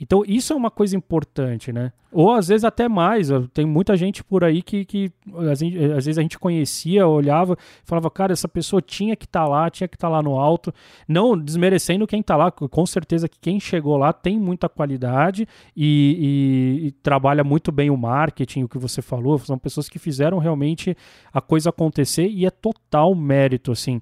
Então, 0.00 0.22
isso 0.26 0.52
é 0.52 0.56
uma 0.56 0.70
coisa 0.70 0.96
importante, 0.96 1.72
né? 1.72 1.92
Ou 2.10 2.32
às 2.32 2.48
vezes 2.48 2.64
até 2.64 2.88
mais. 2.88 3.28
Tem 3.52 3.66
muita 3.66 3.96
gente 3.96 4.24
por 4.24 4.42
aí 4.42 4.62
que, 4.62 4.84
que 4.84 5.12
às 5.50 5.60
vezes 5.60 6.18
a 6.18 6.22
gente 6.22 6.38
conhecia, 6.38 7.06
olhava, 7.06 7.56
falava, 7.84 8.10
cara, 8.10 8.32
essa 8.32 8.48
pessoa 8.48 8.80
tinha 8.80 9.14
que 9.14 9.26
estar 9.26 9.42
tá 9.42 9.48
lá, 9.48 9.68
tinha 9.68 9.86
que 9.86 9.96
estar 9.96 10.08
tá 10.08 10.12
lá 10.12 10.22
no 10.22 10.38
alto. 10.38 10.72
Não 11.06 11.36
desmerecendo 11.36 12.06
quem 12.06 12.20
está 12.20 12.36
lá, 12.36 12.50
com 12.50 12.86
certeza 12.86 13.28
que 13.28 13.38
quem 13.38 13.60
chegou 13.60 13.96
lá 13.96 14.12
tem 14.12 14.38
muita 14.38 14.68
qualidade 14.68 15.46
e, 15.76 16.80
e, 16.82 16.86
e 16.86 16.92
trabalha 16.92 17.44
muito 17.44 17.70
bem 17.70 17.90
o 17.90 17.96
marketing, 17.96 18.62
o 18.62 18.68
que 18.68 18.78
você 18.78 19.02
falou. 19.02 19.38
São 19.40 19.58
pessoas 19.58 19.88
que 19.88 19.98
fizeram 19.98 20.38
realmente 20.38 20.96
a 21.32 21.40
coisa 21.40 21.70
acontecer 21.70 22.28
e 22.28 22.46
é 22.46 22.50
total 22.50 23.14
mérito, 23.14 23.72
assim. 23.72 24.00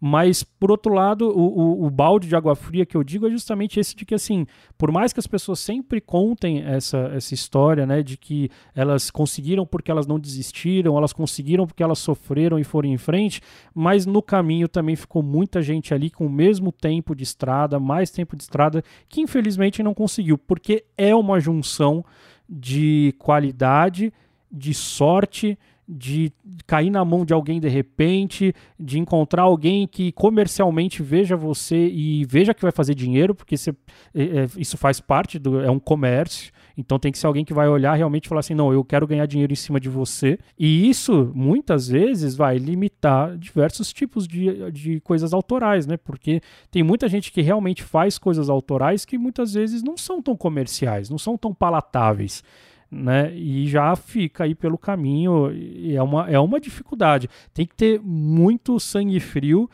Mas, 0.00 0.44
por 0.44 0.70
outro 0.70 0.94
lado, 0.94 1.28
o, 1.28 1.40
o, 1.40 1.86
o, 1.86 1.90
balde 1.90 2.28
de 2.28 2.36
água 2.36 2.54
fria 2.54 2.86
que 2.86 2.96
eu 2.96 3.02
digo 3.02 3.26
é 3.26 3.30
justamente 3.30 3.80
esse 3.80 3.96
de 3.96 4.04
que, 4.04 4.14
assim, 4.14 4.46
por 4.76 4.92
mais 4.92 5.12
que 5.12 5.18
as 5.18 5.26
pessoas 5.26 5.58
sempre 5.58 6.00
contem 6.00 6.62
essa, 6.62 7.10
essa 7.14 7.34
história, 7.34 7.84
né, 7.84 8.00
de 8.02 8.16
que 8.16 8.48
elas 8.76 9.10
conseguiram 9.10 9.66
porque 9.66 9.90
elas 9.90 10.06
não 10.06 10.18
desistiram, 10.18 10.96
elas 10.96 11.12
conseguiram 11.12 11.66
porque 11.66 11.82
elas 11.82 11.98
sofreram 11.98 12.58
e 12.60 12.64
foram 12.64 12.88
em 12.88 12.96
frente, 12.96 13.40
mas 13.74 14.06
no 14.06 14.22
caminho 14.22 14.68
também 14.68 14.94
ficou 14.94 15.22
muita 15.22 15.60
gente 15.60 15.92
ali 15.92 16.10
com 16.10 16.26
o 16.26 16.30
mesmo 16.30 16.70
tempo 16.70 17.14
de 17.14 17.24
estrada, 17.24 17.80
mais 17.80 18.10
tempo 18.10 18.36
de 18.36 18.44
estrada, 18.44 18.84
que 19.08 19.20
infelizmente 19.20 19.82
não 19.82 19.94
conseguiu, 19.94 20.38
porque 20.38 20.84
é 20.96 21.12
uma 21.12 21.40
junção 21.40 22.04
de 22.48 23.14
qualidade, 23.18 24.12
de 24.50 24.72
sorte, 24.72 25.58
de 25.88 26.30
cair 26.66 26.90
na 26.90 27.02
mão 27.02 27.24
de 27.24 27.32
alguém 27.32 27.58
de 27.58 27.68
repente, 27.68 28.54
de 28.78 28.98
encontrar 28.98 29.42
alguém 29.42 29.86
que 29.86 30.12
comercialmente 30.12 31.02
veja 31.02 31.34
você 31.34 31.88
e 31.88 32.26
veja 32.26 32.52
que 32.52 32.60
vai 32.60 32.70
fazer 32.70 32.94
dinheiro, 32.94 33.34
porque 33.34 33.56
você, 33.56 33.70
é, 34.14 34.22
é, 34.22 34.48
isso 34.58 34.76
faz 34.76 35.00
parte 35.00 35.38
do 35.38 35.60
é 35.60 35.70
um 35.70 35.78
comércio. 35.78 36.52
Então 36.76 36.98
tem 36.98 37.10
que 37.10 37.18
ser 37.18 37.26
alguém 37.26 37.44
que 37.44 37.54
vai 37.54 37.68
olhar 37.68 37.94
realmente 37.94 38.26
e 38.26 38.28
falar 38.28 38.40
assim: 38.40 38.54
não, 38.54 38.72
eu 38.72 38.84
quero 38.84 39.06
ganhar 39.06 39.26
dinheiro 39.26 39.52
em 39.52 39.56
cima 39.56 39.80
de 39.80 39.88
você. 39.88 40.38
E 40.56 40.88
isso, 40.88 41.32
muitas 41.34 41.88
vezes, 41.88 42.36
vai 42.36 42.56
limitar 42.58 43.36
diversos 43.36 43.92
tipos 43.92 44.28
de, 44.28 44.70
de 44.70 45.00
coisas 45.00 45.32
autorais, 45.32 45.86
né? 45.86 45.96
Porque 45.96 46.40
tem 46.70 46.82
muita 46.84 47.08
gente 47.08 47.32
que 47.32 47.40
realmente 47.40 47.82
faz 47.82 48.16
coisas 48.16 48.48
autorais 48.48 49.04
que 49.04 49.18
muitas 49.18 49.54
vezes 49.54 49.82
não 49.82 49.96
são 49.96 50.22
tão 50.22 50.36
comerciais, 50.36 51.10
não 51.10 51.18
são 51.18 51.36
tão 51.36 51.52
palatáveis 51.52 52.44
né? 52.90 53.34
E 53.34 53.66
já 53.68 53.94
fica 53.96 54.44
aí 54.44 54.54
pelo 54.54 54.78
caminho, 54.78 55.50
é 55.94 56.02
uma, 56.02 56.30
é 56.30 56.38
uma 56.38 56.60
dificuldade. 56.60 57.28
Tem 57.52 57.66
que 57.66 57.74
ter 57.74 58.00
muito 58.00 58.78
sangue 58.80 59.20
frio 59.20 59.68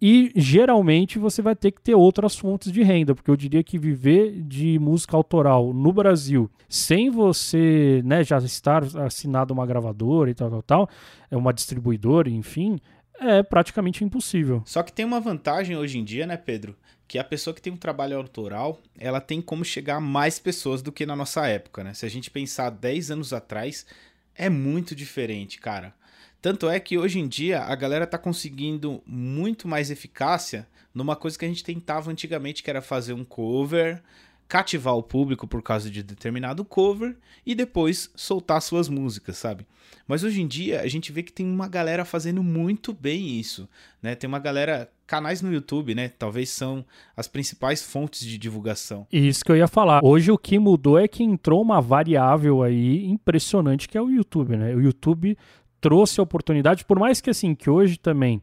e 0.00 0.30
geralmente 0.36 1.18
você 1.18 1.40
vai 1.40 1.56
ter 1.56 1.70
que 1.70 1.80
ter 1.80 1.94
outras 1.94 2.36
fontes 2.36 2.70
de 2.70 2.82
renda, 2.82 3.14
porque 3.14 3.30
eu 3.30 3.36
diria 3.36 3.62
que 3.62 3.78
viver 3.78 4.42
de 4.42 4.78
música 4.78 5.16
autoral 5.16 5.72
no 5.72 5.90
Brasil, 5.92 6.50
sem 6.68 7.08
você 7.08 8.02
né, 8.04 8.22
já 8.22 8.36
estar 8.38 8.84
assinado 9.00 9.54
uma 9.54 9.64
gravadora 9.64 10.30
e 10.30 10.34
tal, 10.34 10.50
tal, 10.50 10.62
tal, 10.62 10.90
é 11.30 11.36
uma 11.36 11.52
distribuidora, 11.52 12.28
enfim, 12.28 12.78
é 13.18 13.42
praticamente 13.42 14.04
impossível. 14.04 14.62
Só 14.66 14.82
que 14.82 14.92
tem 14.92 15.06
uma 15.06 15.20
vantagem 15.20 15.76
hoje 15.76 15.98
em 15.98 16.04
dia, 16.04 16.26
né, 16.26 16.36
Pedro? 16.36 16.76
Que 17.08 17.18
a 17.18 17.24
pessoa 17.24 17.54
que 17.54 17.62
tem 17.62 17.72
um 17.72 17.76
trabalho 17.76 18.16
autoral, 18.16 18.80
ela 18.98 19.20
tem 19.20 19.40
como 19.40 19.64
chegar 19.64 19.96
a 19.96 20.00
mais 20.00 20.38
pessoas 20.38 20.82
do 20.82 20.90
que 20.90 21.06
na 21.06 21.14
nossa 21.14 21.46
época, 21.46 21.84
né? 21.84 21.94
Se 21.94 22.04
a 22.04 22.08
gente 22.08 22.30
pensar 22.30 22.70
10 22.70 23.12
anos 23.12 23.32
atrás, 23.32 23.86
é 24.34 24.48
muito 24.48 24.94
diferente, 24.94 25.58
cara. 25.58 25.94
Tanto 26.42 26.68
é 26.68 26.78
que 26.78 26.98
hoje 26.98 27.18
em 27.18 27.26
dia 27.26 27.62
a 27.62 27.74
galera 27.74 28.06
tá 28.06 28.18
conseguindo 28.18 29.02
muito 29.06 29.66
mais 29.66 29.90
eficácia 29.90 30.66
numa 30.94 31.16
coisa 31.16 31.38
que 31.38 31.44
a 31.44 31.48
gente 31.48 31.64
tentava 31.64 32.10
antigamente, 32.10 32.62
que 32.62 32.70
era 32.70 32.82
fazer 32.82 33.12
um 33.12 33.24
cover, 33.24 34.02
cativar 34.48 34.94
o 34.94 35.02
público 35.02 35.46
por 35.46 35.62
causa 35.62 35.90
de 35.90 36.02
determinado 36.02 36.64
cover 36.64 37.16
e 37.44 37.54
depois 37.54 38.10
soltar 38.14 38.62
suas 38.62 38.88
músicas, 38.88 39.36
sabe? 39.36 39.66
Mas 40.06 40.22
hoje 40.22 40.40
em 40.40 40.46
dia 40.46 40.80
a 40.80 40.86
gente 40.86 41.10
vê 41.10 41.22
que 41.22 41.32
tem 41.32 41.46
uma 41.46 41.68
galera 41.68 42.04
fazendo 42.04 42.42
muito 42.42 42.92
bem 42.92 43.38
isso, 43.38 43.68
né? 44.00 44.14
Tem 44.14 44.28
uma 44.28 44.38
galera, 44.38 44.90
canais 45.06 45.40
no 45.40 45.52
YouTube, 45.52 45.94
né? 45.94 46.08
Talvez 46.08 46.50
são 46.50 46.84
as 47.16 47.28
principais 47.28 47.82
fontes 47.82 48.20
de 48.26 48.36
divulgação. 48.36 49.06
Isso 49.12 49.44
que 49.44 49.52
eu 49.52 49.56
ia 49.56 49.68
falar. 49.68 50.00
Hoje 50.04 50.30
o 50.32 50.38
que 50.38 50.58
mudou 50.58 50.98
é 50.98 51.06
que 51.06 51.22
entrou 51.22 51.62
uma 51.62 51.80
variável 51.80 52.62
aí 52.62 53.06
impressionante 53.06 53.88
que 53.88 53.96
é 53.96 54.02
o 54.02 54.10
YouTube, 54.10 54.56
né? 54.56 54.74
O 54.74 54.80
YouTube 54.80 55.36
trouxe 55.80 56.18
a 56.20 56.22
oportunidade, 56.22 56.84
por 56.84 56.98
mais 56.98 57.20
que 57.20 57.30
assim, 57.30 57.54
que 57.54 57.70
hoje 57.70 57.98
também 57.98 58.42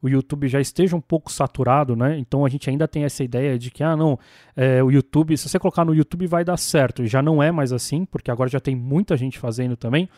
o 0.00 0.08
YouTube 0.08 0.48
já 0.48 0.60
esteja 0.60 0.96
um 0.96 1.00
pouco 1.00 1.30
saturado, 1.30 1.96
né? 1.96 2.18
Então 2.18 2.44
a 2.44 2.48
gente 2.48 2.70
ainda 2.70 2.86
tem 2.86 3.04
essa 3.04 3.24
ideia 3.24 3.58
de 3.58 3.70
que, 3.70 3.82
ah, 3.82 3.96
não, 3.96 4.18
é, 4.56 4.82
o 4.82 4.90
YouTube, 4.90 5.36
se 5.36 5.48
você 5.48 5.58
colocar 5.58 5.84
no 5.84 5.94
YouTube 5.94 6.26
vai 6.26 6.44
dar 6.44 6.56
certo. 6.56 7.04
Já 7.04 7.20
não 7.20 7.42
é 7.42 7.50
mais 7.50 7.72
assim, 7.72 8.04
porque 8.04 8.30
agora 8.30 8.48
já 8.48 8.60
tem 8.60 8.76
muita 8.76 9.16
gente 9.16 9.38
fazendo 9.38 9.76
também. 9.76 10.08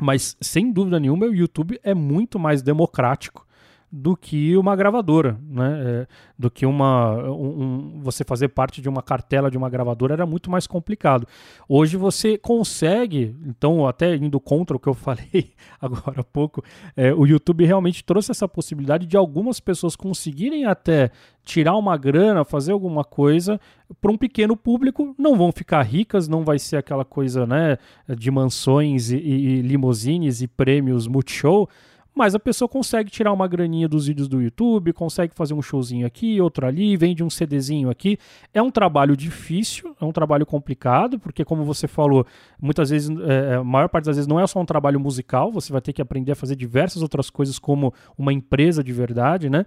Mas 0.00 0.36
sem 0.40 0.72
dúvida 0.72 0.98
nenhuma, 0.98 1.26
o 1.26 1.34
YouTube 1.34 1.78
é 1.82 1.92
muito 1.92 2.38
mais 2.38 2.62
democrático 2.62 3.46
do 3.92 4.16
que 4.16 4.56
uma 4.56 4.76
gravadora, 4.76 5.38
né? 5.42 5.82
É, 5.84 6.06
do 6.38 6.50
que 6.50 6.64
uma 6.64 7.16
um, 7.28 7.62
um, 7.62 8.00
você 8.02 8.22
fazer 8.22 8.48
parte 8.48 8.80
de 8.80 8.88
uma 8.88 9.02
cartela 9.02 9.50
de 9.50 9.58
uma 9.58 9.68
gravadora 9.68 10.14
era 10.14 10.24
muito 10.24 10.50
mais 10.50 10.66
complicado. 10.66 11.26
Hoje 11.68 11.96
você 11.96 12.38
consegue, 12.38 13.34
então 13.44 13.86
até 13.86 14.14
indo 14.14 14.38
contra 14.38 14.76
o 14.76 14.80
que 14.80 14.88
eu 14.88 14.94
falei 14.94 15.52
agora 15.80 16.20
há 16.20 16.24
pouco, 16.24 16.62
é, 16.96 17.12
o 17.12 17.26
YouTube 17.26 17.64
realmente 17.64 18.04
trouxe 18.04 18.30
essa 18.30 18.46
possibilidade 18.46 19.06
de 19.06 19.16
algumas 19.16 19.58
pessoas 19.58 19.96
conseguirem 19.96 20.64
até 20.64 21.10
tirar 21.44 21.76
uma 21.76 21.96
grana, 21.96 22.44
fazer 22.44 22.70
alguma 22.70 23.02
coisa 23.02 23.60
para 24.00 24.12
um 24.12 24.16
pequeno 24.16 24.56
público, 24.56 25.14
não 25.18 25.36
vão 25.36 25.50
ficar 25.50 25.82
ricas, 25.82 26.28
não 26.28 26.44
vai 26.44 26.60
ser 26.60 26.76
aquela 26.76 27.04
coisa, 27.04 27.44
né, 27.44 27.76
de 28.16 28.30
mansões 28.30 29.10
e, 29.10 29.16
e 29.16 29.62
limousines 29.62 30.42
e 30.42 30.46
prêmios 30.46 31.08
multishow, 31.08 31.68
mas 32.20 32.34
a 32.34 32.38
pessoa 32.38 32.68
consegue 32.68 33.10
tirar 33.10 33.32
uma 33.32 33.48
graninha 33.48 33.88
dos 33.88 34.06
vídeos 34.06 34.28
do 34.28 34.42
YouTube, 34.42 34.92
consegue 34.92 35.32
fazer 35.34 35.54
um 35.54 35.62
showzinho 35.62 36.06
aqui, 36.06 36.38
outro 36.38 36.66
ali, 36.66 36.94
vende 36.94 37.24
um 37.24 37.30
CDzinho 37.30 37.88
aqui. 37.88 38.18
É 38.52 38.60
um 38.60 38.70
trabalho 38.70 39.16
difícil, 39.16 39.96
é 39.98 40.04
um 40.04 40.12
trabalho 40.12 40.44
complicado, 40.44 41.18
porque 41.18 41.46
como 41.46 41.64
você 41.64 41.88
falou, 41.88 42.26
muitas 42.60 42.90
vezes, 42.90 43.08
é, 43.20 43.52
é, 43.52 43.54
a 43.54 43.64
maior 43.64 43.88
parte 43.88 44.04
das 44.04 44.16
vezes 44.16 44.26
não 44.26 44.38
é 44.38 44.46
só 44.46 44.60
um 44.60 44.66
trabalho 44.66 45.00
musical, 45.00 45.50
você 45.50 45.72
vai 45.72 45.80
ter 45.80 45.94
que 45.94 46.02
aprender 46.02 46.32
a 46.32 46.34
fazer 46.34 46.56
diversas 46.56 47.00
outras 47.00 47.30
coisas 47.30 47.58
como 47.58 47.90
uma 48.18 48.34
empresa 48.34 48.84
de 48.84 48.92
verdade, 48.92 49.48
né? 49.48 49.64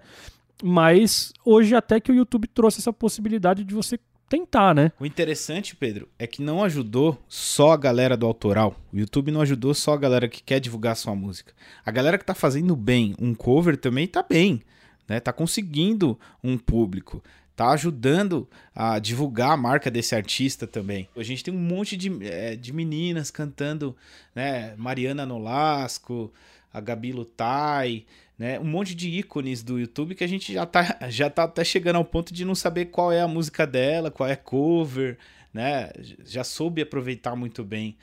Mas 0.61 1.33
hoje 1.43 1.73
até 1.73 1.99
que 1.99 2.11
o 2.11 2.15
YouTube 2.15 2.47
trouxe 2.47 2.81
essa 2.81 2.93
possibilidade 2.93 3.63
de 3.63 3.73
você 3.73 3.97
tentar, 4.33 4.73
né? 4.73 4.91
O 4.99 5.05
interessante, 5.05 5.75
Pedro, 5.75 6.09
é 6.17 6.25
que 6.25 6.41
não 6.41 6.63
ajudou 6.63 7.21
só 7.29 7.71
a 7.71 7.77
galera 7.77 8.17
do 8.17 8.25
autoral. 8.25 8.75
O 8.91 8.97
YouTube 8.97 9.31
não 9.31 9.41
ajudou 9.41 9.75
só 9.75 9.93
a 9.93 9.97
galera 9.97 10.27
que 10.27 10.41
quer 10.41 10.59
divulgar 10.59 10.95
sua 10.95 11.13
música. 11.13 11.53
A 11.85 11.91
galera 11.91 12.17
que 12.17 12.25
tá 12.25 12.33
fazendo 12.33 12.75
bem 12.75 13.13
um 13.19 13.35
cover 13.35 13.77
também 13.77 14.07
tá 14.07 14.25
bem, 14.27 14.63
né? 15.07 15.19
Tá 15.19 15.31
conseguindo 15.31 16.19
um 16.43 16.57
público 16.57 17.23
tá 17.55 17.69
ajudando 17.69 18.49
a 18.73 18.97
divulgar 18.97 19.51
a 19.51 19.57
marca 19.57 19.91
desse 19.91 20.15
artista 20.15 20.65
também. 20.65 21.07
A 21.15 21.21
gente 21.21 21.43
tem 21.43 21.53
um 21.53 21.59
monte 21.59 21.95
de, 21.95 22.11
é, 22.25 22.55
de 22.55 22.73
meninas 22.73 23.29
cantando, 23.29 23.95
né? 24.33 24.73
Mariana 24.75 25.23
Nolasco, 25.23 26.33
a 26.73 26.81
Gabi 26.81 27.11
Lutai, 27.11 28.05
né? 28.37 28.59
Um 28.59 28.65
monte 28.65 28.95
de 28.95 29.07
ícones 29.09 29.61
do 29.61 29.79
YouTube 29.79 30.15
que 30.15 30.23
a 30.23 30.27
gente 30.27 30.51
já 30.51 30.65
tá, 30.65 30.97
já 31.09 31.29
tá 31.29 31.43
até 31.43 31.63
chegando 31.63 31.97
ao 31.97 32.05
ponto 32.05 32.33
de 32.33 32.43
não 32.43 32.55
saber 32.55 32.85
qual 32.85 33.11
é 33.11 33.21
a 33.21 33.27
música 33.27 33.67
dela, 33.67 34.09
qual 34.09 34.27
é 34.27 34.35
cover, 34.35 35.17
né? 35.53 35.91
Já 36.25 36.43
soube 36.43 36.81
aproveitar 36.81 37.35
muito 37.35 37.63
bem 37.63 37.95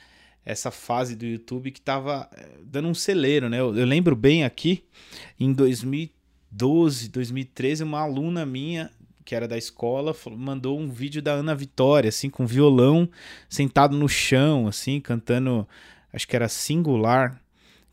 essa 0.45 0.71
fase 0.71 1.16
do 1.16 1.27
YouTube 1.27 1.71
que 1.71 1.81
tava 1.81 2.29
eh, 2.35 2.49
dando 2.64 2.89
um 2.89 2.95
celeiro, 2.95 3.49
né? 3.49 3.61
Eu, 3.61 3.77
eu 3.77 3.85
lembro 3.85 4.16
bem 4.16 4.45
aqui, 4.45 4.85
em 5.39 5.53
2012, 5.53 7.09
2013, 7.09 7.83
uma 7.85 8.01
aluna 8.01 8.47
minha 8.47 8.91
que 9.31 9.35
era 9.35 9.47
da 9.47 9.57
escola, 9.57 10.12
mandou 10.37 10.77
um 10.77 10.91
vídeo 10.91 11.23
da 11.23 11.33
Ana 11.35 11.55
Vitória, 11.55 12.09
assim, 12.09 12.29
com 12.29 12.45
violão, 12.45 13.09
sentado 13.49 13.97
no 13.97 14.09
chão, 14.09 14.66
assim, 14.66 15.01
cantando, 15.01 15.68
acho 16.12 16.27
que 16.27 16.35
era 16.35 16.49
singular, 16.49 17.41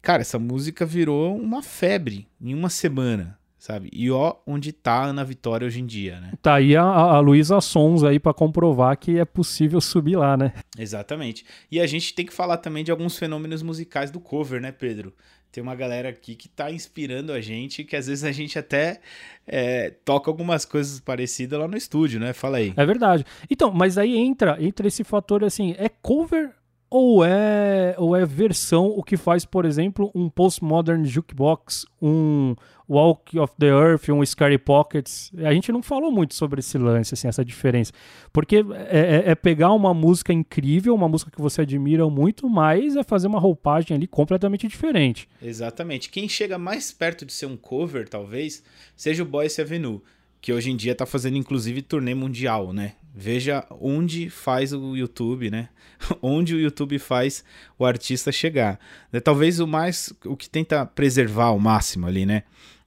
cara, 0.08 0.22
essa 0.22 0.40
música 0.40 0.86
virou 0.86 1.36
uma 1.36 1.62
febre 1.62 2.30
em 2.40 2.54
uma 2.54 2.70
semana 2.70 3.38
sabe? 3.60 3.90
E 3.92 4.10
ó, 4.10 4.36
onde 4.46 4.72
tá 4.72 4.94
a 4.94 5.06
Ana 5.08 5.26
Vitória 5.26 5.68
hoje 5.68 5.82
em 5.82 5.86
dia, 5.86 6.22
né? 6.22 6.32
Tá 6.42 6.54
aí 6.54 6.74
a, 6.74 6.84
a 6.84 7.20
Luísa 7.20 7.60
Sons 7.60 8.02
aí 8.02 8.18
para 8.18 8.34
comprovar 8.34 8.96
que 8.98 9.20
é 9.20 9.26
possível 9.26 9.82
subir 9.82 10.16
lá, 10.16 10.38
né? 10.38 10.54
Exatamente. 10.78 11.44
E 11.70 11.82
a 11.82 11.86
gente 11.86 12.14
tem 12.14 12.26
que 12.26 12.32
falar 12.32 12.58
também 12.58 12.86
de 12.86 12.92
alguns 12.92 13.18
fenômenos 13.18 13.62
musicais 13.62 14.10
do 14.10 14.22
cover, 14.22 14.62
né, 14.62 14.72
Pedro? 14.72 15.14
Tem 15.52 15.62
uma 15.62 15.76
galera 15.76 16.08
aqui 16.08 16.36
que 16.36 16.48
tá 16.48 16.72
inspirando 16.72 17.34
a 17.34 17.42
gente, 17.42 17.84
que 17.84 17.98
às 17.98 18.08
vezes 18.08 18.24
a 18.24 18.32
gente 18.32 18.58
até 18.58 19.02
é, 19.46 19.90
toca 20.06 20.30
algumas 20.30 20.64
coisas 20.64 21.02
parecidas 21.02 21.60
lá 21.60 21.68
no 21.68 21.76
estúdio, 21.76 22.22
né? 22.22 22.32
Fala 22.32 22.60
aí. 22.60 22.74
É 22.78 22.86
verdade. 22.86 23.26
Então, 23.50 23.74
mas 23.74 23.98
aí 23.98 24.16
entra, 24.16 24.56
entra 24.64 24.88
esse 24.88 25.04
fator 25.04 25.44
assim, 25.44 25.76
é 25.78 25.90
cover 25.90 26.54
ou 26.90 27.24
é, 27.24 27.96
ou 27.98 28.16
é 28.16 28.26
versão 28.26 28.88
o 28.88 29.04
que 29.04 29.18
faz, 29.18 29.44
por 29.44 29.66
exemplo, 29.66 30.10
um 30.16 30.30
postmodern 30.30 31.06
jukebox, 31.06 31.86
um 32.02 32.56
Walk 32.90 33.38
of 33.38 33.54
the 33.60 33.68
Earth, 33.68 34.08
um 34.10 34.26
Scary 34.26 34.58
Pockets. 34.58 35.32
A 35.44 35.54
gente 35.54 35.72
não 35.72 35.84
falou 35.84 36.10
muito 36.12 36.34
sobre 36.34 36.60
esse 36.60 36.78
lance, 36.78 37.14
assim, 37.14 37.28
essa 37.28 37.44
diferença. 37.44 37.92
Porque 38.32 38.58
é, 38.90 39.24
é, 39.28 39.32
é, 39.32 39.36
pegar 39.36 39.74
uma 39.74 39.94
música 39.94 40.32
incrível, 40.32 40.96
uma 40.96 41.10
música 41.10 41.30
que 41.30 41.42
você 41.42 41.62
admira 41.64 42.10
muito, 42.10 42.50
mas 42.50 42.96
é 42.96 43.04
fazer 43.04 43.28
uma 43.28 43.40
roupagem 43.40 43.96
ali 43.96 44.08
completamente 44.08 44.68
diferente. 44.68 45.28
Exatamente. 45.42 46.10
Quem 46.10 46.30
chega 46.30 46.58
mais 46.58 46.92
perto 46.94 47.26
de 47.26 47.34
ser 47.34 47.48
um 47.48 47.58
cover, 47.58 48.08
talvez, 48.08 48.64
seja 48.96 49.24
o 49.24 49.26
Boyce 49.26 49.60
Avenue 49.60 50.02
que 50.40 50.54
hoje 50.54 50.72
em 50.72 50.76
dia 50.76 50.92
está 50.92 51.06
fazendo 51.06 51.38
inclusive 51.38 51.82
turnê 51.82 52.14
mundial, 52.14 52.72
né? 52.72 52.94
Veja 53.20 53.66
onde 53.72 54.30
faz 54.30 54.72
o 54.72 54.96
YouTube, 54.96 55.50
né? 55.50 55.70
onde 56.22 56.54
o 56.54 56.60
YouTube 56.60 57.00
faz 57.00 57.44
o 57.76 57.84
artista 57.84 58.32
chegar. 58.32 58.80
É, 59.12 59.20
talvez 59.20 59.60
o 59.60 59.66
mais, 59.66 60.14
o 60.24 60.38
que 60.38 60.48
tenta 60.48 60.86
preservar 60.86 61.46
ao 61.46 61.58
máximo 61.58 62.06
ali, 62.06 62.28
né? 62.28 62.44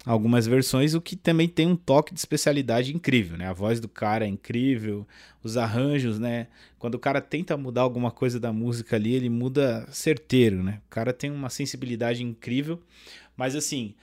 Algumas 0.07 0.47
versões, 0.47 0.95
o 0.95 1.01
que 1.01 1.16
também 1.16 1.49
tem 1.49 1.66
um 1.66 1.74
toque 1.74 2.14
de 2.14 2.20
especialidade 2.20 2.95
incrível, 2.95 3.37
né? 3.37 3.49
A 3.49 3.53
voz 3.53 3.81
do 3.81 3.89
cara 3.89 4.24
é 4.24 4.28
incrível, 4.28 5.05
os 5.43 5.57
arranjos, 5.57 6.20
né? 6.20 6.47
Quando 6.78 6.95
o 6.95 7.01
cara 7.01 7.20
tenta 7.20 7.57
mudar 7.57 7.83
alguma 7.83 8.12
coisa 8.12 8.39
da 8.39 8.53
música 8.53 8.95
ali, 8.95 9.12
ele 9.12 9.28
muda 9.28 9.85
certeiro, 9.91 10.62
né? 10.62 10.81
O 10.87 10.91
cara 10.91 11.12
tem 11.12 11.28
uma 11.28 11.51
sensibilidade 11.51 12.22
incrível, 12.22 12.81
mas 13.37 13.57
assim, 13.57 13.97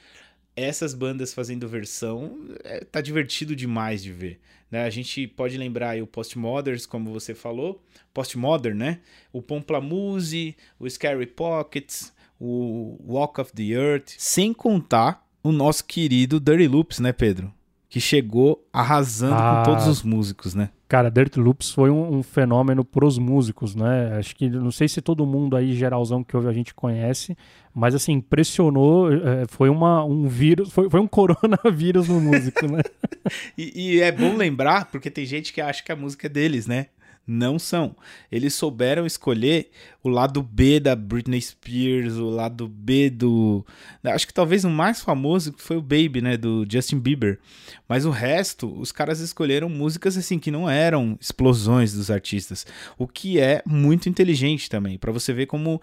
essas 0.58 0.95
bandas 0.95 1.34
fazendo 1.34 1.70
versão 1.70 2.39
é, 2.64 2.84
tá 2.84 2.99
divertido 2.99 3.55
demais 3.55 4.01
de 4.01 4.12
ver. 4.12 4.39
Né? 4.72 4.84
A 4.84 4.89
gente 4.89 5.28
pode 5.28 5.55
lembrar 5.55 5.91
aí 5.91 6.01
o 6.01 6.08
Postmoderns, 6.08 6.86
como 6.86 7.14
você 7.14 7.36
falou, 7.36 7.82
Postmodern, 8.14 8.78
né? 8.78 8.99
O 9.32 9.41
Pomplamoose, 9.41 10.58
o 10.80 10.89
Scary 10.89 11.28
Pockets, 11.28 12.12
o 12.39 12.97
Walk 13.08 13.39
of 13.39 13.53
the 13.53 13.64
Earth, 13.64 14.16
sem 14.18 14.51
contar 14.51 15.26
o 15.43 15.51
nosso 15.51 15.86
querido 15.86 16.39
Dirty 16.39 16.68
Loops, 16.68 16.99
né, 16.99 17.14
Pedro? 17.14 17.53
Que 17.90 18.00
chegou 18.02 18.68
arrasando 18.72 19.36
ah, 19.36 19.64
com 19.64 19.72
todos 19.72 19.88
os 19.88 20.04
músicos, 20.04 20.54
né? 20.54 20.70
Cara, 20.90 21.12
Dirty 21.12 21.40
Loops 21.40 21.72
foi 21.72 21.90
um, 21.90 22.18
um 22.18 22.24
fenômeno 22.24 22.84
pros 22.84 23.18
músicos, 23.18 23.76
né? 23.76 24.18
Acho 24.18 24.34
que 24.36 24.50
não 24.50 24.72
sei 24.72 24.88
se 24.88 25.02
todo 25.02 25.26
mundo 25.26 25.56
aí 25.56 25.74
geralzão 25.74 26.24
que 26.24 26.36
ouve 26.36 26.48
a 26.48 26.54
gente 26.54 26.74
conhece, 26.74 27.38
mas 27.74 27.94
assim, 27.94 28.14
impressionou, 28.14 29.12
é, 29.12 29.46
foi 29.48 29.70
uma, 29.70 30.04
um 30.06 30.28
vírus, 30.28 30.72
foi, 30.72 30.90
foi 30.90 31.00
um 31.00 31.08
coronavírus 31.08 32.08
no 32.08 32.22
músico, 32.22 32.66
né? 32.68 32.82
e, 33.58 33.96
e, 33.96 34.02
é 34.02 34.12
bom 34.12 34.36
lembrar, 34.36 34.86
porque 34.86 35.12
tem 35.12 35.26
gente 35.26 35.52
que 35.52 35.60
acha 35.60 35.84
que 35.84 35.92
a 35.92 35.96
música 35.96 36.28
é 36.28 36.30
deles, 36.30 36.68
né? 36.68 36.88
Não 37.30 37.60
são. 37.60 37.94
Eles 38.32 38.54
souberam 38.54 39.06
escolher 39.06 39.70
o 40.02 40.08
lado 40.08 40.42
B 40.42 40.80
da 40.80 40.96
Britney 40.96 41.42
Spears, 41.42 42.16
o 42.16 42.30
lado 42.30 42.70
B 42.70 43.10
do. 43.10 43.66
Acho 44.02 44.26
que 44.26 44.34
talvez 44.34 44.64
o 44.64 44.70
mais 44.70 45.02
famoso 45.02 45.54
foi 45.58 45.76
o 45.76 45.82
Baby, 45.82 46.22
né? 46.22 46.38
Do 46.38 46.66
Justin 46.70 47.00
Bieber. 47.00 47.38
Mas 47.86 48.06
o 48.06 48.12
resto, 48.12 48.74
os 48.80 48.94
caras 48.94 49.20
escolheram 49.20 49.68
músicas 49.68 50.18
assim 50.18 50.40
que 50.40 50.50
não 50.50 50.70
eram 50.70 51.18
explosões 51.20 51.92
dos 51.92 52.10
artistas. 52.10 52.66
O 52.98 53.06
que 53.06 53.42
é 53.42 53.62
muito 53.66 54.08
inteligente 54.08 54.70
também, 54.70 54.98
para 54.98 55.12
você 55.12 55.34
ver 55.34 55.48
como 55.48 55.82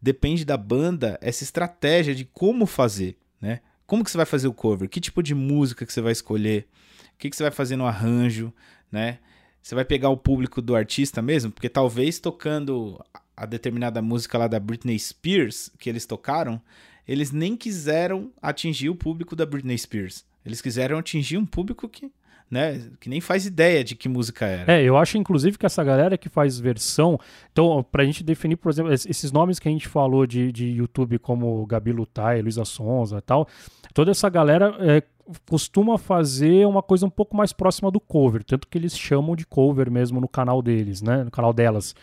depende 0.00 0.46
da 0.46 0.56
banda 0.56 1.18
essa 1.20 1.44
estratégia 1.44 2.14
de 2.14 2.24
como 2.24 2.64
fazer, 2.64 3.18
né? 3.38 3.60
Como 3.86 4.02
que 4.02 4.10
você 4.10 4.16
vai 4.16 4.26
fazer 4.26 4.48
o 4.48 4.54
cover? 4.54 4.88
Que 4.88 5.00
tipo 5.00 5.22
de 5.22 5.34
música 5.34 5.84
que 5.84 5.92
você 5.92 6.00
vai 6.00 6.12
escolher? 6.12 6.66
O 7.14 7.18
que, 7.18 7.28
que 7.28 7.36
você 7.36 7.42
vai 7.42 7.52
fazer 7.52 7.76
no 7.76 7.86
arranjo, 7.86 8.52
né? 8.90 9.18
Você 9.66 9.74
vai 9.74 9.84
pegar 9.84 10.10
o 10.10 10.16
público 10.16 10.62
do 10.62 10.76
artista 10.76 11.20
mesmo? 11.20 11.50
Porque 11.50 11.68
talvez 11.68 12.20
tocando 12.20 13.04
a 13.36 13.44
determinada 13.44 14.00
música 14.00 14.38
lá 14.38 14.46
da 14.46 14.60
Britney 14.60 14.96
Spears, 14.96 15.72
que 15.76 15.90
eles 15.90 16.06
tocaram, 16.06 16.62
eles 17.06 17.32
nem 17.32 17.56
quiseram 17.56 18.30
atingir 18.40 18.90
o 18.90 18.94
público 18.94 19.34
da 19.34 19.44
Britney 19.44 19.76
Spears. 19.76 20.24
Eles 20.44 20.60
quiseram 20.60 20.98
atingir 20.98 21.36
um 21.36 21.44
público 21.44 21.88
que 21.88 22.12
né? 22.48 22.80
Que 23.00 23.08
nem 23.08 23.20
faz 23.20 23.44
ideia 23.44 23.82
de 23.82 23.96
que 23.96 24.08
música 24.08 24.46
era. 24.46 24.72
É, 24.72 24.84
eu 24.84 24.96
acho 24.96 25.18
inclusive 25.18 25.58
que 25.58 25.66
essa 25.66 25.82
galera 25.82 26.16
que 26.16 26.28
faz 26.28 26.60
versão. 26.60 27.18
Então, 27.50 27.84
pra 27.90 28.04
gente 28.04 28.22
definir, 28.22 28.54
por 28.54 28.70
exemplo, 28.70 28.92
esses 28.92 29.32
nomes 29.32 29.58
que 29.58 29.68
a 29.68 29.72
gente 29.72 29.88
falou 29.88 30.28
de, 30.28 30.52
de 30.52 30.66
YouTube, 30.66 31.18
como 31.18 31.66
Gabi 31.66 31.90
Lutai, 31.90 32.40
Luísa 32.40 32.64
Sonza 32.64 33.18
e 33.18 33.20
tal, 33.20 33.48
toda 33.92 34.12
essa 34.12 34.28
galera 34.28 34.76
é, 34.78 35.02
costuma 35.48 35.98
fazer 35.98 36.66
uma 36.66 36.82
coisa 36.82 37.06
um 37.06 37.10
pouco 37.10 37.36
mais 37.36 37.52
próxima 37.52 37.90
do 37.90 38.00
cover, 38.00 38.44
tanto 38.44 38.68
que 38.68 38.78
eles 38.78 38.96
chamam 38.96 39.34
de 39.34 39.46
cover 39.46 39.90
mesmo 39.90 40.20
no 40.20 40.28
canal 40.28 40.62
deles, 40.62 41.02
né? 41.02 41.24
No 41.24 41.30
canal 41.30 41.52
delas. 41.52 41.94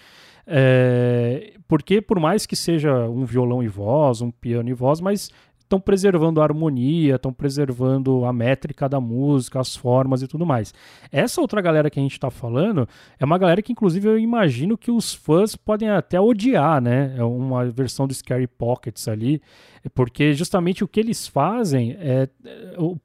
É, 0.45 1.53
porque 1.67 2.01
por 2.01 2.19
mais 2.19 2.45
que 2.45 2.55
seja 2.55 3.07
um 3.09 3.25
violão 3.25 3.63
e 3.63 3.67
voz, 3.67 4.21
um 4.21 4.29
piano 4.29 4.69
e 4.69 4.73
voz, 4.73 4.99
mas 4.99 5.29
estão 5.73 5.79
preservando 5.79 6.39
a 6.39 6.43
harmonia, 6.43 7.15
estão 7.15 7.33
preservando 7.33 8.25
a 8.25 8.33
métrica 8.33 8.87
da 8.87 8.99
música, 8.99 9.59
as 9.59 9.75
formas 9.75 10.21
e 10.21 10.27
tudo 10.27 10.45
mais. 10.45 10.73
Essa 11.11 11.41
outra 11.41 11.61
galera 11.61 11.89
que 11.89 11.99
a 11.99 12.03
gente 12.03 12.13
está 12.13 12.29
falando 12.29 12.87
é 13.19 13.25
uma 13.25 13.37
galera 13.37 13.61
que, 13.61 13.71
inclusive, 13.71 14.07
eu 14.07 14.19
imagino 14.19 14.77
que 14.77 14.91
os 14.91 15.13
fãs 15.13 15.55
podem 15.55 15.89
até 15.89 16.19
odiar, 16.21 16.79
né? 16.81 17.15
É 17.17 17.23
uma 17.23 17.65
versão 17.65 18.05
do 18.05 18.13
Scary 18.13 18.47
Pockets 18.47 19.07
ali, 19.07 19.41
porque 19.89 20.33
justamente 20.33 20.83
o 20.83 20.87
que 20.87 20.99
eles 20.99 21.27
fazem 21.27 21.95
é. 21.99 22.29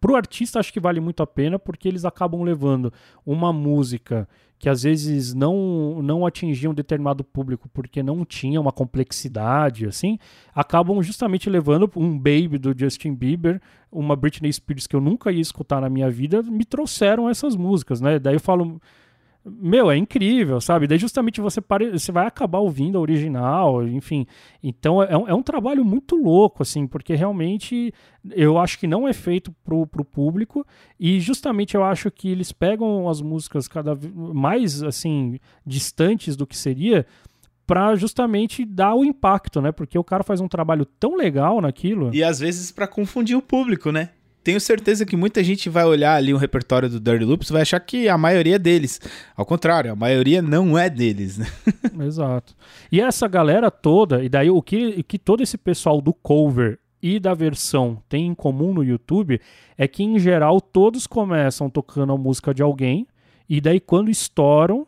Pro 0.00 0.16
artista, 0.16 0.58
acho 0.58 0.72
que 0.72 0.80
vale 0.80 1.00
muito 1.00 1.22
a 1.22 1.26
pena, 1.26 1.58
porque 1.58 1.88
eles 1.88 2.04
acabam 2.04 2.42
levando 2.42 2.92
uma 3.26 3.52
música 3.52 4.28
que 4.58 4.68
às 4.68 4.82
vezes 4.82 5.34
não, 5.34 6.02
não 6.02 6.26
atingiam 6.26 6.74
determinado 6.74 7.22
público 7.22 7.68
porque 7.72 8.02
não 8.02 8.24
tinha 8.24 8.60
uma 8.60 8.72
complexidade, 8.72 9.86
assim, 9.86 10.18
acabam 10.52 11.00
justamente 11.00 11.48
levando 11.48 11.90
um 11.94 12.18
Baby 12.18 12.58
do 12.58 12.76
Justin 12.76 13.14
Bieber, 13.14 13.60
uma 13.90 14.16
Britney 14.16 14.52
Spears 14.52 14.86
que 14.86 14.96
eu 14.96 15.00
nunca 15.00 15.30
ia 15.30 15.40
escutar 15.40 15.80
na 15.80 15.88
minha 15.88 16.10
vida, 16.10 16.42
me 16.42 16.64
trouxeram 16.64 17.28
essas 17.30 17.54
músicas, 17.54 18.00
né? 18.00 18.18
Daí 18.18 18.34
eu 18.34 18.40
falo, 18.40 18.80
meu, 19.45 19.91
é 19.91 19.97
incrível, 19.97 20.61
sabe? 20.61 20.86
Daí 20.86 20.99
justamente 20.99 21.41
você, 21.41 21.61
pare... 21.61 21.91
você 21.91 22.12
vai 22.12 22.26
acabar 22.26 22.59
ouvindo 22.59 22.99
a 22.99 23.01
original, 23.01 23.86
enfim. 23.86 24.26
Então 24.62 25.03
é 25.03 25.16
um, 25.16 25.28
é 25.28 25.34
um, 25.34 25.43
trabalho 25.43 25.84
muito 25.84 26.16
louco, 26.16 26.62
assim, 26.62 26.86
porque 26.86 27.14
realmente 27.14 27.93
eu 28.32 28.59
acho 28.59 28.78
que 28.78 28.86
não 28.86 29.09
é 29.09 29.12
feito 29.12 29.53
pro, 29.64 29.86
pro 29.86 30.05
público 30.05 30.66
e 30.99 31.20
justamente 31.20 31.74
eu 31.74 31.84
acho 31.84 32.11
que 32.11 32.28
eles 32.28 32.53
pegam 32.53 33.09
as 33.09 33.20
músicas 33.20 33.66
cada 33.66 33.95
vez 33.95 34.12
mais, 34.14 34.82
assim, 34.82 35.39
distantes 35.64 36.36
do 36.36 36.47
que 36.47 36.57
seria 36.57 37.07
para 37.66 37.95
justamente 37.97 38.64
dar 38.64 38.95
o 38.95 39.05
impacto, 39.05 39.61
né? 39.61 39.70
Porque 39.70 39.99
o 39.99 40.05
cara 40.05 40.24
faz 40.24 40.41
um 40.41 40.49
trabalho 40.49 40.86
tão 40.86 41.14
legal 41.14 41.61
naquilo. 41.61 42.11
E 42.14 42.24
às 42.24 42.41
vezes 42.41 42.72
para 42.72 42.86
confundir 42.89 43.36
o 43.36 43.43
público, 43.43 43.93
né? 43.93 44.09
Tenho 44.43 44.61
certeza 44.61 45.05
que 45.05 45.16
muita 45.16 45.43
gente 45.45 45.68
vai 45.68 45.84
olhar 45.84 46.14
ali 46.14 46.32
o 46.32 46.36
repertório 46.36 46.89
do 46.89 46.99
Dirty 46.99 47.24
Loops 47.24 47.51
e 47.51 47.53
vai 47.53 47.62
achar 47.62 47.80
que 47.80 48.09
a 48.09 48.16
maioria 48.16 48.57
é 48.57 48.59
deles. 48.59 49.01
Ao 49.36 49.45
contrário, 49.45 49.93
a 49.93 49.97
maioria 49.97 50.41
não 50.41 50.78
é 50.78 50.89
deles, 50.89 51.39
né? 51.39 51.47
Exato. 52.07 52.55
E 52.91 53.01
essa 53.01 53.28
galera 53.28 53.70
toda, 53.70 54.24
e 54.24 54.28
daí 54.28 54.51
o 54.51 54.62
que, 54.62 54.89
o 54.99 55.05
que 55.05 55.18
todo 55.18 55.43
esse 55.43 55.59
pessoal 55.59 56.01
do 56.01 56.14
cover 56.14 56.78
e 57.03 57.20
da 57.20 57.34
versão 57.34 58.03
tem 58.09 58.26
em 58.26 58.34
comum 58.34 58.72
no 58.72 58.82
YouTube 58.82 59.41
é 59.76 59.86
que, 59.86 60.03
em 60.03 60.18
geral, 60.18 60.61
todos 60.61 61.07
começam 61.07 61.70
tocando 61.70 62.12
a 62.12 62.18
música 62.18 62.53
de 62.53 62.62
alguém, 62.62 63.07
e 63.49 63.61
daí 63.61 63.78
quando 63.78 64.11
estouram, 64.11 64.86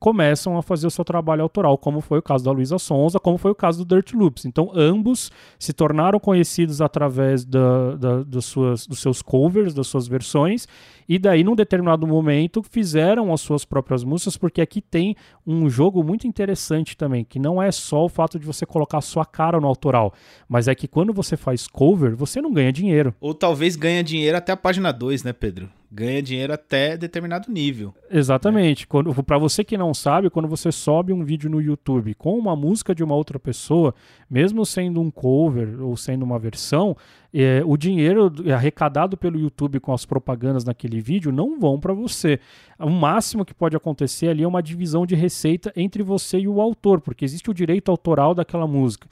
começam 0.00 0.56
a 0.56 0.62
fazer 0.62 0.86
o 0.86 0.90
seu 0.90 1.04
trabalho 1.04 1.42
autoral, 1.42 1.76
como 1.76 2.00
foi 2.00 2.18
o 2.18 2.22
caso 2.22 2.42
da 2.42 2.50
Luísa 2.50 2.78
Sonza, 2.78 3.20
como 3.20 3.36
foi 3.36 3.50
o 3.50 3.54
caso 3.54 3.84
do 3.84 3.94
Dirt 3.94 4.14
Loops. 4.14 4.46
Então, 4.46 4.72
ambos 4.74 5.30
se 5.58 5.74
tornaram 5.74 6.18
conhecidos 6.18 6.80
através 6.80 7.44
da, 7.44 7.96
da, 8.24 8.40
suas, 8.40 8.86
dos 8.86 8.98
seus 8.98 9.20
covers, 9.20 9.74
das 9.74 9.86
suas 9.86 10.08
versões, 10.08 10.66
e 11.12 11.18
daí, 11.18 11.42
num 11.42 11.56
determinado 11.56 12.06
momento, 12.06 12.62
fizeram 12.62 13.32
as 13.32 13.40
suas 13.40 13.64
próprias 13.64 14.04
músicas, 14.04 14.36
porque 14.36 14.60
aqui 14.60 14.80
tem 14.80 15.16
um 15.44 15.68
jogo 15.68 16.04
muito 16.04 16.24
interessante 16.24 16.96
também, 16.96 17.24
que 17.24 17.40
não 17.40 17.60
é 17.60 17.72
só 17.72 18.04
o 18.04 18.08
fato 18.08 18.38
de 18.38 18.46
você 18.46 18.64
colocar 18.64 18.98
a 18.98 19.00
sua 19.00 19.26
cara 19.26 19.58
no 19.58 19.66
autoral, 19.66 20.14
mas 20.48 20.68
é 20.68 20.74
que 20.76 20.86
quando 20.86 21.12
você 21.12 21.36
faz 21.36 21.66
cover, 21.66 22.14
você 22.14 22.40
não 22.40 22.52
ganha 22.52 22.72
dinheiro. 22.72 23.12
Ou 23.20 23.34
talvez 23.34 23.74
ganha 23.74 24.04
dinheiro 24.04 24.36
até 24.38 24.52
a 24.52 24.56
página 24.56 24.92
2, 24.92 25.24
né, 25.24 25.32
Pedro? 25.32 25.68
ganha 25.90 26.22
dinheiro 26.22 26.52
até 26.52 26.96
determinado 26.96 27.50
nível. 27.50 27.92
Exatamente. 28.10 28.86
Quando 28.86 29.12
Para 29.24 29.38
você 29.38 29.64
que 29.64 29.76
não 29.76 29.92
sabe, 29.92 30.30
quando 30.30 30.46
você 30.46 30.70
sobe 30.70 31.12
um 31.12 31.24
vídeo 31.24 31.50
no 31.50 31.60
YouTube 31.60 32.14
com 32.14 32.38
uma 32.38 32.54
música 32.54 32.94
de 32.94 33.02
uma 33.02 33.14
outra 33.14 33.38
pessoa, 33.38 33.94
mesmo 34.30 34.64
sendo 34.64 35.00
um 35.00 35.10
cover 35.10 35.82
ou 35.82 35.96
sendo 35.96 36.24
uma 36.24 36.38
versão, 36.38 36.96
é, 37.32 37.62
o 37.64 37.76
dinheiro 37.76 38.32
arrecadado 38.52 39.16
pelo 39.16 39.38
YouTube 39.38 39.80
com 39.80 39.92
as 39.92 40.04
propagandas 40.04 40.64
naquele 40.64 41.00
vídeo 41.00 41.30
não 41.30 41.58
vão 41.58 41.78
para 41.78 41.92
você. 41.92 42.40
O 42.78 42.90
máximo 42.90 43.44
que 43.44 43.54
pode 43.54 43.76
acontecer 43.76 44.28
ali 44.28 44.42
é 44.42 44.48
uma 44.48 44.62
divisão 44.62 45.06
de 45.06 45.14
receita 45.14 45.72
entre 45.76 46.02
você 46.02 46.38
e 46.38 46.48
o 46.48 46.60
autor, 46.60 47.00
porque 47.00 47.24
existe 47.24 47.50
o 47.50 47.54
direito 47.54 47.90
autoral 47.90 48.34
daquela 48.34 48.66
música. 48.66 49.08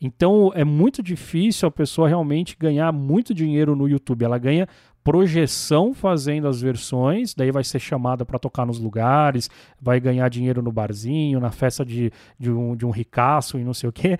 Então 0.00 0.52
é 0.54 0.64
muito 0.64 1.02
difícil 1.02 1.68
a 1.68 1.70
pessoa 1.70 2.08
realmente 2.08 2.56
ganhar 2.58 2.92
muito 2.92 3.34
dinheiro 3.34 3.74
no 3.74 3.88
YouTube. 3.88 4.24
Ela 4.24 4.38
ganha 4.38 4.66
projeção 5.02 5.94
fazendo 5.94 6.46
as 6.46 6.60
versões, 6.60 7.32
daí 7.34 7.50
vai 7.50 7.64
ser 7.64 7.78
chamada 7.78 8.26
para 8.26 8.38
tocar 8.38 8.66
nos 8.66 8.78
lugares, 8.78 9.48
vai 9.80 9.98
ganhar 9.98 10.28
dinheiro 10.28 10.60
no 10.60 10.70
barzinho, 10.70 11.40
na 11.40 11.50
festa 11.50 11.82
de, 11.82 12.12
de, 12.38 12.50
um, 12.50 12.76
de 12.76 12.84
um 12.84 12.90
ricaço 12.90 13.58
e 13.58 13.64
não 13.64 13.72
sei 13.72 13.88
o 13.88 13.92
quê 13.92 14.18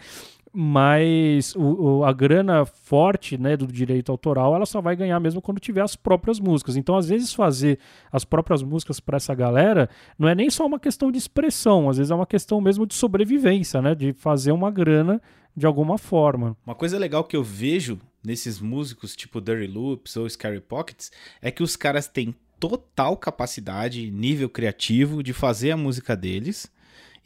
mas 0.52 1.54
o, 1.54 1.60
o, 1.98 2.04
a 2.04 2.12
grana 2.12 2.64
forte 2.64 3.36
né, 3.38 3.56
do 3.56 3.66
direito 3.66 4.10
autoral 4.10 4.54
ela 4.54 4.66
só 4.66 4.80
vai 4.80 4.96
ganhar 4.96 5.18
mesmo 5.20 5.42
quando 5.42 5.60
tiver 5.60 5.82
as 5.82 5.96
próprias 5.96 6.40
músicas. 6.40 6.76
Então, 6.76 6.96
às 6.96 7.08
vezes, 7.08 7.32
fazer 7.32 7.78
as 8.10 8.24
próprias 8.24 8.62
músicas 8.62 9.00
para 9.00 9.16
essa 9.16 9.34
galera 9.34 9.88
não 10.18 10.28
é 10.28 10.34
nem 10.34 10.50
só 10.50 10.66
uma 10.66 10.78
questão 10.78 11.10
de 11.10 11.18
expressão, 11.18 11.88
às 11.88 11.98
vezes 11.98 12.10
é 12.10 12.14
uma 12.14 12.26
questão 12.26 12.60
mesmo 12.60 12.86
de 12.86 12.94
sobrevivência, 12.94 13.82
né? 13.82 13.94
De 13.94 14.12
fazer 14.12 14.52
uma 14.52 14.70
grana 14.70 15.20
de 15.56 15.66
alguma 15.66 15.98
forma. 15.98 16.56
Uma 16.64 16.74
coisa 16.74 16.98
legal 16.98 17.24
que 17.24 17.36
eu 17.36 17.42
vejo 17.42 17.98
nesses 18.24 18.60
músicos 18.60 19.16
tipo 19.16 19.40
Dirty 19.40 19.66
Loops 19.66 20.16
ou 20.16 20.28
Scary 20.28 20.60
Pockets 20.60 21.10
é 21.40 21.50
que 21.50 21.62
os 21.62 21.76
caras 21.76 22.06
têm 22.06 22.34
total 22.58 23.16
capacidade, 23.16 24.10
nível 24.10 24.48
criativo 24.48 25.22
de 25.22 25.32
fazer 25.32 25.70
a 25.70 25.76
música 25.76 26.16
deles 26.16 26.70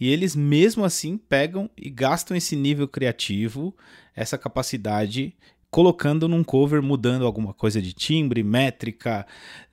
e 0.03 0.09
eles 0.09 0.35
mesmo 0.35 0.85
assim 0.85 1.17
pegam 1.17 1.71
e 1.77 1.89
gastam 1.89 2.37
esse 2.37 2.57
nível 2.57 2.89
criativo, 2.89 3.73
essa 4.17 4.37
capacidade 4.37 5.33
colocando 5.71 6.27
num 6.27 6.43
cover, 6.43 6.83
mudando 6.83 7.25
alguma 7.25 7.55
coisa 7.55 7.81
de 7.81 7.93
timbre, 7.93 8.43
métrica, 8.43 9.25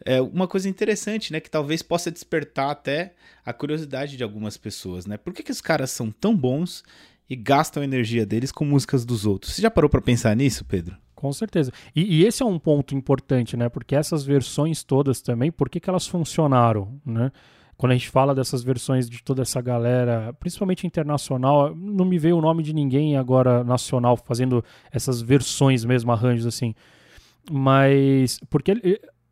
é 0.06 0.22
uma 0.22 0.48
coisa 0.48 0.70
interessante, 0.70 1.34
né, 1.34 1.40
que 1.40 1.50
talvez 1.50 1.82
possa 1.82 2.12
despertar 2.12 2.70
até 2.70 3.16
a 3.44 3.52
curiosidade 3.52 4.16
de 4.16 4.24
algumas 4.24 4.56
pessoas, 4.56 5.08
né? 5.08 5.18
Por 5.18 5.34
que, 5.34 5.42
que 5.42 5.52
os 5.52 5.62
caras 5.62 5.90
são 5.90 6.12
tão 6.12 6.38
bons 6.38 6.84
e 7.28 7.36
gastam 7.36 7.82
a 7.82 7.84
energia 7.84 8.24
deles 8.24 8.52
com 8.52 8.64
músicas 8.64 9.04
dos 9.04 9.26
outros? 9.26 9.56
Você 9.56 9.64
já 9.64 9.72
parou 9.72 9.90
para 9.90 10.00
pensar 10.00 10.36
nisso, 10.36 10.64
Pedro? 10.64 10.96
Com 11.16 11.34
certeza. 11.34 11.72
E, 11.96 12.20
e, 12.20 12.24
esse 12.24 12.44
é 12.44 12.46
um 12.46 12.60
ponto 12.60 12.94
importante, 12.94 13.58
né? 13.58 13.68
Porque 13.68 13.96
essas 13.96 14.24
versões 14.24 14.84
todas 14.84 15.22
também, 15.22 15.52
por 15.52 15.68
que, 15.70 15.80
que 15.80 15.90
elas 15.90 16.06
funcionaram, 16.06 17.02
né? 17.04 17.32
Quando 17.80 17.94
a 17.94 17.96
gente 17.96 18.10
fala 18.10 18.36
dessas 18.36 18.62
versões 18.62 19.10
de 19.10 19.24
toda 19.24 19.42
essa 19.42 19.62
galera, 19.62 20.36
principalmente 20.38 20.86
internacional, 20.86 21.74
não 21.74 22.04
me 22.04 22.20
veio 22.20 22.38
o 22.38 22.42
nome 22.42 22.62
de 22.62 22.74
ninguém 22.74 23.16
agora 23.16 23.64
nacional 23.64 24.18
fazendo 24.18 24.62
essas 24.92 25.22
versões 25.22 25.86
mesmo, 25.86 26.12
arranjos 26.12 26.46
assim. 26.46 26.76
Mas. 27.50 28.38
Porque 28.50 28.74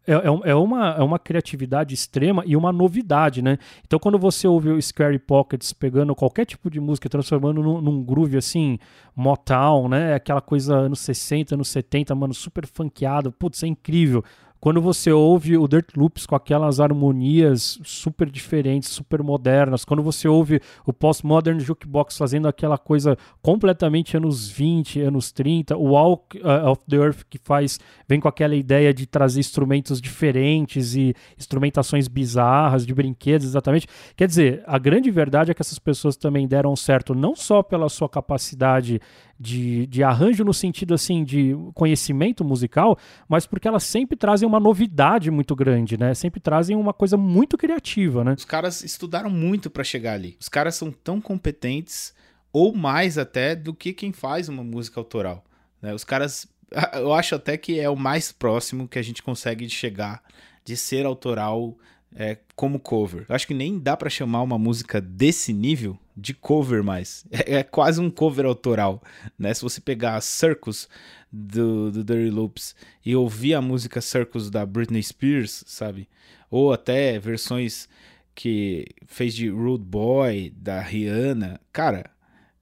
é, 0.07 0.13
é, 0.13 0.49
é, 0.51 0.55
uma, 0.55 0.91
é 0.91 1.03
uma 1.03 1.19
criatividade 1.19 1.93
extrema 1.93 2.41
e 2.45 2.55
uma 2.55 2.71
novidade, 2.71 3.41
né? 3.41 3.57
Então, 3.85 3.99
quando 3.99 4.17
você 4.17 4.47
ouve 4.47 4.69
o 4.69 4.81
Scary 4.81 5.19
Pockets 5.19 5.73
pegando 5.73 6.15
qualquer 6.15 6.45
tipo 6.45 6.69
de 6.71 6.79
música, 6.79 7.09
transformando 7.09 7.61
num, 7.61 7.81
num 7.81 8.01
groove 8.01 8.37
assim, 8.37 8.79
Motown, 9.13 9.89
né? 9.89 10.13
Aquela 10.13 10.39
coisa 10.39 10.73
anos 10.73 11.01
60, 11.01 11.55
anos 11.55 11.67
70, 11.67 12.15
mano, 12.15 12.33
super 12.33 12.65
funkeado, 12.65 13.29
putz, 13.29 13.61
é 13.61 13.67
incrível. 13.67 14.23
Quando 14.59 14.81
você 14.81 15.11
ouve 15.11 15.57
o 15.57 15.67
Dirt 15.67 15.95
Loops 15.95 16.25
com 16.25 16.35
aquelas 16.35 16.79
harmonias 16.79 17.79
super 17.83 18.29
diferentes, 18.29 18.89
super 18.89 19.21
modernas, 19.21 19.85
quando 19.85 20.01
você 20.01 20.27
ouve 20.27 20.61
o 20.85 20.91
Postmodern 20.91 21.59
Jukebox 21.59 22.17
fazendo 22.17 22.47
aquela 22.47 22.77
coisa 22.77 23.17
completamente 23.41 24.17
anos 24.17 24.49
20, 24.49 25.01
anos 25.01 25.31
30, 25.31 25.77
o 25.77 25.91
Walk 25.91 26.37
uh, 26.39 26.69
of 26.69 26.81
the 26.89 26.97
Earth 26.97 27.23
que 27.29 27.37
faz, 27.37 27.79
vem 28.07 28.19
com 28.19 28.27
aquela 28.27 28.55
ideia 28.55 28.93
de 28.93 29.05
trazer 29.05 29.39
instrumentos 29.39 30.01
diferentes 30.01 30.95
e 30.95 31.13
instrumentações 31.37 32.07
bizarras, 32.07 32.85
de 32.85 32.93
brinquedos, 32.93 33.47
exatamente. 33.47 33.87
Quer 34.15 34.27
dizer, 34.27 34.63
a 34.65 34.77
grande 34.77 35.11
verdade 35.11 35.51
é 35.51 35.53
que 35.53 35.61
essas 35.61 35.79
pessoas 35.79 36.17
também 36.17 36.47
deram 36.47 36.75
certo 36.75 37.13
não 37.13 37.35
só 37.35 37.61
pela 37.61 37.89
sua 37.89 38.09
capacidade 38.09 38.99
de, 39.39 39.85
de 39.87 40.03
arranjo 40.03 40.43
no 40.43 40.53
sentido 40.53 40.93
assim 40.93 41.23
de 41.23 41.55
conhecimento 41.73 42.43
musical, 42.43 42.97
mas 43.27 43.45
porque 43.45 43.67
elas 43.67 43.83
sempre 43.83 44.17
trazem 44.17 44.47
uma 44.47 44.59
novidade 44.59 45.29
muito 45.29 45.55
grande, 45.55 45.97
né? 45.97 46.13
Sempre 46.13 46.39
trazem 46.39 46.75
uma 46.75 46.93
coisa 46.93 47.17
muito 47.17 47.57
criativa, 47.57 48.23
né? 48.23 48.33
Os 48.37 48.45
caras 48.45 48.83
estudaram 48.83 49.29
muito 49.29 49.69
para 49.69 49.83
chegar 49.83 50.13
ali. 50.13 50.37
Os 50.39 50.49
caras 50.49 50.75
são 50.75 50.91
tão 50.91 51.21
competentes 51.21 52.13
ou 52.51 52.75
mais 52.75 53.17
até 53.17 53.55
do 53.55 53.73
que 53.73 53.93
quem 53.93 54.11
faz 54.11 54.49
uma 54.49 54.63
música 54.63 54.99
autoral. 54.99 55.43
Né? 55.81 55.93
Os 55.93 56.03
caras, 56.03 56.47
eu 56.93 57.13
acho 57.13 57.35
até 57.35 57.57
que 57.57 57.79
é 57.79 57.89
o 57.89 57.95
mais 57.95 58.31
próximo 58.31 58.87
que 58.87 58.97
a 58.97 59.03
gente 59.03 59.21
consegue 59.21 59.69
chegar 59.69 60.23
de 60.65 60.75
ser 60.75 61.05
autoral 61.05 61.77
é, 62.17 62.35
como 62.55 62.79
cover. 62.79 63.25
Eu 63.29 63.35
acho 63.35 63.45
que 63.45 63.53
nem 63.53 63.77
dá 63.77 63.95
para 63.95 64.09
chamar 64.09 64.41
uma 64.41 64.57
música 64.57 64.99
desse 64.99 65.53
nível 65.53 65.97
de 66.15 66.33
cover 66.33 66.83
mais. 66.83 67.23
É, 67.31 67.57
é, 67.57 67.63
quase 67.63 68.01
um 68.01 68.09
cover 68.09 68.45
autoral, 68.45 69.01
né? 69.37 69.53
Se 69.53 69.61
você 69.61 69.79
pegar 69.79 70.15
a 70.15 70.21
Circus 70.21 70.89
do, 71.31 71.91
do 71.91 72.03
Dirty 72.03 72.31
Loops 72.31 72.75
e 73.05 73.15
ouvir 73.15 73.53
a 73.53 73.61
música 73.61 74.01
Circus 74.01 74.49
da 74.49 74.65
Britney 74.65 75.03
Spears, 75.03 75.63
sabe? 75.67 76.09
Ou 76.49 76.73
até 76.73 77.19
versões 77.19 77.87
que 78.33 78.87
fez 79.05 79.35
de 79.35 79.49
Rude 79.49 79.83
Boy, 79.83 80.51
da 80.55 80.81
Rihanna, 80.81 81.59
cara, 81.71 82.09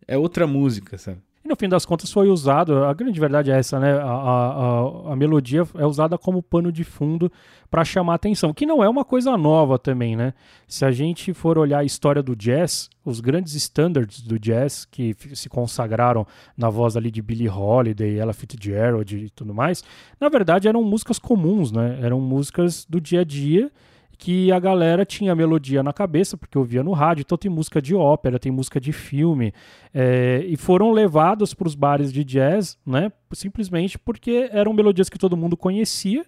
é 0.07 0.17
outra 0.17 0.45
música, 0.45 0.97
sabe? 0.97 1.21
E 1.45 1.47
no 1.47 1.55
fim 1.55 1.69
das 1.69 1.85
contas 1.85 2.11
foi 2.11 2.27
usado, 2.27 2.83
a 2.85 2.91
grande 2.91 3.19
verdade 3.19 3.51
é 3.51 3.59
essa, 3.59 3.79
né? 3.79 3.93
A, 3.93 4.03
a, 4.03 5.13
a 5.13 5.15
melodia 5.15 5.61
é 5.75 5.85
usada 5.85 6.17
como 6.17 6.41
pano 6.41 6.71
de 6.71 6.83
fundo 6.83 7.31
para 7.69 7.85
chamar 7.85 8.15
atenção, 8.15 8.51
que 8.51 8.65
não 8.65 8.83
é 8.83 8.89
uma 8.89 9.05
coisa 9.05 9.37
nova 9.37 9.77
também, 9.77 10.15
né? 10.15 10.33
Se 10.67 10.83
a 10.83 10.91
gente 10.91 11.35
for 11.35 11.59
olhar 11.59 11.79
a 11.79 11.83
história 11.83 12.23
do 12.23 12.35
jazz, 12.35 12.89
os 13.05 13.19
grandes 13.19 13.53
standards 13.53 14.23
do 14.23 14.39
jazz 14.39 14.85
que 14.85 15.15
se 15.35 15.47
consagraram 15.47 16.25
na 16.57 16.71
voz 16.71 16.97
ali 16.97 17.11
de 17.11 17.21
Billie 17.21 17.47
Holiday, 17.47 18.17
Ella 18.17 18.33
Fitzgerald 18.33 19.15
e 19.15 19.29
tudo 19.29 19.53
mais, 19.53 19.83
na 20.19 20.29
verdade 20.29 20.67
eram 20.67 20.83
músicas 20.83 21.19
comuns, 21.19 21.71
né? 21.71 21.99
Eram 22.01 22.19
músicas 22.19 22.87
do 22.89 22.99
dia 22.99 23.21
a 23.21 23.23
dia 23.23 23.71
que 24.15 24.51
a 24.51 24.59
galera 24.59 25.05
tinha 25.05 25.35
melodia 25.35 25.83
na 25.83 25.93
cabeça, 25.93 26.37
porque 26.37 26.57
ouvia 26.57 26.83
no 26.83 26.91
rádio, 26.91 27.21
então 27.21 27.37
tem 27.37 27.51
música 27.51 27.81
de 27.81 27.93
ópera, 27.95 28.39
tem 28.39 28.51
música 28.51 28.79
de 28.79 28.91
filme, 28.91 29.53
é, 29.93 30.43
e 30.47 30.55
foram 30.57 30.91
levados 30.91 31.53
para 31.53 31.67
os 31.67 31.75
bares 31.75 32.11
de 32.11 32.23
jazz, 32.23 32.77
né, 32.85 33.11
simplesmente 33.33 33.97
porque 33.97 34.49
eram 34.51 34.73
melodias 34.73 35.09
que 35.09 35.17
todo 35.17 35.37
mundo 35.37 35.57
conhecia, 35.57 36.25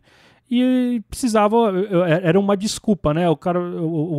e 0.49 1.01
precisava 1.09 1.73
era 2.23 2.39
uma 2.39 2.55
desculpa 2.55 3.13
né? 3.13 3.29
O 3.29 3.35
cara 3.35 3.59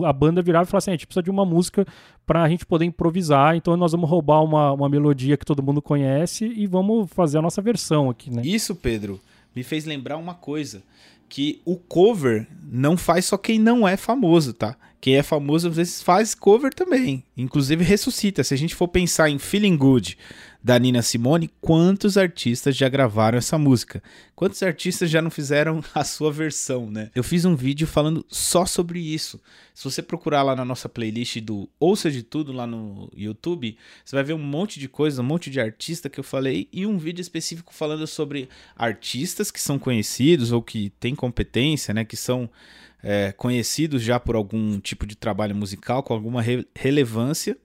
a 0.05 0.13
banda 0.13 0.43
virava 0.43 0.65
e 0.65 0.67
falava 0.67 0.79
assim 0.79 0.91
a 0.91 0.93
gente 0.93 1.07
precisa 1.07 1.23
de 1.23 1.31
uma 1.31 1.45
música 1.45 1.87
para 2.27 2.43
a 2.43 2.49
gente 2.51 2.67
poder 2.67 2.85
improvisar 2.85 3.57
então 3.57 3.75
nós 3.79 3.93
vamos 3.93 4.11
roubar 4.11 4.45
uma, 4.45 4.73
uma 4.73 4.91
melodia 4.91 5.39
que 5.39 5.47
todo 5.47 5.63
mundo 5.63 5.81
conhece 5.81 6.45
e 6.45 6.67
vamos 6.67 7.11
fazer 7.11 7.39
a 7.39 7.43
nossa 7.43 7.63
versão 7.63 8.11
aqui 8.11 8.31
né? 8.31 8.43
Isso 8.45 8.77
Pedro 8.77 9.19
me 9.57 9.63
fez 9.63 9.87
lembrar 9.87 10.19
uma 10.19 10.35
coisa 10.35 10.83
que 11.29 11.61
o 11.65 11.77
cover 11.77 12.47
não 12.63 12.97
faz 12.97 13.27
só 13.27 13.37
quem 13.37 13.59
não 13.59 13.87
é 13.87 13.97
famoso, 13.97 14.53
tá? 14.53 14.77
Quem 15.01 15.17
é 15.17 15.23
famoso 15.23 15.69
às 15.69 15.77
vezes 15.77 16.03
faz 16.03 16.35
cover 16.35 16.75
também. 16.75 17.25
Inclusive 17.37 17.85
ressuscita. 17.85 18.43
Se 18.43 18.55
a 18.55 18.57
gente 18.57 18.75
for 18.75 18.89
pensar 18.89 19.31
em 19.31 19.39
Feeling 19.39 19.77
Good 19.77 20.19
da 20.69 20.79
Nina 20.79 21.01
Simone, 21.01 21.51
quantos 21.63 22.19
artistas 22.19 22.77
já 22.77 22.91
gravaram 22.91 23.39
essa 23.39 23.57
música? 23.57 24.03
Quantos 24.37 24.63
artistas 24.63 25.09
já 25.09 25.23
não 25.23 25.31
fizeram 25.31 25.83
a 25.95 26.05
sua 26.05 26.31
versão, 26.31 26.91
né? 26.91 27.11
Eu 27.15 27.25
fiz 27.25 27.47
um 27.47 27.57
vídeo 27.57 27.87
falando 27.87 28.23
só 28.29 28.67
sobre 28.67 29.01
isso. 29.01 29.41
Se 29.75 29.83
você 29.83 30.03
procurar 30.03 30.43
lá 30.43 30.55
na 30.55 30.67
nossa 30.67 30.87
playlist 30.87 31.41
do 31.41 31.71
Ouça 31.81 32.11
de 32.11 32.23
Tudo 32.23 32.53
lá 32.53 32.67
no 32.67 33.11
YouTube, 33.17 33.79
você 34.05 34.15
vai 34.15 34.23
ver 34.23 34.35
um 34.35 34.39
monte 34.39 34.79
de 34.79 34.91
coisa, 34.91 35.23
um 35.23 35.25
monte 35.25 35.49
de 35.49 35.59
artista 35.59 36.11
que 36.11 36.21
eu 36.21 36.25
falei 36.25 36.69
e 36.71 36.85
um 36.85 36.99
vídeo 36.99 37.23
específico 37.23 37.73
falando 37.73 38.07
sobre 38.07 38.47
artistas 38.77 39.51
que 39.51 39.63
são 39.63 39.79
conhecidos 39.79 40.53
ou 40.53 40.61
que 40.61 40.91
têm 41.01 41.15
competência, 41.15 41.95
né? 41.95 42.05
Que 42.05 42.15
são 42.15 42.51
é, 43.03 43.33
conhecidos 43.33 44.03
já 44.03 44.21
por 44.21 44.37
algum 44.37 44.79
tipo 44.79 45.07
de 45.07 45.17
trabalho 45.17 45.57
musical 45.57 46.03
com 46.03 46.13
alguma 46.13 46.43
re 46.43 46.67
relevância, 46.77 47.57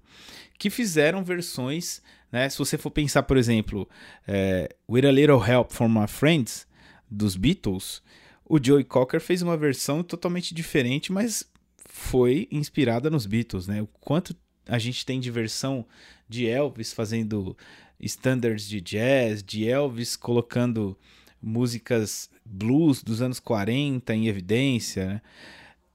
que 0.57 0.69
fizeram 0.69 1.21
versões, 1.21 2.01
né? 2.33 2.49
Se 2.49 2.57
você 2.57 2.79
for 2.79 2.89
pensar, 2.89 3.21
por 3.23 3.37
exemplo, 3.37 3.87
é, 4.27 4.75
With 4.89 5.05
a 5.05 5.11
Little 5.11 5.39
Help 5.47 5.71
from 5.71 5.87
My 5.87 6.07
Friends, 6.07 6.67
dos 7.09 7.35
Beatles, 7.35 8.01
o 8.43 8.59
Joey 8.61 8.83
Cocker 8.83 9.21
fez 9.21 9.43
uma 9.43 9.55
versão 9.55 10.01
totalmente 10.01 10.53
diferente, 10.55 11.11
mas 11.11 11.47
foi 11.85 12.47
inspirada 12.51 13.07
nos 13.07 13.27
Beatles, 13.27 13.67
né? 13.67 13.83
O 13.83 13.87
quanto 13.87 14.35
a 14.67 14.79
gente 14.79 15.05
tem 15.05 15.19
de 15.19 15.29
versão 15.29 15.85
de 16.27 16.47
Elvis 16.47 16.91
fazendo 16.91 17.55
standards 17.99 18.67
de 18.67 18.81
jazz, 18.81 19.43
de 19.43 19.67
Elvis 19.69 20.15
colocando 20.15 20.97
músicas 21.39 22.31
blues 22.43 23.03
dos 23.03 23.21
anos 23.21 23.39
40 23.39 24.13
em 24.15 24.27
evidência, 24.27 25.05
né? 25.05 25.21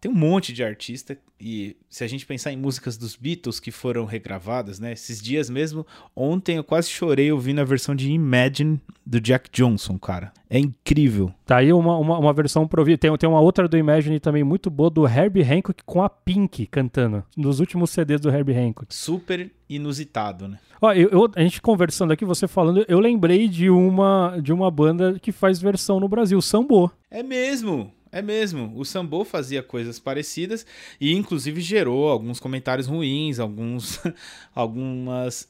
Tem 0.01 0.09
um 0.09 0.15
monte 0.15 0.53
de 0.53 0.63
artista 0.63 1.19
e 1.41 1.77
se 1.89 2.03
a 2.03 2.07
gente 2.09 2.27
pensar 2.27 2.53
em 2.53 2.57
músicas 2.57 2.97
dos 2.97 3.15
Beatles 3.15 3.61
que 3.61 3.71
foram 3.71 4.05
regravadas, 4.05 4.81
né? 4.81 4.93
Esses 4.93 5.23
dias 5.23 5.49
mesmo, 5.49 5.87
ontem 6.15 6.57
eu 6.57 6.65
quase 6.65 6.91
chorei 6.91 7.31
ouvindo 7.31 7.61
a 7.61 7.65
versão 7.65 7.95
de 7.95 8.11
Imagine 8.11 8.81
do 9.07 9.21
Jack 9.21 9.49
Johnson, 9.53 9.99
cara. 9.99 10.33
É 10.51 10.59
incrível. 10.59 11.33
Tá 11.47 11.59
aí 11.59 11.73
uma, 11.73 11.97
uma, 11.97 12.19
uma 12.19 12.33
versão 12.33 12.67
pro 12.67 12.85
Tem, 12.85 13.17
tem 13.17 13.29
uma 13.29 13.41
outra 13.41 13.69
do 13.69 13.77
Imagine 13.77 14.19
também 14.19 14.43
muito 14.43 14.69
boa 14.69 14.91
do 14.91 15.07
Herbie 15.07 15.43
Hancock 15.43 15.83
com 15.85 16.03
a 16.03 16.11
Pink 16.11 16.67
cantando. 16.67 17.25
Nos 17.37 17.61
últimos 17.61 17.91
CDs 17.91 18.21
do 18.21 18.31
Herbie 18.31 18.55
Hancock. 18.55 18.95
Super 18.95 19.51
inusitado, 19.69 20.49
né? 20.49 20.59
Ó, 20.81 20.93
eu, 20.93 21.09
eu, 21.11 21.31
a 21.35 21.43
gente 21.43 21.61
conversando 21.61 22.13
aqui, 22.13 22.25
você 22.25 22.47
falando, 22.47 22.85
eu 22.89 23.01
lembrei 23.01 23.49
de 23.49 23.69
uma, 23.69 24.39
de 24.41 24.53
uma 24.53 24.71
banda 24.71 25.19
que 25.21 25.33
faz 25.33 25.61
versão 25.61 25.99
no 25.99 26.09
Brasil, 26.09 26.41
Sambo. 26.41 26.91
É 27.11 27.23
mesmo. 27.23 27.93
É 28.11 28.23
mesmo, 28.23 28.73
o 28.75 28.85
Sambo 28.85 29.25
fazia 29.25 29.63
coisas 29.63 29.99
parecidas 29.99 30.65
e 31.01 31.15
inclusive 31.15 31.61
gerou 31.61 32.09
alguns 32.09 32.41
comentários 32.41 32.87
ruins, 32.87 33.39
alguns, 33.39 34.01
algumas 34.55 35.49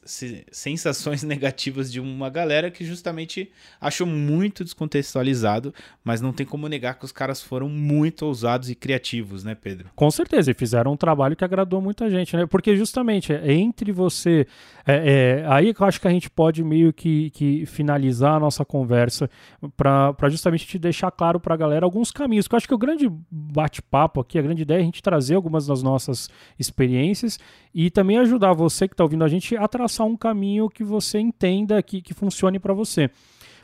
sensações 0.51 1.23
negativas 1.23 1.91
de 1.91 1.99
uma 1.99 2.29
galera 2.29 2.69
que 2.69 2.83
justamente 2.83 3.49
achou 3.79 4.05
muito 4.05 4.63
descontextualizado, 4.63 5.73
mas 6.03 6.19
não 6.19 6.33
tem 6.33 6.45
como 6.45 6.67
negar 6.67 6.99
que 6.99 7.05
os 7.05 7.11
caras 7.11 7.41
foram 7.41 7.69
muito 7.69 8.25
ousados 8.25 8.69
e 8.69 8.75
criativos, 8.75 9.43
né, 9.43 9.55
Pedro? 9.55 9.89
Com 9.95 10.11
certeza, 10.11 10.51
e 10.51 10.53
fizeram 10.53 10.93
um 10.93 10.97
trabalho 10.97 11.35
que 11.35 11.45
agradou 11.45 11.81
muita 11.81 12.09
gente, 12.09 12.35
né? 12.35 12.45
Porque 12.45 12.75
justamente 12.75 13.31
é 13.31 13.53
entre 13.53 13.91
você. 13.91 14.45
É, 14.85 15.41
é, 15.41 15.45
aí 15.47 15.73
eu 15.77 15.85
acho 15.85 16.01
que 16.01 16.07
a 16.07 16.11
gente 16.11 16.29
pode 16.29 16.63
meio 16.63 16.91
que, 16.91 17.29
que 17.31 17.65
finalizar 17.65 18.35
a 18.35 18.39
nossa 18.39 18.65
conversa 18.65 19.29
para 19.77 20.29
justamente 20.29 20.65
te 20.65 20.77
deixar 20.77 21.11
claro 21.11 21.39
para 21.39 21.53
a 21.53 21.57
galera 21.57 21.85
alguns 21.85 22.11
caminhos 22.11 22.48
eu 22.53 22.57
acho 22.57 22.67
que 22.67 22.73
o 22.73 22.77
grande 22.77 23.09
bate-papo 23.29 24.19
aqui, 24.21 24.39
a 24.39 24.41
grande 24.41 24.61
ideia 24.61 24.79
é 24.79 24.81
a 24.81 24.85
gente 24.85 25.01
trazer 25.01 25.35
algumas 25.35 25.67
das 25.67 25.83
nossas 25.83 26.29
experiências 26.57 27.39
e 27.73 27.89
também 27.89 28.17
ajudar 28.17 28.53
você 28.53 28.87
que 28.87 28.93
está 28.93 29.03
ouvindo 29.03 29.23
a 29.23 29.27
gente 29.27 29.55
a 29.55 29.67
traçar 29.67 30.07
um 30.07 30.17
caminho 30.17 30.69
que 30.69 30.83
você 30.83 31.19
entenda 31.19 31.81
que, 31.81 32.01
que 32.01 32.13
funcione 32.13 32.59
para 32.59 32.73
você. 32.73 33.09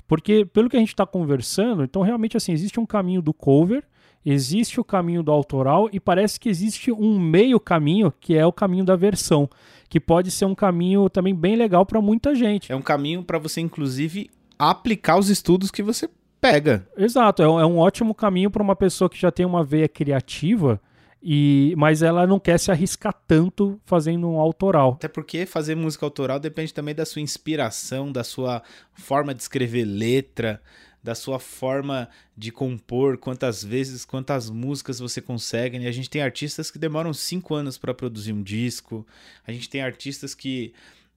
Porque, 0.07 0.45
pelo 0.45 0.69
que 0.69 0.77
a 0.77 0.79
gente 0.79 0.89
está 0.89 1.05
conversando, 1.05 1.83
então 1.83 2.01
realmente 2.01 2.37
assim, 2.37 2.51
existe 2.51 2.79
um 2.79 2.85
caminho 2.85 3.21
do 3.21 3.33
cover, 3.33 3.83
existe 4.25 4.79
o 4.79 4.83
caminho 4.83 5.23
do 5.23 5.31
autoral 5.31 5.89
e 5.91 5.99
parece 5.99 6.39
que 6.39 6.49
existe 6.49 6.91
um 6.91 7.19
meio 7.19 7.59
caminho 7.59 8.11
que 8.19 8.35
é 8.35 8.45
o 8.45 8.51
caminho 8.51 8.83
da 8.83 8.95
versão, 8.95 9.49
que 9.89 9.99
pode 9.99 10.31
ser 10.31 10.45
um 10.45 10.55
caminho 10.55 11.09
também 11.09 11.33
bem 11.33 11.55
legal 11.55 11.85
para 11.85 12.01
muita 12.01 12.35
gente. 12.35 12.71
É 12.71 12.75
um 12.75 12.81
caminho 12.81 13.23
para 13.23 13.37
você, 13.37 13.61
inclusive, 13.61 14.29
aplicar 14.57 15.17
os 15.17 15.29
estudos 15.29 15.71
que 15.71 15.83
você 15.83 16.09
pega. 16.39 16.87
Exato, 16.97 17.41
é 17.41 17.47
um, 17.47 17.59
é 17.59 17.65
um 17.65 17.77
ótimo 17.77 18.13
caminho 18.13 18.49
para 18.49 18.63
uma 18.63 18.75
pessoa 18.75 19.09
que 19.09 19.19
já 19.19 19.31
tem 19.31 19.45
uma 19.45 19.63
veia 19.63 19.87
criativa. 19.87 20.79
E, 21.27 21.73
mas 21.75 22.03
ela 22.03 22.27
não 22.27 22.39
quer 22.39 22.59
se 22.59 22.69
arriscar 22.69 23.11
tanto 23.27 23.81
fazendo 23.83 24.29
um 24.29 24.39
autoral. 24.39 24.93
Até 24.93 25.07
porque 25.07 25.47
fazer 25.47 25.73
música 25.73 26.05
autoral 26.05 26.39
depende 26.39 26.71
também 26.71 26.93
da 26.93 27.03
sua 27.03 27.19
inspiração, 27.19 28.11
da 28.11 28.23
sua 28.23 28.61
forma 28.93 29.33
de 29.33 29.41
escrever 29.41 29.85
letra, 29.85 30.61
da 31.03 31.15
sua 31.15 31.39
forma 31.39 32.07
de 32.37 32.51
compor, 32.51 33.17
quantas 33.17 33.63
vezes, 33.63 34.05
quantas 34.05 34.51
músicas 34.51 34.99
você 34.99 35.19
consegue. 35.19 35.79
E 35.79 35.87
a 35.87 35.91
gente 35.91 36.11
tem 36.11 36.21
artistas 36.21 36.69
que 36.69 36.77
demoram 36.77 37.11
cinco 37.11 37.55
anos 37.55 37.75
para 37.75 37.91
produzir 37.91 38.31
um 38.31 38.43
disco. 38.43 39.03
A 39.47 39.51
gente 39.51 39.67
tem 39.67 39.81
artistas 39.81 40.35
que 40.35 40.73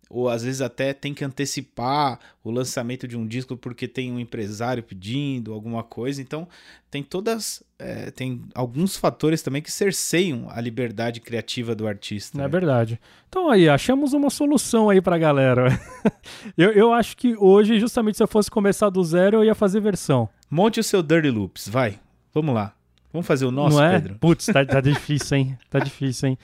ou 0.08 0.28
às 0.28 0.42
vezes 0.42 0.60
até 0.60 0.92
tem 0.92 1.12
que 1.12 1.24
antecipar 1.24 2.18
o 2.42 2.50
lançamento 2.50 3.06
de 3.06 3.16
um 3.16 3.26
disco 3.26 3.56
porque 3.56 3.86
tem 3.86 4.10
um 4.10 4.18
empresário 4.18 4.82
pedindo 4.82 5.52
alguma 5.52 5.82
coisa. 5.82 6.22
Então 6.22 6.48
tem 6.90 7.02
todas, 7.02 7.62
é, 7.78 8.10
tem 8.10 8.42
alguns 8.54 8.96
fatores 8.96 9.42
também 9.42 9.60
que 9.60 9.70
cerceiam 9.70 10.46
a 10.50 10.60
liberdade 10.60 11.20
criativa 11.20 11.74
do 11.74 11.86
artista. 11.86 12.38
É 12.38 12.42
né? 12.42 12.48
verdade. 12.48 12.98
Então 13.28 13.50
aí 13.50 13.68
achamos 13.68 14.14
uma 14.14 14.30
solução 14.30 14.88
aí 14.88 15.00
para 15.00 15.18
galera. 15.18 15.78
eu, 16.56 16.72
eu 16.72 16.92
acho 16.92 17.16
que 17.16 17.36
hoje 17.36 17.78
justamente 17.78 18.16
se 18.16 18.22
eu 18.22 18.28
fosse 18.28 18.50
começar 18.50 18.88
do 18.88 19.04
zero 19.04 19.38
eu 19.38 19.44
ia 19.44 19.54
fazer 19.54 19.80
versão. 19.80 20.28
Monte 20.50 20.80
o 20.80 20.84
seu 20.84 21.02
Dirty 21.02 21.30
Loops, 21.30 21.68
vai. 21.68 21.98
Vamos 22.32 22.54
lá. 22.54 22.72
Vamos 23.12 23.26
fazer 23.26 23.46
o 23.46 23.50
nosso, 23.50 23.76
Não 23.76 23.84
é? 23.84 23.92
Pedro? 23.92 24.16
Putz, 24.18 24.46
tá, 24.46 24.64
tá 24.64 24.80
difícil, 24.82 25.36
hein? 25.36 25.58
Tá 25.70 25.78
difícil, 25.78 26.30
hein? 26.30 26.38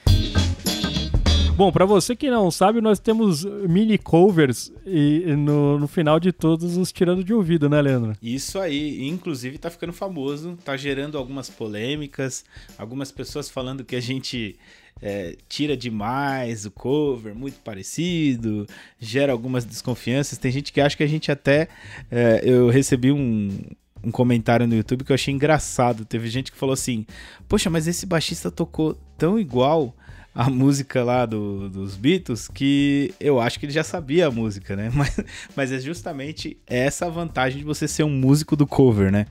Bom, 1.56 1.70
para 1.70 1.86
você 1.86 2.16
que 2.16 2.28
não 2.28 2.50
sabe, 2.50 2.80
nós 2.80 2.98
temos 2.98 3.44
mini 3.44 3.96
covers 3.96 4.72
e, 4.84 5.24
no, 5.38 5.78
no 5.78 5.86
final 5.86 6.18
de 6.18 6.32
todos 6.32 6.76
os 6.76 6.90
tirando 6.90 7.22
de 7.22 7.32
ouvido, 7.32 7.68
né, 7.68 7.80
Leandro? 7.80 8.16
Isso 8.20 8.58
aí, 8.58 9.06
inclusive 9.08 9.56
tá 9.56 9.70
ficando 9.70 9.92
famoso, 9.92 10.58
tá 10.64 10.76
gerando 10.76 11.16
algumas 11.16 11.48
polêmicas, 11.48 12.44
algumas 12.76 13.12
pessoas 13.12 13.48
falando 13.48 13.84
que 13.84 13.94
a 13.94 14.00
gente 14.00 14.58
é, 15.00 15.36
tira 15.48 15.76
demais 15.76 16.66
o 16.66 16.72
cover, 16.72 17.36
muito 17.36 17.60
parecido, 17.60 18.66
gera 18.98 19.30
algumas 19.30 19.64
desconfianças. 19.64 20.36
Tem 20.36 20.50
gente 20.50 20.72
que 20.72 20.80
acha 20.80 20.96
que 20.96 21.04
a 21.04 21.08
gente 21.08 21.30
até. 21.30 21.68
É, 22.10 22.40
eu 22.42 22.68
recebi 22.68 23.12
um, 23.12 23.56
um 24.02 24.10
comentário 24.10 24.66
no 24.66 24.74
YouTube 24.74 25.04
que 25.04 25.12
eu 25.12 25.14
achei 25.14 25.32
engraçado. 25.32 26.04
Teve 26.04 26.26
gente 26.26 26.50
que 26.50 26.58
falou 26.58 26.72
assim: 26.72 27.06
Poxa, 27.48 27.70
mas 27.70 27.86
esse 27.86 28.06
baixista 28.06 28.50
tocou 28.50 28.98
tão 29.16 29.38
igual 29.38 29.94
a 30.34 30.50
música 30.50 31.04
lá 31.04 31.24
do, 31.24 31.68
dos 31.68 31.96
Beatles 31.96 32.48
que 32.48 33.14
eu 33.20 33.40
acho 33.40 33.60
que 33.60 33.66
ele 33.66 33.72
já 33.72 33.84
sabia 33.84 34.26
a 34.26 34.30
música, 34.30 34.74
né? 34.74 34.90
Mas, 34.94 35.20
mas 35.54 35.72
é 35.72 35.78
justamente 35.78 36.56
essa 36.66 37.08
vantagem 37.08 37.58
de 37.58 37.64
você 37.64 37.86
ser 37.86 38.02
um 38.02 38.10
músico 38.10 38.56
do 38.56 38.66
cover, 38.66 39.12
né? 39.12 39.26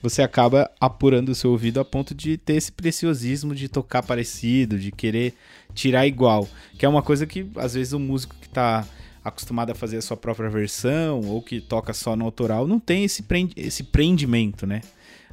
Você 0.00 0.22
acaba 0.22 0.70
apurando 0.80 1.30
o 1.30 1.34
seu 1.34 1.50
ouvido 1.50 1.80
a 1.80 1.84
ponto 1.84 2.14
de 2.14 2.36
ter 2.36 2.54
esse 2.54 2.70
preciosismo 2.70 3.54
de 3.54 3.68
tocar 3.68 4.02
parecido, 4.02 4.78
de 4.78 4.92
querer 4.92 5.34
tirar 5.74 6.06
igual, 6.06 6.48
que 6.78 6.86
é 6.86 6.88
uma 6.88 7.02
coisa 7.02 7.26
que 7.26 7.50
às 7.56 7.74
vezes 7.74 7.92
o 7.92 7.98
músico 7.98 8.36
que 8.40 8.46
está 8.46 8.86
acostumado 9.24 9.70
a 9.70 9.74
fazer 9.74 9.98
a 9.98 10.02
sua 10.02 10.16
própria 10.16 10.48
versão 10.48 11.20
ou 11.20 11.42
que 11.42 11.60
toca 11.60 11.92
só 11.92 12.16
no 12.16 12.24
autoral 12.24 12.66
não 12.66 12.78
tem 12.78 13.04
esse, 13.04 13.22
prendi 13.22 13.52
esse 13.56 13.82
prendimento, 13.82 14.66
né? 14.66 14.80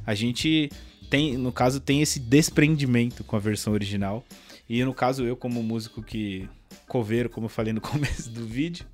A 0.04 0.14
gente 0.14 0.70
tem, 1.08 1.36
no 1.36 1.52
caso, 1.52 1.80
tem 1.80 2.02
esse 2.02 2.18
desprendimento 2.18 3.24
com 3.24 3.36
a 3.36 3.40
versão 3.40 3.72
original 3.72 4.24
e 4.68 4.84
no 4.84 4.92
caso, 4.92 5.24
eu, 5.24 5.36
como 5.36 5.62
músico 5.62 6.02
que. 6.02 6.48
coveiro, 6.88 7.30
como 7.30 7.46
eu 7.46 7.50
falei 7.50 7.72
no 7.72 7.80
começo 7.82 8.28
do 8.30 8.44
vídeo, 8.44 8.84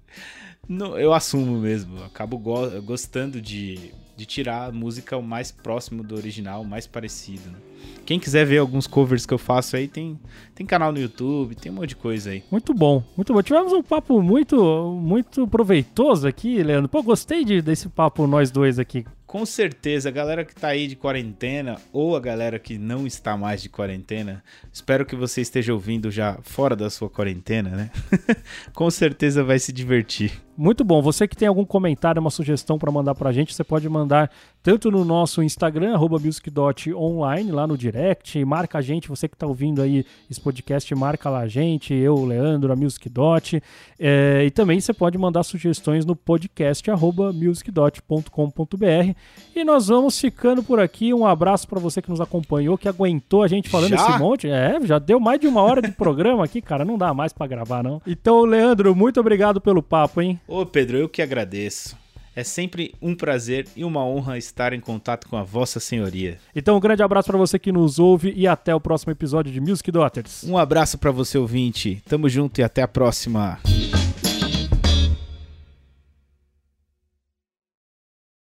no, 0.68 0.98
eu 0.98 1.12
assumo 1.12 1.58
mesmo. 1.58 2.02
Acabo 2.04 2.38
go 2.38 2.80
gostando 2.82 3.40
de, 3.40 3.92
de 4.16 4.26
tirar 4.26 4.68
a 4.68 4.72
música 4.72 5.16
o 5.16 5.22
mais 5.22 5.50
próximo 5.50 6.02
do 6.02 6.14
original, 6.14 6.62
o 6.62 6.66
mais 6.66 6.86
parecido. 6.86 7.50
Né? 7.50 7.58
Quem 8.04 8.20
quiser 8.20 8.44
ver 8.44 8.58
alguns 8.58 8.86
covers 8.86 9.24
que 9.24 9.32
eu 9.32 9.38
faço 9.38 9.76
aí, 9.76 9.88
tem, 9.88 10.18
tem 10.54 10.66
canal 10.66 10.92
no 10.92 10.98
YouTube, 10.98 11.54
tem 11.54 11.72
um 11.72 11.76
monte 11.76 11.90
de 11.90 11.96
coisa 11.96 12.30
aí. 12.30 12.42
Muito 12.50 12.74
bom, 12.74 13.02
muito 13.16 13.32
bom. 13.32 13.42
Tivemos 13.42 13.72
um 13.72 13.82
papo 13.82 14.20
muito, 14.20 15.00
muito 15.00 15.46
proveitoso 15.46 16.28
aqui, 16.28 16.62
Leandro. 16.62 16.88
Pô, 16.88 17.02
gostei 17.02 17.44
de, 17.44 17.62
desse 17.62 17.88
papo 17.88 18.26
nós 18.26 18.50
dois 18.50 18.78
aqui 18.78 19.04
com 19.32 19.46
certeza, 19.46 20.10
a 20.10 20.12
galera 20.12 20.44
que 20.44 20.54
tá 20.54 20.68
aí 20.68 20.86
de 20.86 20.94
quarentena 20.94 21.80
ou 21.90 22.14
a 22.14 22.20
galera 22.20 22.58
que 22.58 22.76
não 22.76 23.06
está 23.06 23.34
mais 23.34 23.62
de 23.62 23.70
quarentena, 23.70 24.44
espero 24.70 25.06
que 25.06 25.16
você 25.16 25.40
esteja 25.40 25.72
ouvindo 25.72 26.10
já 26.10 26.38
fora 26.42 26.76
da 26.76 26.90
sua 26.90 27.08
quarentena, 27.08 27.70
né? 27.70 27.90
com 28.76 28.90
certeza 28.90 29.42
vai 29.42 29.58
se 29.58 29.72
divertir. 29.72 30.38
Muito 30.56 30.84
bom. 30.84 31.00
Você 31.00 31.26
que 31.26 31.36
tem 31.36 31.48
algum 31.48 31.64
comentário, 31.64 32.20
uma 32.20 32.30
sugestão 32.30 32.78
para 32.78 32.90
mandar 32.90 33.14
para 33.14 33.30
a 33.30 33.32
gente, 33.32 33.54
você 33.54 33.64
pode 33.64 33.88
mandar 33.88 34.30
tanto 34.62 34.90
no 34.90 35.04
nosso 35.04 35.42
Instagram, 35.42 35.98
musicdot.online, 35.98 37.50
lá 37.50 37.66
no 37.66 37.76
direct, 37.76 38.42
marca 38.44 38.78
a 38.78 38.80
gente, 38.80 39.08
você 39.08 39.26
que 39.26 39.34
está 39.34 39.46
ouvindo 39.46 39.82
aí 39.82 40.06
esse 40.30 40.40
podcast, 40.40 40.94
marca 40.94 41.28
lá 41.28 41.40
a 41.40 41.48
gente, 41.48 41.92
eu, 41.92 42.24
Leandro, 42.24 42.72
a 42.72 42.76
musicdot, 42.76 43.60
é, 43.98 44.44
e 44.44 44.50
também 44.50 44.80
você 44.80 44.92
pode 44.92 45.18
mandar 45.18 45.42
sugestões 45.42 46.04
no 46.06 46.14
podcast, 46.14 46.88
musicdot.com.br, 47.34 49.14
e 49.56 49.64
nós 49.64 49.88
vamos 49.88 50.20
ficando 50.20 50.62
por 50.62 50.78
aqui, 50.78 51.12
um 51.12 51.26
abraço 51.26 51.66
para 51.66 51.80
você 51.80 52.00
que 52.00 52.10
nos 52.10 52.20
acompanhou, 52.20 52.78
que 52.78 52.88
aguentou 52.88 53.42
a 53.42 53.48
gente 53.48 53.68
falando 53.68 53.90
já? 53.90 53.96
esse 53.96 54.18
monte, 54.18 54.48
é, 54.48 54.78
já 54.84 55.00
deu 55.00 55.18
mais 55.18 55.40
de 55.40 55.48
uma 55.48 55.62
hora 55.62 55.82
de 55.82 55.90
programa 55.92 56.44
aqui, 56.44 56.62
cara, 56.62 56.84
não 56.84 56.96
dá 56.96 57.12
mais 57.12 57.32
para 57.32 57.48
gravar 57.48 57.82
não. 57.82 58.00
Então, 58.06 58.44
Leandro, 58.44 58.94
muito 58.94 59.18
obrigado 59.18 59.60
pelo 59.60 59.82
papo, 59.82 60.20
hein? 60.20 60.38
Ô 60.46 60.64
Pedro, 60.66 60.96
eu 60.96 61.08
que 61.08 61.22
agradeço. 61.22 61.96
É 62.34 62.42
sempre 62.42 62.94
um 63.00 63.14
prazer 63.14 63.66
e 63.76 63.84
uma 63.84 64.04
honra 64.06 64.38
estar 64.38 64.72
em 64.72 64.80
contato 64.80 65.28
com 65.28 65.36
a 65.36 65.42
Vossa 65.42 65.78
Senhoria. 65.78 66.38
Então, 66.56 66.76
um 66.76 66.80
grande 66.80 67.02
abraço 67.02 67.28
para 67.28 67.36
você 67.36 67.58
que 67.58 67.70
nos 67.70 67.98
ouve 67.98 68.32
e 68.34 68.46
até 68.46 68.74
o 68.74 68.80
próximo 68.80 69.12
episódio 69.12 69.52
de 69.52 69.60
Music 69.60 69.90
Daughters. 69.90 70.42
Um 70.44 70.56
abraço 70.56 70.96
para 70.96 71.10
você 71.10 71.36
ouvinte. 71.36 72.02
Tamo 72.08 72.28
junto 72.30 72.58
e 72.58 72.64
até 72.64 72.80
a 72.80 72.88
próxima. 72.88 73.58